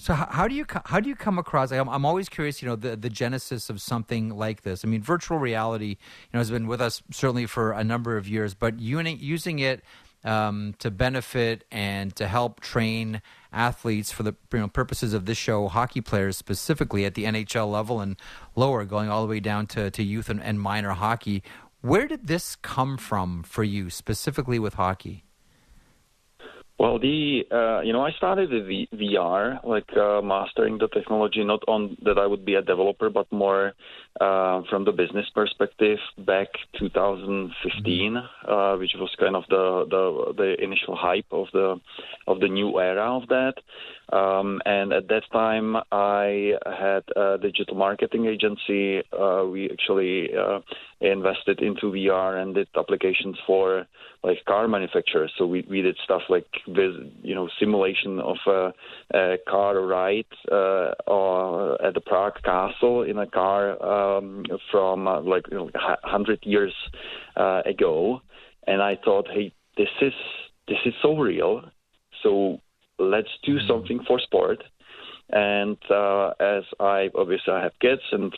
So 0.00 0.14
how, 0.14 0.46
do 0.46 0.54
you 0.54 0.64
how 0.84 1.00
do 1.00 1.08
you 1.08 1.16
come 1.16 1.38
across? 1.38 1.72
I'm, 1.72 1.88
I'm 1.88 2.06
always 2.06 2.28
curious, 2.28 2.62
you 2.62 2.68
know, 2.68 2.76
the 2.76 2.94
the 2.94 3.10
genesis 3.10 3.68
of 3.68 3.80
something 3.80 4.36
like 4.36 4.62
this. 4.62 4.84
I 4.84 4.88
mean, 4.88 5.02
virtual 5.02 5.38
reality, 5.38 5.88
you 5.88 5.96
know, 6.32 6.38
has 6.38 6.52
been 6.52 6.68
with 6.68 6.80
us 6.80 7.02
certainly 7.10 7.46
for 7.46 7.72
a 7.72 7.82
number 7.82 8.16
of 8.16 8.28
years, 8.28 8.54
but 8.54 8.78
using 8.78 9.58
it 9.58 9.82
um, 10.24 10.74
to 10.78 10.90
benefit 10.90 11.64
and 11.70 12.14
to 12.16 12.28
help 12.28 12.60
train 12.60 13.22
athletes 13.52 14.12
for 14.12 14.22
the 14.22 14.34
you 14.52 14.58
know, 14.58 14.68
purposes 14.68 15.14
of 15.14 15.26
this 15.26 15.38
show, 15.38 15.68
hockey 15.68 16.00
players 16.00 16.36
specifically 16.36 17.04
at 17.04 17.14
the 17.14 17.24
NHL 17.24 17.70
level 17.70 18.00
and 18.00 18.16
lower, 18.54 18.84
going 18.84 19.08
all 19.08 19.22
the 19.22 19.28
way 19.28 19.40
down 19.40 19.66
to, 19.68 19.90
to 19.90 20.02
youth 20.02 20.28
and, 20.28 20.42
and 20.42 20.60
minor 20.60 20.90
hockey. 20.90 21.42
Where 21.80 22.08
did 22.08 22.26
this 22.26 22.56
come 22.56 22.96
from 22.96 23.44
for 23.44 23.62
you, 23.62 23.88
specifically 23.88 24.58
with 24.58 24.74
hockey? 24.74 25.24
Well, 26.78 27.00
the 27.00 27.44
uh, 27.50 27.80
you 27.80 27.92
know 27.92 28.02
I 28.02 28.12
started 28.12 28.50
with 28.50 28.68
VR, 28.98 29.64
like 29.64 29.90
uh, 29.96 30.22
mastering 30.22 30.78
the 30.78 30.86
technology, 30.88 31.42
not 31.44 31.62
on 31.66 31.96
that 32.02 32.18
I 32.18 32.26
would 32.26 32.44
be 32.44 32.54
a 32.54 32.62
developer, 32.62 33.10
but 33.10 33.30
more 33.32 33.74
uh, 34.20 34.62
from 34.68 34.84
the 34.84 34.92
business 34.92 35.26
perspective. 35.34 35.98
Back 36.18 36.48
2015, 36.78 38.12
mm-hmm. 38.12 38.50
uh, 38.50 38.76
which 38.76 38.92
was 38.96 39.14
kind 39.18 39.36
of 39.36 39.44
the, 39.48 39.86
the 39.90 40.34
the 40.36 40.62
initial 40.62 40.96
hype 40.96 41.26
of 41.30 41.46
the 41.52 41.76
of 42.26 42.40
the 42.40 42.48
new 42.48 42.78
era 42.78 43.16
of 43.16 43.28
that. 43.28 43.54
Um, 44.10 44.62
and 44.64 44.92
at 44.92 45.08
that 45.08 45.24
time, 45.32 45.76
I 45.92 46.52
had 46.64 47.02
a 47.14 47.36
digital 47.38 47.76
marketing 47.76 48.26
agency. 48.26 49.02
Uh, 49.12 49.44
we 49.44 49.68
actually 49.70 50.30
uh, 50.34 50.60
invested 51.00 51.60
into 51.60 51.92
VR 51.92 52.40
and 52.40 52.54
did 52.54 52.68
applications 52.76 53.36
for 53.46 53.86
like 54.24 54.38
car 54.46 54.66
manufacturers. 54.66 55.32
So 55.36 55.46
we, 55.46 55.64
we 55.68 55.82
did 55.82 55.96
stuff 56.04 56.22
like 56.28 56.46
with 56.66 56.94
you 57.22 57.34
know 57.34 57.48
simulation 57.60 58.18
of 58.18 58.36
a, 58.46 58.72
a 59.14 59.36
car 59.46 59.80
ride 59.80 60.24
uh, 60.50 60.92
or 61.06 61.80
at 61.84 61.94
the 61.94 62.00
Prague 62.00 62.42
Castle 62.42 63.02
in 63.02 63.18
a 63.18 63.26
car 63.26 63.80
um, 64.16 64.44
from 64.70 65.06
uh, 65.06 65.20
like 65.20 65.44
you 65.50 65.56
know, 65.56 65.70
hundred 66.02 66.40
years 66.42 66.74
uh, 67.36 67.62
ago. 67.64 68.20
And 68.66 68.82
I 68.82 68.96
thought, 69.04 69.28
hey, 69.32 69.52
this 69.76 69.88
is 70.00 70.12
this 70.66 70.78
is 70.84 70.94
so 71.02 71.16
real. 71.16 71.62
So 72.22 72.60
let's 72.98 73.28
do 73.44 73.56
mm-hmm. 73.56 73.68
something 73.68 74.00
for 74.06 74.18
sport. 74.20 74.62
And 75.30 75.78
uh, 75.90 76.32
as 76.40 76.64
I 76.80 77.10
obviously 77.14 77.52
I 77.52 77.62
have 77.62 77.78
kids, 77.80 78.02
and 78.12 78.32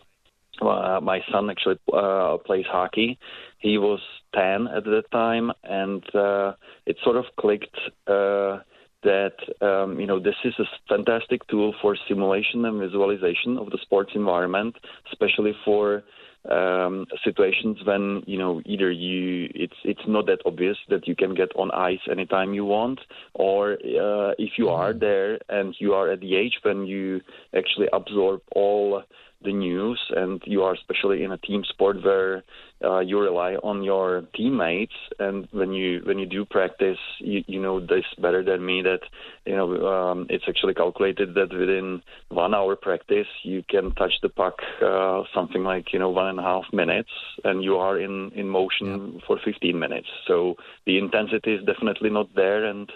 uh, 0.60 1.00
my 1.02 1.20
son 1.32 1.50
actually 1.50 1.78
uh, 1.92 2.38
plays 2.44 2.66
hockey. 2.68 3.18
He 3.58 3.78
was 3.78 4.00
10 4.34 4.68
at 4.68 4.84
the 4.84 5.02
time, 5.12 5.52
and 5.64 6.02
uh, 6.14 6.52
it 6.86 6.96
sort 7.02 7.16
of 7.16 7.24
clicked 7.38 7.76
uh, 8.06 8.58
that 9.02 9.36
um, 9.60 9.98
you 9.98 10.06
know 10.06 10.18
this 10.18 10.34
is 10.44 10.54
a 10.58 10.64
fantastic 10.88 11.46
tool 11.48 11.74
for 11.80 11.96
simulation 12.08 12.64
and 12.64 12.80
visualization 12.80 13.58
of 13.58 13.70
the 13.70 13.78
sports 13.82 14.12
environment, 14.14 14.76
especially 15.10 15.52
for 15.64 16.02
um, 16.48 17.06
situations 17.22 17.78
when 17.84 18.22
you 18.26 18.38
know 18.38 18.62
either 18.64 18.90
you 18.90 19.50
it's 19.54 19.76
it's 19.84 20.00
not 20.06 20.26
that 20.26 20.40
obvious 20.46 20.76
that 20.88 21.06
you 21.06 21.14
can 21.14 21.34
get 21.34 21.54
on 21.56 21.70
ice 21.72 22.00
anytime 22.10 22.54
you 22.54 22.64
want, 22.64 23.00
or 23.34 23.72
uh, 23.72 24.32
if 24.38 24.52
you 24.56 24.68
are 24.68 24.90
mm-hmm. 24.90 25.00
there 25.00 25.38
and 25.48 25.74
you 25.78 25.92
are 25.92 26.10
at 26.10 26.20
the 26.20 26.36
age 26.36 26.58
when 26.62 26.86
you 26.86 27.20
actually 27.54 27.88
absorb 27.92 28.40
all 28.54 29.02
the 29.42 29.52
news 29.52 30.00
and 30.14 30.42
you 30.44 30.62
are 30.62 30.74
especially 30.74 31.22
in 31.22 31.32
a 31.32 31.38
team 31.38 31.64
sport 31.64 32.02
where 32.04 32.42
uh, 32.82 33.00
you 33.00 33.20
rely 33.20 33.54
on 33.56 33.82
your 33.82 34.22
teammates. 34.34 34.94
And 35.18 35.48
when 35.52 35.72
you 35.72 36.00
when 36.04 36.18
you 36.18 36.26
do 36.26 36.44
practice 36.44 36.98
you, 37.18 37.44
you 37.46 37.60
know 37.60 37.80
this 37.80 38.04
better 38.18 38.42
than 38.42 38.64
me 38.64 38.82
that 38.82 39.00
you 39.44 39.56
know 39.56 39.86
um, 39.86 40.26
it's 40.30 40.44
actually 40.48 40.74
calculated 40.74 41.34
that 41.34 41.52
within 41.52 42.02
one 42.28 42.54
hour 42.54 42.76
practice 42.76 43.26
you 43.42 43.62
can 43.68 43.94
touch 43.94 44.14
the 44.22 44.28
puck 44.28 44.58
uh, 44.82 45.22
something 45.34 45.62
like 45.62 45.92
you 45.92 45.98
know 45.98 46.10
one 46.10 46.26
and 46.26 46.38
a 46.38 46.42
half 46.42 46.64
minutes 46.72 47.10
and 47.44 47.62
you 47.62 47.76
are 47.76 47.98
in 47.98 48.30
in 48.34 48.48
motion 48.48 49.14
yeah. 49.14 49.20
for 49.26 49.38
15 49.44 49.78
minutes. 49.78 50.08
So 50.26 50.56
the 50.86 50.98
intensity 50.98 51.54
is 51.54 51.64
definitely 51.64 52.10
not 52.10 52.34
there 52.34 52.64
and 52.64 52.90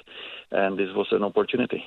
and 0.51 0.79
this 0.79 0.89
was 0.95 1.09
an 1.11 1.25
opportunity 1.25 1.85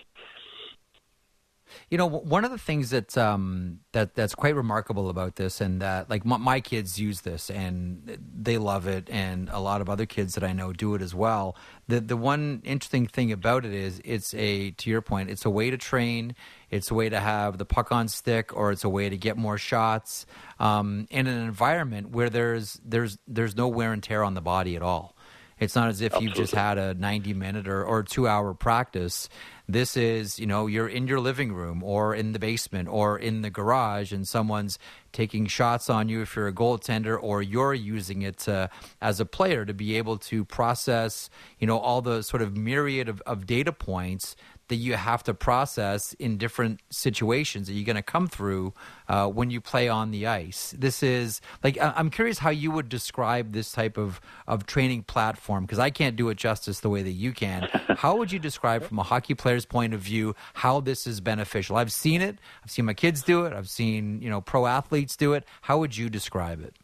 you 1.90 1.98
know, 1.98 2.06
one 2.06 2.46
of 2.46 2.52
the 2.52 2.58
things 2.58 2.90
that 2.90 3.18
um, 3.18 3.80
that 3.92 4.16
that's 4.16 4.36
quite 4.36 4.56
remarkable 4.56 5.10
about 5.10 5.36
this, 5.36 5.62
and 5.62 5.82
that 5.82 6.10
like 6.10 6.26
my, 6.26 6.38
my, 6.38 6.60
kids 6.60 7.00
use 7.00 7.22
this 7.22 7.50
and 7.50 8.20
they 8.36 8.58
love 8.58 8.88
it, 8.88 9.10
and 9.10 9.50
a 9.50 9.60
lot 9.60 9.82
of 9.82 9.90
other 9.90 10.06
kids 10.06 10.36
that 10.36 10.44
I 10.44 10.54
know 10.54 10.74
do 10.74 10.96
it 10.96 11.02
as 11.02 11.14
well. 11.16 11.56
The 11.88 12.00
the 12.00 12.18
one 12.18 12.62
interesting 12.64 13.08
thing 13.08 13.32
about 13.32 13.66
it 13.66 13.74
is 13.74 14.02
it's 14.04 14.34
a 14.34 14.72
to 14.72 14.90
your 14.90 15.02
point, 15.02 15.30
it's 15.30 15.46
a 15.46 15.50
way 15.50 15.70
to 15.70 15.78
train, 15.78 16.36
it's 16.70 16.92
a 16.92 16.94
way 16.94 17.10
to 17.10 17.20
have 17.20 17.58
the 17.58 17.66
puck 17.66 17.92
on 17.92 18.08
stick, 18.08 18.56
or 18.56 18.72
it's 18.72 18.84
a 18.84 18.90
way 18.90 19.10
to 19.10 19.18
get 19.18 19.38
more 19.38 19.58
shots 19.58 20.26
um, 20.60 21.08
in 21.10 21.28
an 21.28 21.46
environment 21.46 22.12
where 22.12 22.30
there's 22.30 22.80
there's 22.84 23.18
there's 23.28 23.56
no 23.56 23.68
wear 23.68 23.94
and 23.94 24.04
tear 24.04 24.24
on 24.24 24.34
the 24.34 24.42
body 24.42 24.76
at 24.76 24.82
all. 24.82 25.16
It's 25.60 25.76
not 25.76 25.90
as 25.90 26.02
if 26.02 26.14
Absolutely. 26.14 26.28
you've 26.28 26.38
just 26.38 26.54
had 26.54 26.78
a 26.78 26.94
90 26.94 27.34
minute 27.34 27.68
or, 27.68 27.84
or 27.84 28.04
two 28.04 28.28
hour 28.28 28.54
practice 28.54 29.28
this 29.68 29.98
is, 29.98 30.40
you 30.40 30.46
know, 30.46 30.68
you're 30.68 30.88
in 30.88 31.08
your 31.08 31.20
living 31.20 31.52
room 31.52 31.84
or 31.84 32.16
in 32.16 32.32
the 32.32 32.40
basement 32.40 32.88
or 32.88 33.20
in 33.20 33.42
the 33.42 33.50
garage 33.50 34.14
and 34.14 34.28
someone's 34.28 34.80
taking 35.12 35.46
shots 35.46 35.90
on 35.90 36.08
you 36.08 36.22
if 36.22 36.36
you're 36.36 36.48
a 36.48 36.54
goaltender 36.54 37.18
or 37.22 37.42
you're 37.42 37.74
using 37.74 38.22
it 38.22 38.38
to, 38.38 38.70
as 39.02 39.20
a 39.20 39.26
player 39.26 39.66
to 39.66 39.74
be 39.74 39.98
able 39.98 40.18
to 40.18 40.46
process, 40.46 41.30
you 41.60 41.68
know, 41.68 41.78
all 41.78 42.02
the 42.02 42.22
sort 42.22 42.42
of 42.42 42.56
myriad 42.56 43.10
of, 43.10 43.22
of 43.22 43.46
data 43.46 43.74
points 43.74 44.36
that 44.68 44.76
you 44.76 44.96
have 44.96 45.24
to 45.24 45.34
process 45.34 46.14
in 46.14 46.38
different 46.38 46.82
situations 46.90 47.68
that 47.68 47.74
you're 47.74 47.86
going 47.86 47.96
to 47.96 48.02
come 48.02 48.28
through 48.28 48.74
uh, 49.08 49.28
when 49.28 49.50
you 49.50 49.62
play 49.62 49.88
on 49.88 50.12
the 50.12 50.28
ice. 50.28 50.76
This 50.78 51.02
is 51.02 51.42
like 51.64 51.78
I'm 51.82 52.10
curious 52.10 52.40
how 52.40 52.50
you 52.50 52.72
would 52.72 52.90
describe 52.90 53.54
this 53.54 53.72
type 53.72 53.98
of 53.98 54.20
of 54.48 54.66
training 54.66 55.04
platform 55.04 55.66
because 55.66 55.80
I 55.80 55.90
can't 55.90 56.16
do 56.16 56.30
it 56.30 56.38
justice 56.38 56.80
the 56.80 56.90
way 56.90 57.02
that 57.02 57.12
you 57.12 57.32
can. 57.32 57.68
how 57.98 58.18
would 58.18 58.32
you 58.32 58.40
describe 58.40 58.84
from 58.84 59.00
a 59.00 59.04
hockey 59.04 59.34
player's 59.34 59.66
point 59.66 59.94
of 59.94 60.02
view 60.02 60.36
how 60.56 60.80
this 60.80 61.08
is 61.08 61.22
beneficial? 61.22 61.78
I've 61.78 61.92
seen 61.92 62.22
it. 62.22 62.38
I've 62.64 62.72
seen 62.72 62.86
my 62.86 62.94
kids 62.94 63.24
do 63.24 63.46
it. 63.46 63.54
I've 63.54 63.70
seen 63.70 64.22
you 64.22 64.30
know 64.30 64.42
pro 64.42 64.66
athletes 64.66 65.16
do 65.16 65.34
it. 65.34 65.46
How 65.62 65.78
would 65.78 65.96
you 65.96 66.10
describe 66.10 66.64
it? 66.64 66.76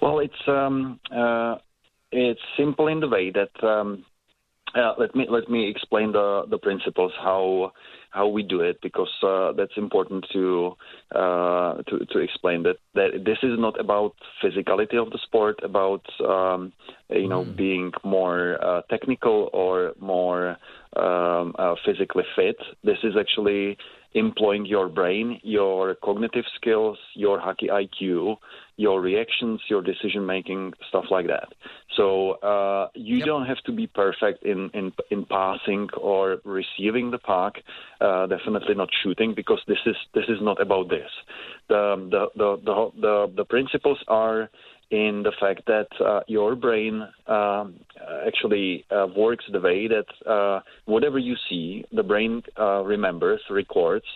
Well, 0.00 0.18
it's 0.18 0.46
um, 0.46 1.00
uh, 1.10 1.56
it's 2.12 2.40
simple 2.56 2.88
in 2.88 3.00
the 3.00 3.08
way 3.08 3.30
that 3.30 3.64
um, 3.64 4.04
uh, 4.76 4.94
let 4.98 5.14
me 5.14 5.26
let 5.28 5.48
me 5.48 5.68
explain 5.68 6.12
the 6.12 6.44
the 6.50 6.58
principles 6.58 7.12
how 7.18 7.72
how 8.10 8.26
we 8.26 8.42
do 8.42 8.60
it 8.60 8.78
because 8.82 9.10
uh, 9.22 9.52
that's 9.52 9.76
important 9.76 10.24
to 10.32 10.72
uh, 11.14 11.82
to 11.88 12.04
to 12.10 12.18
explain 12.18 12.62
that 12.62 12.76
that 12.94 13.24
this 13.24 13.38
is 13.42 13.58
not 13.58 13.78
about 13.80 14.14
physicality 14.42 15.00
of 15.00 15.10
the 15.10 15.18
sport 15.24 15.58
about 15.62 16.04
um, 16.24 16.72
you 17.10 17.28
know 17.28 17.44
mm. 17.44 17.56
being 17.56 17.92
more 18.04 18.58
uh, 18.62 18.82
technical 18.90 19.50
or 19.52 19.92
more 20.00 20.56
um, 20.96 21.54
uh, 21.58 21.74
physically 21.84 22.24
fit. 22.34 22.56
This 22.84 22.98
is 23.02 23.14
actually 23.18 23.78
employing 24.16 24.64
your 24.64 24.88
brain, 24.88 25.38
your 25.42 25.94
cognitive 25.96 26.46
skills, 26.56 26.98
your 27.14 27.38
hockey 27.38 27.68
IQ, 27.68 28.38
your 28.76 29.00
reactions, 29.00 29.60
your 29.68 29.82
decision 29.82 30.24
making, 30.24 30.72
stuff 30.88 31.04
like 31.10 31.26
that. 31.26 31.48
So 31.96 32.32
uh, 32.32 32.88
you 32.94 33.18
yep. 33.18 33.26
don't 33.26 33.46
have 33.46 33.58
to 33.66 33.72
be 33.72 33.86
perfect 33.86 34.42
in, 34.42 34.70
in 34.72 34.92
in 35.10 35.26
passing 35.26 35.88
or 35.96 36.38
receiving 36.44 37.10
the 37.10 37.18
puck. 37.18 37.54
Uh, 38.00 38.26
definitely 38.26 38.74
not 38.74 38.88
shooting 39.02 39.34
because 39.34 39.60
this 39.68 39.82
is 39.84 39.96
this 40.14 40.24
is 40.28 40.38
not 40.40 40.60
about 40.60 40.88
this. 40.88 41.10
The 41.68 41.82
the 42.10 42.22
the 42.36 42.56
the, 42.64 42.90
the, 43.00 43.32
the 43.36 43.44
principles 43.44 43.98
are 44.08 44.50
in 44.90 45.22
the 45.24 45.32
fact 45.40 45.62
that 45.66 45.88
uh, 46.04 46.20
your 46.28 46.54
brain 46.54 47.06
um, 47.26 47.74
actually 48.26 48.84
uh, 48.90 49.06
works 49.16 49.44
the 49.50 49.60
way 49.60 49.88
that 49.88 50.30
uh, 50.30 50.60
whatever 50.84 51.18
you 51.18 51.34
see, 51.48 51.84
the 51.92 52.02
brain 52.02 52.42
uh, 52.58 52.82
remembers, 52.82 53.40
records. 53.50 54.06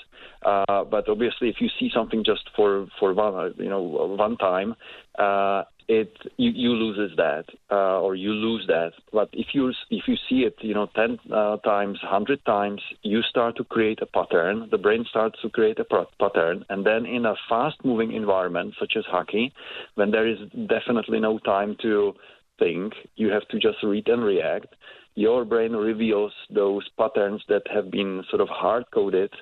Uh, 0.44 0.84
but 0.84 1.08
obviously, 1.08 1.48
if 1.48 1.56
you 1.60 1.68
see 1.78 1.90
something 1.92 2.24
just 2.24 2.48
for 2.56 2.86
for 2.98 3.12
one 3.12 3.54
you 3.58 3.68
know 3.68 3.80
one 3.80 4.36
time, 4.36 4.74
uh, 5.18 5.64
it 5.91 6.16
you, 6.36 6.51
you 6.51 6.70
loses 6.70 7.16
that 7.16 7.47
uh, 7.70 8.01
or 8.01 8.14
you 8.14 8.32
lose 8.32 8.64
that. 8.68 8.93
But 9.12 9.28
if 9.32 9.49
you 9.55 9.72
if 9.91 10.05
you 10.07 10.16
see 10.28 10.41
it, 10.49 10.55
you 10.61 10.72
know, 10.72 10.88
ten 10.95 11.18
uh, 11.32 11.57
times, 11.59 11.99
hundred 12.01 12.45
times, 12.45 12.80
you 13.03 13.22
start 13.22 13.57
to 13.57 13.64
create 13.64 14.01
a 14.01 14.07
pattern. 14.07 14.68
The 14.70 14.78
brain 14.78 15.05
starts 15.11 15.41
to 15.43 15.51
create 15.51 15.78
a 15.80 16.07
pattern, 16.20 16.64
and 16.70 16.86
then 16.86 17.07
in 17.07 17.26
a 17.26 17.34
fast-moving 17.49 18.12
environment 18.12 18.74
such 18.78 18.93
as 18.97 19.05
hockey, 19.07 19.53
when 19.97 20.12
there 20.12 20.28
is 20.28 20.38
definitely 20.68 21.18
no 21.18 21.38
time 21.41 21.76
to 21.82 22.14
think, 22.61 22.93
you 23.16 23.28
have 23.30 23.47
to 23.49 23.59
just 23.59 23.82
read 23.82 24.07
and 24.09 24.22
react. 24.22 24.76
Your 25.16 25.45
brain 25.45 25.72
reveals 25.72 26.32
those 26.55 26.88
patterns 26.97 27.43
that 27.49 27.62
have 27.74 27.91
been 27.91 28.22
sort 28.30 28.41
of 28.41 28.49
hard-coded. 28.49 29.32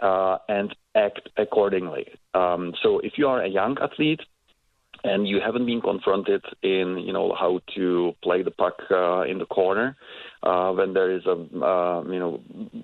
Uh, 0.00 0.38
and 0.48 0.74
act 0.96 1.28
accordingly. 1.36 2.04
Um, 2.34 2.72
so, 2.82 2.98
if 2.98 3.12
you 3.16 3.28
are 3.28 3.44
a 3.44 3.48
young 3.48 3.76
athlete, 3.80 4.22
and 5.04 5.28
you 5.28 5.38
haven't 5.44 5.66
been 5.66 5.80
confronted 5.80 6.42
in 6.62 6.98
you 6.98 7.12
know 7.12 7.34
how 7.38 7.60
to 7.76 8.12
play 8.22 8.42
the 8.42 8.50
puck 8.50 8.74
uh, 8.90 9.22
in 9.22 9.38
the 9.38 9.46
corner 9.46 9.96
uh, 10.42 10.72
when 10.72 10.94
there 10.94 11.12
is 11.12 11.24
a 11.26 11.32
uh, 11.32 12.02
you 12.04 12.18
know 12.18 12.40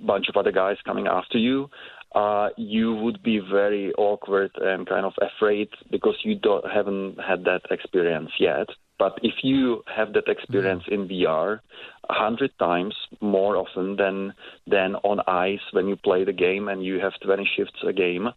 bunch 0.06 0.28
of 0.28 0.36
other 0.36 0.52
guys 0.52 0.76
coming 0.84 1.06
after 1.06 1.38
you. 1.38 1.68
Uh, 2.14 2.48
you 2.56 2.92
would 2.92 3.22
be 3.22 3.38
very 3.38 3.92
awkward 3.94 4.50
and 4.56 4.88
kind 4.88 5.06
of 5.06 5.12
afraid 5.22 5.68
because 5.92 6.16
you 6.24 6.34
don't 6.34 6.64
haven't 6.68 7.16
had 7.20 7.44
that 7.44 7.60
experience 7.70 8.30
yet. 8.38 8.66
But 8.98 9.18
if 9.22 9.34
you 9.42 9.82
have 9.96 10.12
that 10.12 10.28
experience 10.28 10.82
in 10.90 11.08
VR 11.08 11.60
a 12.10 12.12
hundred 12.12 12.50
times 12.58 12.94
more 13.20 13.56
often 13.56 13.96
than 13.96 14.34
than 14.66 14.96
on 14.96 15.20
ice 15.26 15.66
when 15.72 15.86
you 15.88 15.96
play 15.96 16.24
the 16.24 16.32
game 16.32 16.68
and 16.68 16.84
you 16.84 16.98
have 17.00 17.12
20 17.24 17.48
shifts 17.56 17.80
a 17.86 17.92
game, 17.92 18.28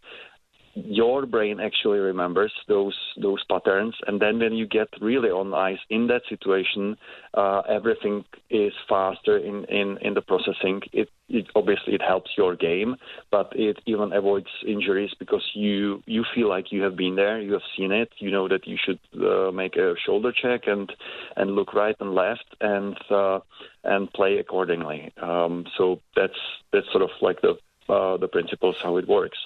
your 0.75 1.25
brain 1.25 1.59
actually 1.59 1.99
remembers 1.99 2.51
those 2.67 2.97
those 3.21 3.43
patterns 3.49 3.95
and 4.07 4.19
then 4.19 4.39
when 4.39 4.53
you 4.53 4.65
get 4.65 4.87
really 5.01 5.29
on 5.29 5.53
ice 5.53 5.77
in 5.89 6.07
that 6.07 6.21
situation 6.27 6.97
uh, 7.35 7.61
everything 7.69 8.25
is 8.49 8.73
faster 8.89 9.37
in, 9.37 9.65
in, 9.65 9.97
in 10.01 10.13
the 10.13 10.21
processing. 10.21 10.81
It, 10.91 11.09
it 11.29 11.45
obviously 11.55 11.93
it 11.93 12.01
helps 12.01 12.31
your 12.37 12.55
game 12.55 12.95
but 13.31 13.51
it 13.55 13.77
even 13.85 14.13
avoids 14.13 14.47
injuries 14.67 15.11
because 15.19 15.43
you 15.53 16.01
you 16.07 16.23
feel 16.33 16.49
like 16.49 16.71
you 16.71 16.81
have 16.81 16.95
been 16.95 17.15
there 17.15 17.39
you 17.39 17.53
have 17.53 17.61
seen 17.77 17.91
it 17.91 18.09
you 18.17 18.31
know 18.31 18.47
that 18.47 18.67
you 18.67 18.77
should 18.83 18.99
uh, 19.21 19.51
make 19.51 19.75
a 19.75 19.93
shoulder 20.05 20.31
check 20.31 20.61
and 20.65 20.91
and 21.37 21.51
look 21.51 21.73
right 21.73 21.95
and 21.99 22.15
left 22.15 22.45
and 22.61 22.97
uh, 23.11 23.39
and 23.83 24.11
play 24.13 24.37
accordingly. 24.37 25.11
Um, 25.21 25.65
so 25.77 25.99
that's 26.15 26.39
that's 26.71 26.89
sort 26.91 27.03
of 27.03 27.09
like 27.21 27.41
the 27.41 27.57
uh, 27.89 28.17
the 28.17 28.27
principles 28.27 28.75
how 28.81 28.97
it 28.97 29.07
works 29.07 29.37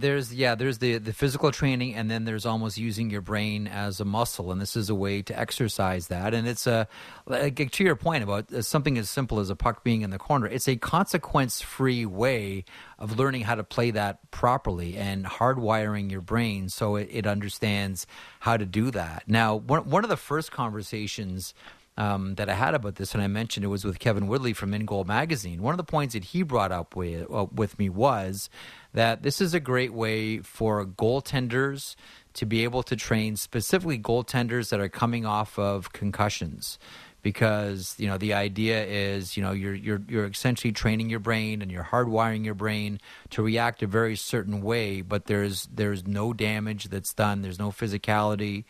there's 0.00 0.34
yeah 0.34 0.54
there's 0.54 0.78
the 0.78 0.98
the 0.98 1.12
physical 1.12 1.50
training 1.50 1.94
and 1.94 2.10
then 2.10 2.24
there's 2.24 2.44
almost 2.46 2.78
using 2.78 3.10
your 3.10 3.20
brain 3.20 3.66
as 3.66 4.00
a 4.00 4.04
muscle 4.04 4.52
and 4.52 4.60
this 4.60 4.76
is 4.76 4.90
a 4.90 4.94
way 4.94 5.22
to 5.22 5.38
exercise 5.38 6.08
that. 6.08 6.34
And 6.34 6.46
it's 6.46 6.66
a 6.66 6.88
like, 7.26 7.70
to 7.70 7.84
your 7.84 7.96
point 7.96 8.22
about 8.22 8.52
uh, 8.52 8.62
something 8.62 8.98
as 8.98 9.08
simple 9.08 9.40
as 9.40 9.50
a 9.50 9.56
puck 9.56 9.82
being 9.82 10.02
in 10.02 10.10
the 10.10 10.18
corner 10.18 10.46
it's 10.46 10.68
a 10.68 10.76
consequence 10.76 11.60
free 11.60 12.04
way 12.04 12.64
of 12.98 13.18
learning 13.18 13.42
how 13.42 13.54
to 13.54 13.64
play 13.64 13.90
that 13.90 14.30
properly 14.30 14.96
and 14.96 15.24
hardwiring 15.24 16.10
your 16.10 16.20
brain 16.20 16.68
so 16.68 16.96
it, 16.96 17.08
it 17.10 17.26
understands 17.26 18.06
how 18.40 18.56
to 18.56 18.66
do 18.66 18.90
that. 18.90 19.24
Now 19.26 19.56
one, 19.56 19.88
one 19.88 20.04
of 20.04 20.10
the 20.10 20.16
first 20.16 20.52
conversations 20.52 21.54
um, 21.96 22.34
that 22.34 22.48
I 22.48 22.54
had 22.54 22.74
about 22.74 22.96
this, 22.96 23.14
and 23.14 23.22
I 23.22 23.26
mentioned 23.26 23.64
it 23.64 23.68
was 23.68 23.84
with 23.84 23.98
Kevin 23.98 24.26
Woodley 24.26 24.52
from 24.52 24.72
InGoal 24.72 25.06
Magazine. 25.06 25.62
One 25.62 25.72
of 25.72 25.78
the 25.78 25.84
points 25.84 26.12
that 26.14 26.24
he 26.24 26.42
brought 26.42 26.72
up 26.72 26.94
with, 26.94 27.30
uh, 27.30 27.46
with 27.54 27.78
me 27.78 27.88
was 27.88 28.50
that 28.92 29.22
this 29.22 29.40
is 29.40 29.54
a 29.54 29.60
great 29.60 29.94
way 29.94 30.38
for 30.38 30.84
goaltenders 30.84 31.96
to 32.34 32.44
be 32.44 32.64
able 32.64 32.82
to 32.82 32.96
train 32.96 33.36
specifically 33.36 33.98
goaltenders 33.98 34.68
that 34.70 34.80
are 34.80 34.90
coming 34.90 35.24
off 35.24 35.58
of 35.58 35.92
concussions. 35.92 36.78
Because 37.22 37.96
you 37.98 38.06
know 38.06 38.18
the 38.18 38.34
idea 38.34 38.84
is 38.84 39.36
you 39.36 39.42
know 39.42 39.50
you're 39.50 39.74
you're 39.74 40.00
you're 40.08 40.26
essentially 40.26 40.70
training 40.70 41.10
your 41.10 41.18
brain 41.18 41.60
and 41.60 41.72
you're 41.72 41.82
hardwiring 41.82 42.44
your 42.44 42.54
brain 42.54 43.00
to 43.30 43.42
react 43.42 43.82
a 43.82 43.88
very 43.88 44.14
certain 44.14 44.62
way 44.62 45.00
but 45.00 45.24
there's 45.24 45.66
there's 45.74 46.06
no 46.06 46.32
damage 46.32 46.84
that's 46.84 47.12
done. 47.12 47.42
There's 47.42 47.58
no 47.58 47.72
physicality 47.72 48.62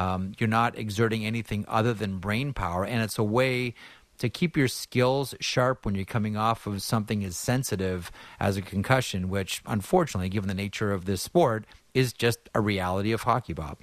um, 0.00 0.32
you're 0.38 0.48
not 0.48 0.78
exerting 0.78 1.26
anything 1.26 1.66
other 1.68 1.92
than 1.92 2.18
brain 2.18 2.54
power, 2.54 2.84
and 2.86 3.02
it's 3.02 3.18
a 3.18 3.22
way 3.22 3.74
to 4.16 4.30
keep 4.30 4.56
your 4.56 4.68
skills 4.68 5.34
sharp 5.40 5.84
when 5.84 5.94
you're 5.94 6.04
coming 6.06 6.36
off 6.38 6.66
of 6.66 6.80
something 6.80 7.22
as 7.22 7.36
sensitive 7.36 8.10
as 8.38 8.56
a 8.56 8.62
concussion, 8.62 9.28
which, 9.28 9.62
unfortunately, 9.66 10.30
given 10.30 10.48
the 10.48 10.54
nature 10.54 10.90
of 10.92 11.04
this 11.04 11.20
sport, 11.22 11.66
is 11.92 12.14
just 12.14 12.38
a 12.54 12.60
reality 12.60 13.12
of 13.12 13.22
hockey, 13.22 13.52
Bob. 13.52 13.78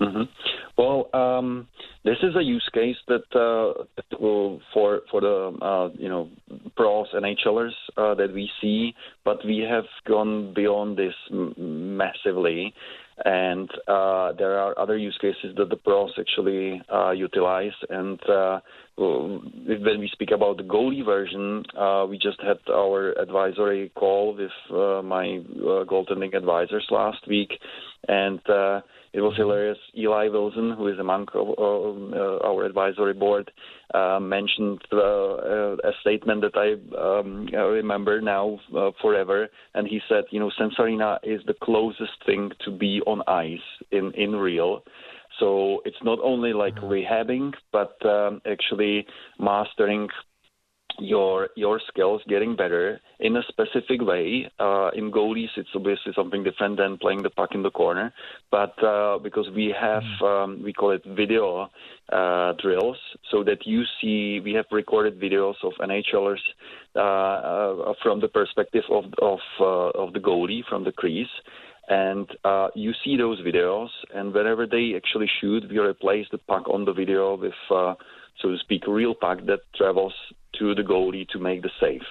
Mm-hmm. 0.00 0.22
Well, 0.76 1.08
um, 1.14 1.68
this 2.04 2.18
is 2.22 2.34
a 2.36 2.42
use 2.42 2.68
case 2.74 2.96
that 3.08 3.24
uh, 3.34 3.84
for 4.74 5.02
for 5.10 5.20
the 5.20 5.56
uh, 5.62 5.88
you 5.98 6.08
know 6.08 6.28
pros 6.76 7.06
and 7.12 7.24
NHLers 7.24 7.72
uh, 7.96 8.14
that 8.14 8.32
we 8.34 8.50
see, 8.60 8.94
but 9.24 9.38
we 9.44 9.58
have 9.68 9.86
gone 10.06 10.52
beyond 10.52 10.98
this 10.98 11.14
massively. 11.30 12.74
And 13.24 13.70
uh, 13.88 14.32
there 14.32 14.58
are 14.58 14.78
other 14.78 14.96
use 14.98 15.16
cases 15.20 15.54
that 15.56 15.70
the 15.70 15.76
pros 15.76 16.12
actually 16.18 16.82
uh, 16.92 17.12
utilize. 17.12 17.72
And 17.88 18.20
uh, 18.28 18.60
when 18.96 20.00
we 20.00 20.08
speak 20.12 20.30
about 20.32 20.58
the 20.58 20.62
goalie 20.64 21.04
version, 21.04 21.64
uh, 21.78 22.06
we 22.08 22.18
just 22.18 22.40
had 22.42 22.58
our 22.70 23.12
advisory 23.12 23.90
call 23.94 24.34
with 24.36 24.50
uh, 24.70 25.02
my 25.02 25.38
uh, 25.38 25.84
goaltending 25.84 26.36
advisors 26.36 26.86
last 26.90 27.26
week, 27.26 27.52
and 28.08 28.40
it 29.16 29.22
was 29.22 29.34
hilarious. 29.34 29.78
Eli 29.96 30.28
Wilson, 30.28 30.74
who 30.76 30.88
is 30.88 30.98
a 30.98 31.00
among 31.00 31.26
uh, 31.34 32.46
our 32.46 32.64
advisory 32.64 33.14
board, 33.14 33.50
uh, 33.94 34.20
mentioned 34.20 34.82
uh, 34.92 35.76
a 35.90 35.92
statement 36.02 36.42
that 36.42 36.54
I 36.54 36.68
um, 37.00 37.46
remember 37.46 38.20
now 38.20 38.60
uh, 38.76 38.90
forever, 39.00 39.48
and 39.74 39.88
he 39.88 40.00
said, 40.06 40.24
"You 40.30 40.40
know, 40.40 40.50
Sense 40.58 40.74
Arena 40.78 41.18
is 41.22 41.40
the 41.46 41.54
closest 41.62 42.12
thing 42.26 42.50
to 42.66 42.70
be 42.70 43.00
on 43.06 43.22
ice 43.26 43.68
in 43.90 44.12
in 44.12 44.36
real." 44.36 44.82
So 45.40 45.80
it's 45.86 46.02
not 46.02 46.18
only 46.22 46.52
like 46.52 46.74
mm-hmm. 46.74 46.92
rehabbing, 46.94 47.54
but 47.72 47.96
um, 48.04 48.42
actually 48.44 49.06
mastering 49.38 50.08
your 50.98 51.48
your 51.56 51.80
skills 51.88 52.22
getting 52.28 52.56
better 52.56 53.00
in 53.20 53.36
a 53.36 53.42
specific 53.48 54.00
way. 54.00 54.50
Uh, 54.58 54.90
in 54.94 55.10
goalies, 55.10 55.48
it's 55.56 55.68
obviously 55.74 56.12
something 56.14 56.42
different 56.42 56.76
than 56.76 56.98
playing 56.98 57.22
the 57.22 57.30
puck 57.30 57.50
in 57.54 57.62
the 57.62 57.70
corner, 57.70 58.12
but 58.50 58.82
uh, 58.82 59.18
because 59.18 59.46
we 59.54 59.74
have 59.78 60.02
um, 60.22 60.62
we 60.62 60.72
call 60.72 60.90
it 60.90 61.02
video 61.04 61.68
uh, 62.12 62.52
drills, 62.62 62.98
so 63.30 63.44
that 63.44 63.66
you 63.66 63.82
see 64.00 64.40
we 64.40 64.52
have 64.54 64.66
recorded 64.70 65.20
videos 65.20 65.54
of 65.62 65.72
NHLers 65.80 66.40
uh, 66.94 67.00
uh, 67.00 67.92
from 68.02 68.20
the 68.20 68.28
perspective 68.28 68.84
of 68.90 69.04
of 69.20 69.38
uh, 69.60 70.02
of 70.02 70.12
the 70.12 70.20
goalie 70.20 70.62
from 70.68 70.84
the 70.84 70.92
crease. 70.92 71.28
And 71.88 72.28
uh, 72.44 72.66
you 72.74 72.92
see 73.04 73.16
those 73.16 73.40
videos, 73.42 73.90
and 74.12 74.34
whenever 74.34 74.66
they 74.66 74.94
actually 74.96 75.30
shoot, 75.40 75.62
we 75.70 75.78
replace 75.78 76.26
the 76.32 76.38
puck 76.38 76.68
on 76.68 76.84
the 76.84 76.92
video 76.92 77.36
with 77.36 77.54
uh, 77.70 77.94
so 78.40 78.50
to 78.50 78.58
speak, 78.58 78.86
real 78.86 79.14
puck 79.14 79.38
that 79.46 79.60
travels 79.74 80.12
to 80.58 80.74
the 80.74 80.82
goalie 80.82 81.28
to 81.28 81.38
make 81.38 81.62
the 81.62 81.70
save. 81.80 82.02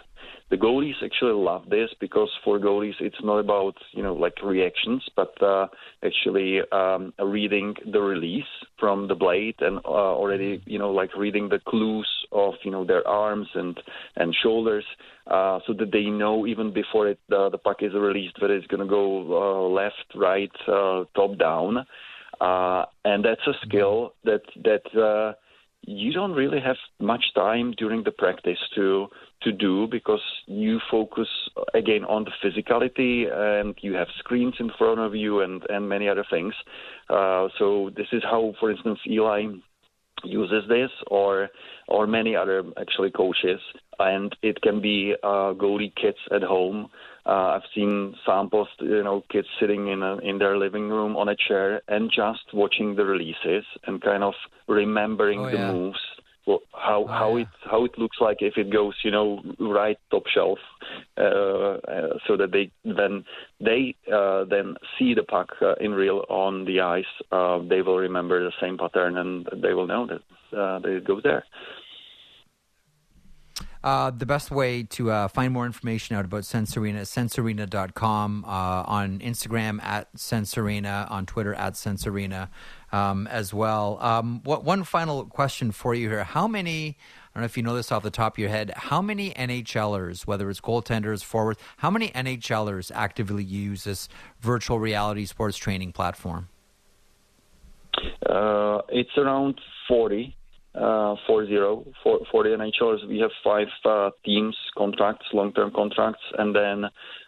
The 0.51 0.57
goalies 0.57 1.03
actually 1.03 1.33
love 1.33 1.63
this 1.69 1.89
because 1.99 2.29
for 2.43 2.59
goalies 2.59 2.93
it's 2.99 3.23
not 3.23 3.39
about 3.39 3.73
you 3.93 4.03
know 4.03 4.13
like 4.13 4.43
reactions, 4.43 5.03
but 5.15 5.33
uh, 5.41 5.65
actually 6.03 6.59
um, 6.71 7.13
reading 7.19 7.73
the 7.91 7.99
release 7.99 8.43
from 8.79 9.07
the 9.07 9.15
blade 9.15 9.55
and 9.59 9.79
uh, 9.85 9.89
already 9.89 10.61
you 10.65 10.77
know 10.77 10.91
like 10.91 11.15
reading 11.17 11.49
the 11.49 11.59
clues 11.67 12.07
of 12.31 12.53
you 12.63 12.69
know 12.69 12.85
their 12.85 13.05
arms 13.07 13.47
and 13.55 13.79
and 14.17 14.35
shoulders, 14.43 14.85
uh, 15.25 15.59
so 15.65 15.73
that 15.73 15.91
they 15.91 16.05
know 16.05 16.45
even 16.45 16.71
before 16.71 17.07
it 17.07 17.19
uh, 17.31 17.49
the 17.49 17.57
puck 17.57 17.77
is 17.81 17.93
released 17.93 18.39
whether 18.39 18.55
it's 18.55 18.67
going 18.67 18.81
to 18.81 18.85
go 18.85 19.05
uh, 19.33 19.67
left, 19.67 20.05
right, 20.15 20.51
uh, 20.67 21.05
top, 21.15 21.39
down, 21.39 21.87
and 22.39 23.25
that's 23.25 23.47
a 23.47 23.53
skill 23.65 24.13
that 24.23 24.43
that. 24.63 25.35
You 25.87 26.11
don't 26.13 26.33
really 26.33 26.59
have 26.61 26.77
much 26.99 27.23
time 27.35 27.73
during 27.77 28.03
the 28.03 28.11
practice 28.11 28.57
to 28.75 29.07
to 29.43 29.51
do 29.51 29.87
because 29.87 30.21
you 30.47 30.79
focus 30.89 31.27
again 31.75 32.03
on 32.05 32.25
the 32.25 32.31
physicality 32.43 33.31
and 33.31 33.75
you 33.81 33.93
have 33.93 34.07
screens 34.17 34.55
in 34.59 34.71
front 34.77 34.99
of 34.99 35.15
you 35.15 35.41
and 35.41 35.61
and 35.69 35.87
many 35.87 36.09
other 36.09 36.25
things. 36.29 36.53
Uh, 37.09 37.49
so 37.59 37.91
this 37.95 38.07
is 38.11 38.23
how, 38.23 38.53
for 38.59 38.71
instance, 38.71 38.99
Eli 39.07 39.45
uses 40.23 40.63
this 40.67 40.89
or 41.07 41.49
or 41.87 42.07
many 42.07 42.35
other 42.35 42.63
actually 42.79 43.11
coaches 43.11 43.59
and 43.99 44.35
it 44.41 44.61
can 44.61 44.81
be 44.81 45.13
uh, 45.23 45.53
goalie 45.53 45.93
kits 45.95 46.19
at 46.33 46.41
home 46.41 46.89
uh, 47.25 47.55
I've 47.55 47.63
seen 47.73 48.15
samples, 48.25 48.67
you 48.79 49.03
know, 49.03 49.23
kids 49.31 49.47
sitting 49.59 49.87
in 49.87 50.03
a, 50.03 50.17
in 50.17 50.37
their 50.37 50.57
living 50.57 50.89
room 50.89 51.17
on 51.17 51.29
a 51.29 51.35
chair 51.47 51.81
and 51.87 52.11
just 52.11 52.53
watching 52.53 52.95
the 52.95 53.05
releases 53.05 53.63
and 53.87 54.01
kind 54.01 54.23
of 54.23 54.33
remembering 54.67 55.39
Oh, 55.41 55.51
the 55.51 55.57
yeah. 55.57 55.71
moves, 55.71 55.99
well, 56.45 56.59
how 56.73 57.05
Oh, 57.07 57.07
how 57.07 57.35
yeah. 57.37 57.43
it 57.43 57.47
how 57.63 57.85
it 57.85 57.97
looks 57.97 58.17
like 58.21 58.37
if 58.41 58.57
it 58.57 58.71
goes, 58.71 58.93
you 59.03 59.11
know, 59.11 59.41
right 59.59 59.97
top 60.11 60.23
shelf, 60.27 60.59
uh, 61.17 61.21
uh, 61.23 62.19
so 62.27 62.37
that 62.37 62.51
they 62.51 62.71
then 62.83 63.25
they 63.59 63.95
uh, 64.13 64.45
then 64.45 64.75
see 64.97 65.15
the 65.15 65.23
puck 65.23 65.49
uh, 65.61 65.73
in 65.81 65.91
real 65.93 66.23
on 66.29 66.65
the 66.65 66.81
ice. 66.81 67.05
Uh, 67.31 67.59
they 67.67 67.81
will 67.81 67.97
remember 67.97 68.43
the 68.43 68.51
same 68.61 68.77
pattern 68.77 69.17
and 69.17 69.47
they 69.63 69.73
will 69.73 69.87
know 69.87 70.05
that 70.05 70.57
uh, 70.57 70.79
that 70.79 70.89
it 70.97 71.05
goes 71.05 71.23
there. 71.23 71.43
Uh, 73.85 74.09
the 74.09 74.25
best 74.25 74.49
way 74.49 74.81
to 74.81 75.11
uh, 75.11 75.27
find 75.27 75.53
more 75.53 75.67
information 75.67 76.15
out 76.15 76.25
about 76.25 76.43
Sense 76.43 76.75
Arena 76.75 77.01
is 77.01 77.09
sensearena.com, 77.09 78.43
uh, 78.43 78.47
on 78.47 79.19
Instagram 79.19 79.79
at 79.83 80.07
Sense 80.19 80.57
Arena, 80.57 81.05
on 81.11 81.27
Twitter 81.27 81.53
at 81.53 81.77
Sense 81.77 82.07
Arena 82.07 82.49
um, 82.91 83.27
as 83.27 83.53
well. 83.53 83.99
Um, 84.01 84.41
what, 84.43 84.63
one 84.63 84.85
final 84.85 85.25
question 85.25 85.71
for 85.71 85.93
you 85.93 86.09
here. 86.09 86.23
How 86.23 86.47
many, 86.47 86.97
I 86.97 87.35
don't 87.35 87.41
know 87.41 87.45
if 87.45 87.57
you 87.57 87.61
know 87.61 87.75
this 87.75 87.91
off 87.91 88.01
the 88.01 88.09
top 88.09 88.33
of 88.33 88.39
your 88.39 88.49
head, 88.49 88.73
how 88.75 89.03
many 89.03 89.29
NHLers, 89.35 90.25
whether 90.25 90.49
it's 90.49 90.61
goaltenders, 90.61 91.23
forwards, 91.23 91.59
how 91.77 91.91
many 91.91 92.09
NHLers 92.09 92.91
actively 92.95 93.43
use 93.43 93.83
this 93.83 94.09
virtual 94.39 94.79
reality 94.79 95.25
sports 95.25 95.57
training 95.57 95.91
platform? 95.91 96.49
Uh, 98.27 98.81
it's 98.89 99.15
around 99.15 99.61
40, 99.87 100.35
uh, 100.77 101.15
40, 101.27 101.57
for- 102.03 102.19
40 102.31 102.49
NHLers. 102.49 103.07
We 103.07 103.19
have 103.19 103.31
five 103.43 103.67
uh, 103.85 104.09
teams 104.23 104.55
contracts, 104.77 105.25
long-term 105.33 105.71
contracts, 105.75 106.21
and 106.37 106.55
then 106.55 106.85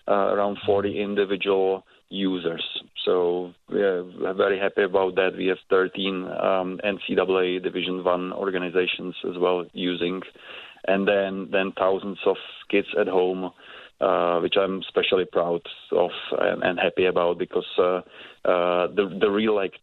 uh, 0.08 0.12
around 0.12 0.58
40 0.66 1.00
individual 1.02 1.84
users. 2.10 2.64
So 3.06 3.54
we 3.70 3.82
are 3.82 4.04
very 4.34 4.60
happy 4.60 4.84
about 4.84 5.16
that. 5.16 5.32
We 5.38 5.48
have 5.48 5.58
13 5.70 6.24
um, 6.26 6.80
NCAA 6.84 7.64
Division 7.64 8.04
One 8.04 8.34
organizations 8.34 9.16
as 9.30 9.38
well 9.39 9.66
using, 9.74 10.22
and 10.88 11.08
then 11.08 11.50
then 11.52 11.74
thousands 11.78 12.20
of 12.26 12.38
kids 12.70 12.88
at 13.00 13.08
home. 13.08 13.52
Uh, 14.00 14.39
which 14.41 14.54
I'm 14.62 14.80
especially 14.82 15.26
proud 15.26 15.62
of 15.91 16.12
and, 16.38 16.62
and 16.62 16.80
happy 16.80 17.06
about 17.06 17.39
because 17.39 17.66
uh, 17.80 18.02
uh, 18.45 18.86
the 18.93 19.18
the 19.20 19.28
real 19.28 19.56
like 19.56 19.74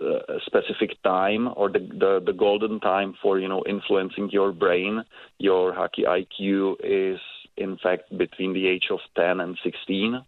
uh, 0.00 0.38
specific 0.44 1.00
time 1.02 1.48
or 1.56 1.70
the, 1.70 1.78
the 1.78 2.22
the 2.24 2.32
golden 2.32 2.80
time 2.80 3.14
for 3.22 3.38
you 3.38 3.48
know 3.48 3.62
influencing 3.68 4.30
your 4.30 4.52
brain, 4.52 5.04
your 5.38 5.72
hockey 5.72 6.02
IQ 6.02 6.76
is 6.82 7.20
in 7.56 7.78
fact 7.82 8.16
between 8.16 8.52
the 8.52 8.66
age 8.66 8.88
of 8.90 8.98
10 9.16 9.40
and 9.40 9.58
16, 9.62 10.22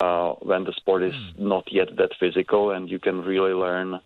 uh, 0.00 0.32
when 0.42 0.64
the 0.64 0.72
sport 0.76 1.02
is 1.02 1.14
not 1.38 1.64
yet 1.70 1.88
that 1.96 2.10
physical 2.20 2.72
and 2.72 2.90
you 2.90 2.98
can 2.98 3.22
really 3.22 3.52
learn 3.52 3.98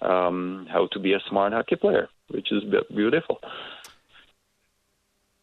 um, 0.00 0.66
how 0.70 0.88
to 0.92 0.98
be 0.98 1.12
a 1.12 1.20
smart 1.28 1.52
hockey 1.52 1.76
player, 1.76 2.08
which 2.28 2.50
is 2.50 2.62
beautiful. 2.94 3.38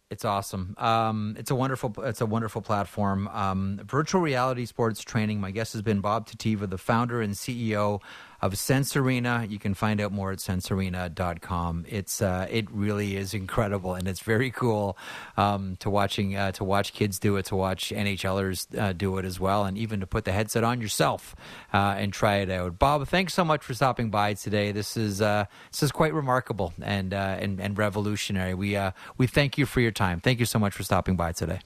It's 0.10 0.26
awesome. 0.26 0.74
Um, 0.80 1.36
it's 1.38 1.52
a 1.52 1.56
wonderful. 1.56 1.94
It's 2.00 2.20
a 2.20 2.26
wonderful 2.26 2.64
platform. 2.64 3.28
Um, 3.28 3.80
virtual 3.86 4.22
reality 4.22 4.66
sports 4.66 5.02
training. 5.02 5.40
My 5.40 5.52
guest 5.52 5.74
has 5.74 5.84
been 5.84 6.02
Bob 6.02 6.28
Tetiva, 6.28 6.68
the 6.68 6.80
founder 6.80 7.22
and 7.22 7.36
CEO 7.36 8.02
of 8.42 8.58
Sense 8.58 8.96
Arena. 8.96 9.46
You 9.48 9.60
can 9.60 9.74
find 9.74 10.00
out 10.00 10.12
more 10.12 10.32
at 10.32 10.40
sensearena.com. 10.40 11.86
It's 11.88 12.22
uh, 12.22 12.48
it 12.50 12.70
really 12.72 13.16
is 13.16 13.34
incredible, 13.34 13.94
and 13.94 14.08
it's 14.08 14.22
very 14.22 14.52
cool 14.52 14.98
um, 15.38 15.76
to 15.78 15.90
watching 15.90 16.36
uh, 16.36 16.52
to 16.54 16.64
watch 16.64 16.94
kids 16.94 17.20
do 17.20 17.36
it, 17.38 17.46
to 17.46 17.56
watch 17.56 17.92
NHLers 17.96 18.80
uh, 18.80 18.94
do 18.94 19.18
it 19.18 19.26
as 19.26 19.40
well, 19.40 19.66
and 19.66 19.78
even 19.78 20.00
to 20.00 20.08
put 20.08 20.26
the 20.26 20.32
headset 20.32 20.64
on 20.64 20.82
yourself 20.82 21.36
uh, 21.74 21.96
and 21.98 22.14
try 22.14 22.38
it 22.38 22.50
out. 22.50 22.80
Bob, 22.80 23.08
thanks 23.08 23.34
so 23.34 23.44
much 23.44 23.64
for 23.64 23.74
stopping 23.74 24.10
by 24.10 24.34
today. 24.34 24.72
This 24.72 24.98
is 24.98 25.22
uh, 25.22 25.46
this 25.72 25.84
is 25.84 25.92
quite 25.92 26.14
remarkable 26.14 26.74
and 26.82 27.14
uh, 27.14 27.38
and 27.40 27.60
and 27.60 27.78
revolutionary. 27.78 28.54
We 28.54 28.78
we 29.18 29.28
thank 29.28 29.58
you 29.58 29.66
for 29.66 29.82
your 29.82 29.92
time. 29.92 30.20
Thank 30.20 30.40
you 30.40 30.46
so 30.46 30.60
much 30.60 30.74
for 30.74 30.84
stopping 30.84 31.16
by 31.16 31.32
today. 31.32 31.60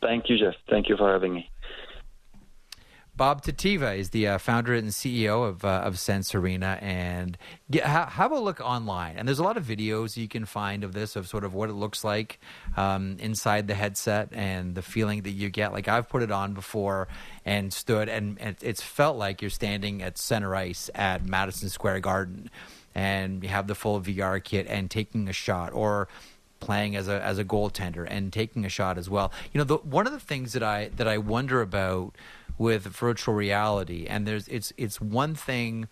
Thank 0.00 0.30
you, 0.30 0.38
Jeff. 0.38 0.54
Thank 0.68 0.88
you 0.88 0.96
for 0.96 1.12
having 1.12 1.34
me. 1.34 1.50
Bob 3.20 3.42
Tetiva 3.42 3.98
is 3.98 4.08
the 4.08 4.26
uh, 4.26 4.38
founder 4.38 4.72
and 4.72 4.88
CEO 4.88 5.46
of 5.46 5.62
uh, 5.62 5.82
of 5.84 5.98
Sense 5.98 6.34
Arena, 6.34 6.78
and 6.80 7.36
get, 7.70 7.84
ha- 7.84 8.08
have 8.08 8.32
a 8.32 8.38
look 8.38 8.62
online. 8.62 9.18
And 9.18 9.28
there's 9.28 9.38
a 9.38 9.42
lot 9.42 9.58
of 9.58 9.66
videos 9.66 10.16
you 10.16 10.26
can 10.26 10.46
find 10.46 10.84
of 10.84 10.94
this, 10.94 11.16
of 11.16 11.28
sort 11.28 11.44
of 11.44 11.52
what 11.52 11.68
it 11.68 11.74
looks 11.74 12.02
like 12.02 12.40
um, 12.78 13.18
inside 13.20 13.68
the 13.68 13.74
headset 13.74 14.30
and 14.32 14.74
the 14.74 14.80
feeling 14.80 15.20
that 15.24 15.32
you 15.32 15.50
get. 15.50 15.74
Like 15.74 15.86
I've 15.86 16.08
put 16.08 16.22
it 16.22 16.30
on 16.30 16.54
before 16.54 17.08
and 17.44 17.74
stood, 17.74 18.08
and, 18.08 18.40
and 18.40 18.56
it's 18.62 18.80
felt 18.80 19.18
like 19.18 19.42
you're 19.42 19.50
standing 19.50 20.00
at 20.00 20.16
center 20.16 20.56
ice 20.56 20.88
at 20.94 21.22
Madison 21.22 21.68
Square 21.68 22.00
Garden, 22.00 22.48
and 22.94 23.42
you 23.42 23.50
have 23.50 23.66
the 23.66 23.74
full 23.74 24.00
VR 24.00 24.42
kit 24.42 24.66
and 24.66 24.90
taking 24.90 25.28
a 25.28 25.34
shot, 25.34 25.74
or 25.74 26.08
playing 26.60 26.96
as 26.96 27.06
a 27.06 27.22
as 27.22 27.38
a 27.38 27.44
goaltender 27.44 28.06
and 28.08 28.32
taking 28.32 28.64
a 28.64 28.70
shot 28.70 28.96
as 28.96 29.10
well. 29.10 29.30
You 29.52 29.58
know, 29.58 29.64
the, 29.64 29.76
one 29.76 30.06
of 30.06 30.14
the 30.14 30.20
things 30.20 30.54
that 30.54 30.62
I 30.62 30.88
that 30.96 31.06
I 31.06 31.18
wonder 31.18 31.60
about 31.60 32.14
with 32.60 32.82
virtual 32.84 33.34
reality, 33.34 34.06
and 34.06 34.26
there's 34.26 34.46
it's 34.48 34.70
it's 34.76 35.00
one 35.00 35.34
thing 35.34 35.88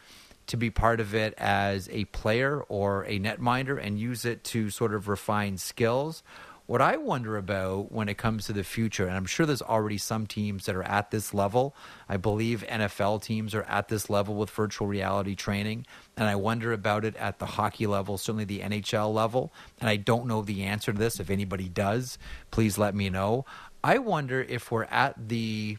to 0.48 0.56
be 0.58 0.68
part 0.68 1.00
of 1.00 1.14
it 1.14 1.32
as 1.38 1.88
a 1.90 2.04
player 2.06 2.62
or 2.68 3.06
a 3.06 3.18
netminder 3.18 3.82
and 3.82 3.98
use 3.98 4.26
it 4.26 4.44
to 4.44 4.68
sort 4.68 4.92
of 4.94 5.08
refine 5.08 5.56
skills. 5.56 6.22
What 6.66 6.82
I 6.82 6.98
wonder 6.98 7.38
about 7.38 7.90
when 7.90 8.10
it 8.10 8.18
comes 8.18 8.44
to 8.46 8.52
the 8.52 8.64
future, 8.64 9.06
and 9.06 9.16
I'm 9.16 9.24
sure 9.24 9.46
there's 9.46 9.62
already 9.62 9.96
some 9.96 10.26
teams 10.26 10.66
that 10.66 10.76
are 10.76 10.82
at 10.82 11.10
this 11.10 11.32
level. 11.32 11.74
I 12.06 12.18
believe 12.18 12.62
NFL 12.68 13.22
teams 13.22 13.54
are 13.54 13.62
at 13.62 13.88
this 13.88 14.10
level 14.10 14.34
with 14.34 14.50
virtual 14.50 14.86
reality 14.86 15.34
training. 15.34 15.86
And 16.18 16.28
I 16.28 16.36
wonder 16.36 16.74
about 16.74 17.06
it 17.06 17.16
at 17.16 17.38
the 17.38 17.46
hockey 17.46 17.86
level, 17.86 18.18
certainly 18.18 18.44
the 18.44 18.60
NHL 18.60 19.14
level. 19.14 19.54
And 19.80 19.88
I 19.88 19.96
don't 19.96 20.26
know 20.26 20.42
the 20.42 20.64
answer 20.64 20.92
to 20.92 20.98
this. 20.98 21.18
If 21.18 21.30
anybody 21.30 21.70
does, 21.70 22.18
please 22.50 22.76
let 22.76 22.94
me 22.94 23.08
know. 23.08 23.46
I 23.82 23.96
wonder 23.96 24.42
if 24.42 24.70
we're 24.70 24.84
at 24.84 25.28
the 25.30 25.78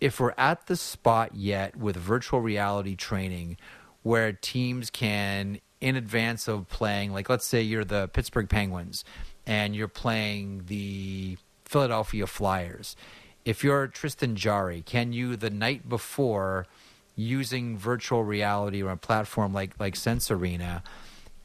if 0.00 0.20
we're 0.20 0.34
at 0.36 0.66
the 0.66 0.76
spot 0.76 1.34
yet 1.34 1.76
with 1.76 1.96
virtual 1.96 2.40
reality 2.40 2.96
training 2.96 3.56
where 4.02 4.32
teams 4.32 4.90
can 4.90 5.58
in 5.80 5.96
advance 5.96 6.48
of 6.48 6.68
playing 6.68 7.12
like 7.12 7.28
let's 7.28 7.46
say 7.46 7.62
you're 7.62 7.84
the 7.84 8.08
Pittsburgh 8.08 8.48
Penguins 8.48 9.04
and 9.46 9.74
you're 9.74 9.88
playing 9.88 10.64
the 10.66 11.36
Philadelphia 11.64 12.26
Flyers 12.26 12.96
if 13.44 13.62
you're 13.62 13.86
Tristan 13.86 14.36
Jarry 14.36 14.82
can 14.82 15.12
you 15.12 15.36
the 15.36 15.50
night 15.50 15.88
before 15.88 16.66
using 17.14 17.78
virtual 17.78 18.24
reality 18.24 18.82
or 18.82 18.90
a 18.90 18.96
platform 18.96 19.52
like 19.52 19.78
like 19.78 19.96
Sense 19.96 20.30
Arena 20.30 20.82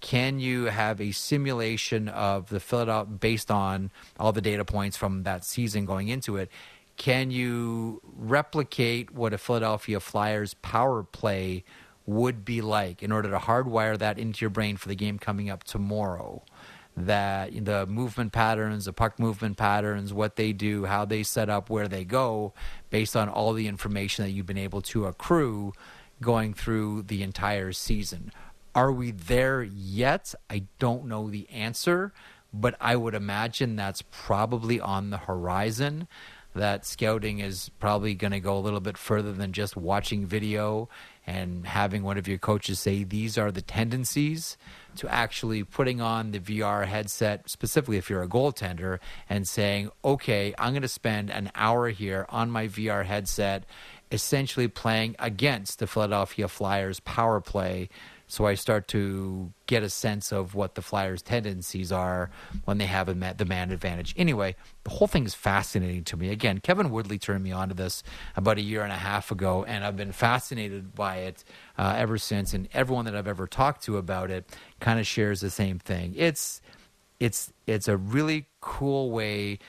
can 0.02 0.40
you 0.40 0.66
have 0.66 1.00
a 1.00 1.12
simulation 1.12 2.10
of 2.10 2.50
the 2.50 2.60
Philadelphia 2.60 3.14
based 3.14 3.52
on 3.52 3.92
all 4.20 4.34
the 4.34 4.42
data 4.42 4.66
points 4.66 4.98
from 4.98 5.24
that 5.24 5.46
season 5.46 5.86
going 5.86 6.08
into 6.08 6.38
it? 6.38 6.50
Can 7.02 7.32
you 7.32 8.00
replicate 8.04 9.10
what 9.10 9.34
a 9.34 9.40
Philadelphia 9.40 10.00
Flyers 10.00 10.54
power 10.54 11.02
play 11.02 11.64
would 12.06 12.46
be 12.46 12.62
like 12.62 13.02
in 13.02 13.12
order 13.12 13.32
to 13.32 13.40
hardwire 13.40 13.98
that 13.98 14.20
into 14.20 14.42
your 14.42 14.52
brain 14.52 14.78
for 14.78 14.88
the 14.88 14.94
game 14.94 15.18
coming 15.18 15.50
up 15.50 15.64
tomorrow? 15.64 16.44
That 16.96 17.66
the 17.66 17.88
movement 17.88 18.34
patterns, 18.34 18.86
the 18.86 18.94
puck 18.94 19.18
movement 19.18 19.58
patterns, 19.58 20.14
what 20.14 20.36
they 20.36 20.54
do, 20.54 20.86
how 20.86 21.06
they 21.06 21.24
set 21.24 21.50
up, 21.50 21.72
where 21.72 21.88
they 21.88 22.06
go, 22.06 22.54
based 22.92 23.16
on 23.16 23.30
all 23.30 23.54
the 23.54 23.68
information 23.68 24.24
that 24.24 24.30
you've 24.30 24.46
been 24.46 24.56
able 24.60 24.84
to 24.84 25.08
accrue 25.08 25.74
going 26.22 26.54
through 26.54 27.02
the 27.02 27.24
entire 27.24 27.72
season. 27.72 28.32
Are 28.76 28.92
we 28.92 29.10
there 29.10 29.64
yet? 29.64 30.36
I 30.52 30.66
don't 30.78 31.06
know 31.06 31.32
the 31.32 31.50
answer, 31.50 32.14
but 32.54 32.76
I 32.80 32.96
would 32.96 33.16
imagine 33.16 33.76
that's 33.76 34.04
probably 34.12 34.80
on 34.80 35.10
the 35.10 35.18
horizon. 35.18 36.08
That 36.54 36.86
scouting 36.86 37.40
is 37.40 37.70
probably 37.80 38.14
going 38.14 38.32
to 38.32 38.40
go 38.40 38.58
a 38.58 38.60
little 38.60 38.82
bit 38.82 38.98
further 38.98 39.32
than 39.32 39.54
just 39.54 39.78
watching 39.78 40.26
video 40.26 40.90
and 41.26 41.66
having 41.66 42.04
one 42.04 42.18
of 42.18 42.28
your 42.28 42.40
coaches 42.40 42.80
say 42.80 43.04
these 43.04 43.38
are 43.38 43.52
the 43.52 43.62
tendencies 43.62 44.58
to 44.98 45.08
actually 45.08 45.64
putting 45.64 46.02
on 46.02 46.32
the 46.32 46.40
VR 46.40 46.86
headset, 46.86 47.50
specifically 47.50 47.98
if 47.98 48.10
you're 48.10 48.24
a 48.24 48.28
goaltender, 48.28 49.00
and 49.30 49.48
saying, 49.48 49.92
okay, 50.04 50.54
I'm 50.58 50.74
going 50.74 50.82
to 50.82 50.88
spend 50.88 51.30
an 51.30 51.52
hour 51.56 51.90
here 51.90 52.26
on 52.30 52.52
my 52.52 52.68
VR 52.68 53.06
headset, 53.06 53.66
essentially 54.12 54.68
playing 54.68 55.16
against 55.20 55.80
the 55.80 55.88
Philadelphia 55.88 56.48
Flyers 56.48 57.00
power 57.00 57.40
play 57.40 57.90
so 58.32 58.46
I 58.46 58.54
start 58.54 58.88
to 58.90 59.52
get 59.66 59.84
a 59.84 59.90
sense 59.90 60.32
of 60.32 60.56
what 60.56 60.76
the 60.76 60.82
Flyers' 60.82 61.22
tendencies 61.22 61.92
are 61.92 62.30
when 62.64 62.78
they 62.78 62.86
have 62.86 63.10
a 63.10 63.14
the 63.14 63.44
man 63.44 63.72
advantage. 63.72 64.14
Anyway, 64.16 64.56
the 64.86 64.90
whole 64.92 65.10
thing 65.10 65.26
is 65.26 65.34
fascinating 65.34 66.06
to 66.06 66.16
me. 66.16 66.30
Again, 66.30 66.60
Kevin 66.60 66.92
Woodley 66.92 67.20
turned 67.20 67.44
me 67.44 67.52
on 67.52 67.68
to 67.68 67.76
this 67.76 68.04
about 68.38 68.58
a 68.58 68.62
year 68.62 68.84
and 68.84 68.94
a 68.94 68.96
half 68.96 69.32
ago, 69.32 69.66
and 69.66 69.84
I've 69.84 69.98
been 69.98 70.14
fascinated 70.14 70.96
by 70.96 71.18
it 71.18 71.44
uh, 71.78 71.96
ever 71.98 72.18
since. 72.18 72.54
And 72.54 72.70
everyone 72.74 73.04
that 73.04 73.18
I've 73.18 73.28
ever 73.28 73.48
talked 73.48 73.84
to 73.84 73.98
about 73.98 74.32
it 74.32 74.46
kind 74.80 74.98
of 74.98 75.06
shares 75.06 75.42
the 75.42 75.50
same 75.50 75.78
thing. 75.78 76.14
It's 76.16 76.62
it's 77.20 77.52
it's 77.68 77.90
a 77.90 77.98
really 77.98 78.46
cool 78.62 79.12
way. 79.12 79.60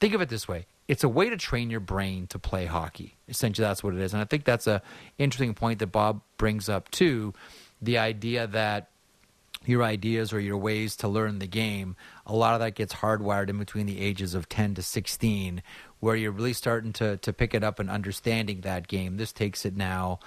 Think 0.00 0.14
of 0.14 0.20
it 0.20 0.30
this 0.30 0.48
way: 0.48 0.66
it's 0.90 1.04
a 1.04 1.08
way 1.08 1.30
to 1.30 1.36
train 1.36 1.70
your 1.70 1.78
brain 1.78 2.26
to 2.26 2.38
play 2.40 2.66
hockey. 2.66 3.16
Essentially, 3.28 3.64
that's 3.64 3.84
what 3.84 3.94
it 3.94 4.00
is. 4.00 4.12
And 4.12 4.20
I 4.20 4.24
think 4.24 4.44
that's 4.44 4.66
a 4.66 4.82
interesting 5.18 5.54
point 5.54 5.78
that 5.78 5.86
Bob 5.86 6.20
brings 6.36 6.68
up 6.68 6.90
too 6.90 7.32
the 7.80 7.96
idea 7.96 8.48
that 8.48 8.90
your 9.64 9.84
ideas 9.84 10.32
or 10.32 10.40
your 10.40 10.56
ways 10.56 10.96
to 10.96 11.06
learn 11.06 11.38
the 11.38 11.46
game, 11.46 11.94
a 12.26 12.34
lot 12.34 12.54
of 12.54 12.60
that 12.60 12.74
gets 12.74 12.94
hardwired 12.94 13.48
in 13.48 13.56
between 13.56 13.86
the 13.86 14.00
ages 14.00 14.34
of 14.34 14.48
10 14.48 14.74
to 14.74 14.82
16, 14.82 15.62
where 16.00 16.16
you're 16.16 16.32
really 16.32 16.52
starting 16.52 16.92
to, 16.94 17.18
to 17.18 17.32
pick 17.32 17.54
it 17.54 17.62
up 17.62 17.78
and 17.78 17.88
understanding 17.88 18.62
that 18.62 18.88
game. 18.88 19.16
This 19.16 19.32
takes 19.32 19.64
it 19.64 19.76
now 19.76 20.18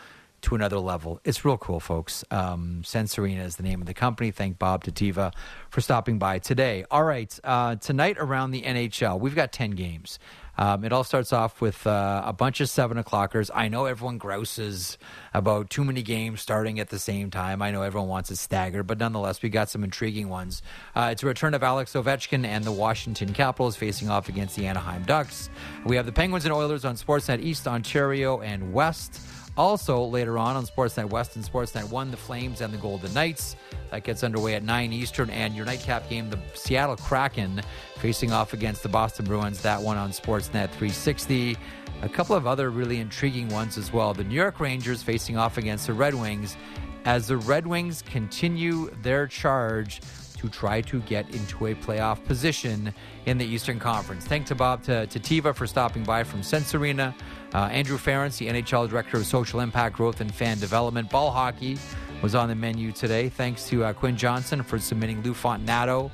to 0.43 0.55
another 0.55 0.77
level. 0.77 1.19
It's 1.25 1.43
real 1.43 1.57
cool, 1.57 1.81
folks. 1.81 2.23
Um, 2.31 2.83
Sense 2.85 3.17
Arena 3.17 3.43
is 3.43 3.57
the 3.57 3.63
name 3.63 3.81
of 3.81 3.87
the 3.87 3.93
company. 3.93 4.31
Thank 4.31 4.59
Bob 4.59 4.83
Tetiva 4.85 5.33
for 5.69 5.81
stopping 5.81 6.19
by 6.19 6.39
today. 6.39 6.85
All 6.89 7.03
right, 7.03 7.37
uh, 7.43 7.75
tonight 7.75 8.17
around 8.17 8.51
the 8.51 8.61
NHL, 8.61 9.19
we've 9.19 9.35
got 9.35 9.51
10 9.51 9.71
games. 9.71 10.19
Um, 10.57 10.83
it 10.83 10.93
all 10.93 11.03
starts 11.03 11.33
off 11.33 11.61
with 11.61 11.85
uh, 11.87 12.21
a 12.25 12.33
bunch 12.33 12.61
of 12.61 12.69
seven 12.69 12.97
o'clockers. 12.97 13.49
I 13.53 13.67
know 13.67 13.85
everyone 13.85 14.17
grouses 14.17 14.97
about 15.33 15.69
too 15.69 15.83
many 15.83 16.03
games 16.03 16.41
starting 16.41 16.79
at 16.79 16.89
the 16.89 16.99
same 16.99 17.31
time. 17.31 17.61
I 17.61 17.71
know 17.71 17.81
everyone 17.81 18.09
wants 18.09 18.29
it 18.29 18.37
staggered, 18.37 18.85
but 18.85 18.99
nonetheless, 18.99 19.41
we 19.41 19.49
got 19.49 19.69
some 19.69 19.83
intriguing 19.83 20.29
ones. 20.29 20.61
Uh, 20.95 21.09
it's 21.11 21.23
a 21.23 21.25
return 21.25 21.53
of 21.53 21.63
Alex 21.63 21.93
Ovechkin 21.93 22.45
and 22.45 22.63
the 22.63 22.71
Washington 22.71 23.33
Capitals 23.33 23.75
facing 23.75 24.09
off 24.09 24.29
against 24.29 24.55
the 24.55 24.67
Anaheim 24.67 25.03
Ducks. 25.03 25.49
We 25.85 25.95
have 25.95 26.05
the 26.05 26.11
Penguins 26.11 26.45
and 26.45 26.53
Oilers 26.53 26.85
on 26.85 26.95
Sportsnet 26.95 27.41
East, 27.41 27.67
Ontario, 27.67 28.41
and 28.41 28.73
West. 28.73 29.19
Also, 29.55 30.03
later 30.03 30.37
on 30.37 30.55
on 30.55 30.65
Sportsnet 30.65 31.09
West 31.09 31.35
and 31.35 31.45
Sportsnet 31.45 31.89
1, 31.89 32.11
the 32.11 32.17
Flames 32.17 32.61
and 32.61 32.73
the 32.73 32.77
Golden 32.77 33.13
Knights. 33.13 33.55
That 33.91 34.03
gets 34.03 34.23
underway 34.23 34.55
at 34.55 34.63
9 34.63 34.91
Eastern. 34.91 35.29
And 35.29 35.53
your 35.53 35.65
nightcap 35.65 36.09
game, 36.09 36.29
the 36.29 36.39
Seattle 36.55 36.95
Kraken 36.95 37.61
facing 37.97 38.31
off 38.31 38.53
against 38.53 38.81
the 38.81 38.89
Boston 38.89 39.25
Bruins. 39.25 39.61
That 39.61 39.79
one 39.79 39.97
on 39.97 40.09
Sportsnet 40.09 40.69
360. 40.69 41.55
A 42.01 42.09
couple 42.09 42.35
of 42.35 42.47
other 42.47 42.71
really 42.71 42.99
intriguing 42.99 43.47
ones 43.49 43.77
as 43.77 43.93
well. 43.93 44.13
The 44.13 44.23
New 44.23 44.35
York 44.35 44.59
Rangers 44.59 45.03
facing 45.03 45.37
off 45.37 45.57
against 45.57 45.85
the 45.87 45.93
Red 45.93 46.15
Wings 46.15 46.57
as 47.05 47.27
the 47.27 47.37
Red 47.37 47.67
Wings 47.67 48.01
continue 48.01 48.89
their 49.03 49.27
charge 49.27 50.01
to 50.37 50.49
try 50.49 50.81
to 50.81 50.99
get 51.01 51.29
into 51.33 51.67
a 51.67 51.75
playoff 51.75 52.23
position 52.25 52.93
in 53.25 53.37
the 53.37 53.45
Eastern 53.45 53.79
Conference. 53.79 54.25
Thanks 54.25 54.49
to 54.49 54.55
Bob 54.55 54.83
to, 54.83 55.07
to 55.07 55.19
Tiva 55.19 55.55
for 55.55 55.65
stopping 55.65 56.03
by 56.03 56.23
from 56.23 56.43
Sense 56.43 56.75
Arena. 56.75 57.15
Uh, 57.53 57.69
Andrew 57.71 57.97
Ference, 57.97 58.37
the 58.37 58.47
NHL 58.47 58.89
Director 58.89 59.17
of 59.17 59.25
Social 59.25 59.59
Impact 59.59 59.95
Growth 59.95 60.21
and 60.21 60.33
Fan 60.33 60.59
Development. 60.59 61.09
Ball 61.09 61.31
hockey 61.31 61.77
was 62.21 62.33
on 62.33 62.49
the 62.49 62.55
menu 62.55 62.91
today. 62.91 63.29
Thanks 63.29 63.67
to 63.67 63.83
uh, 63.83 63.93
Quinn 63.93 64.17
Johnson 64.17 64.63
for 64.63 64.79
submitting 64.79 65.21
Lou 65.21 65.33
Fontinato 65.33 66.09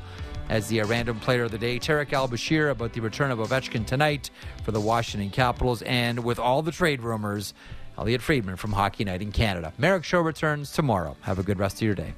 as 0.50 0.68
the 0.68 0.82
uh, 0.82 0.88
random 0.88 1.20
player 1.20 1.44
of 1.44 1.52
the 1.52 1.58
day. 1.58 1.80
Tarik 1.80 2.12
El 2.12 2.28
Bashir 2.28 2.72
about 2.72 2.92
the 2.94 3.00
return 3.00 3.32
of 3.32 3.40
Ovechkin 3.40 3.86
tonight 3.86 4.32
for 4.64 4.72
the 4.72 4.82
Washington 4.82 5.30
Capitals. 5.30 5.82
And 5.84 6.24
with 6.24 6.40
all 6.40 6.62
the 6.62 6.72
trade 6.72 7.02
rumors, 7.02 7.54
Elliotte 7.98 8.22
Friedman 8.22 8.56
from 8.56 8.74
Hockey 8.74 9.04
Night 9.04 9.22
in 9.22 9.32
Canada. 9.32 9.74
Marek 9.78 10.04
Show 10.04 10.22
returns 10.22 10.72
tomorrow. 10.72 11.16
Have 11.22 11.40
a 11.40 11.44
good 11.44 11.60
rest 11.60 11.78
of 11.78 11.82
your 11.84 11.96
day. 11.96 12.14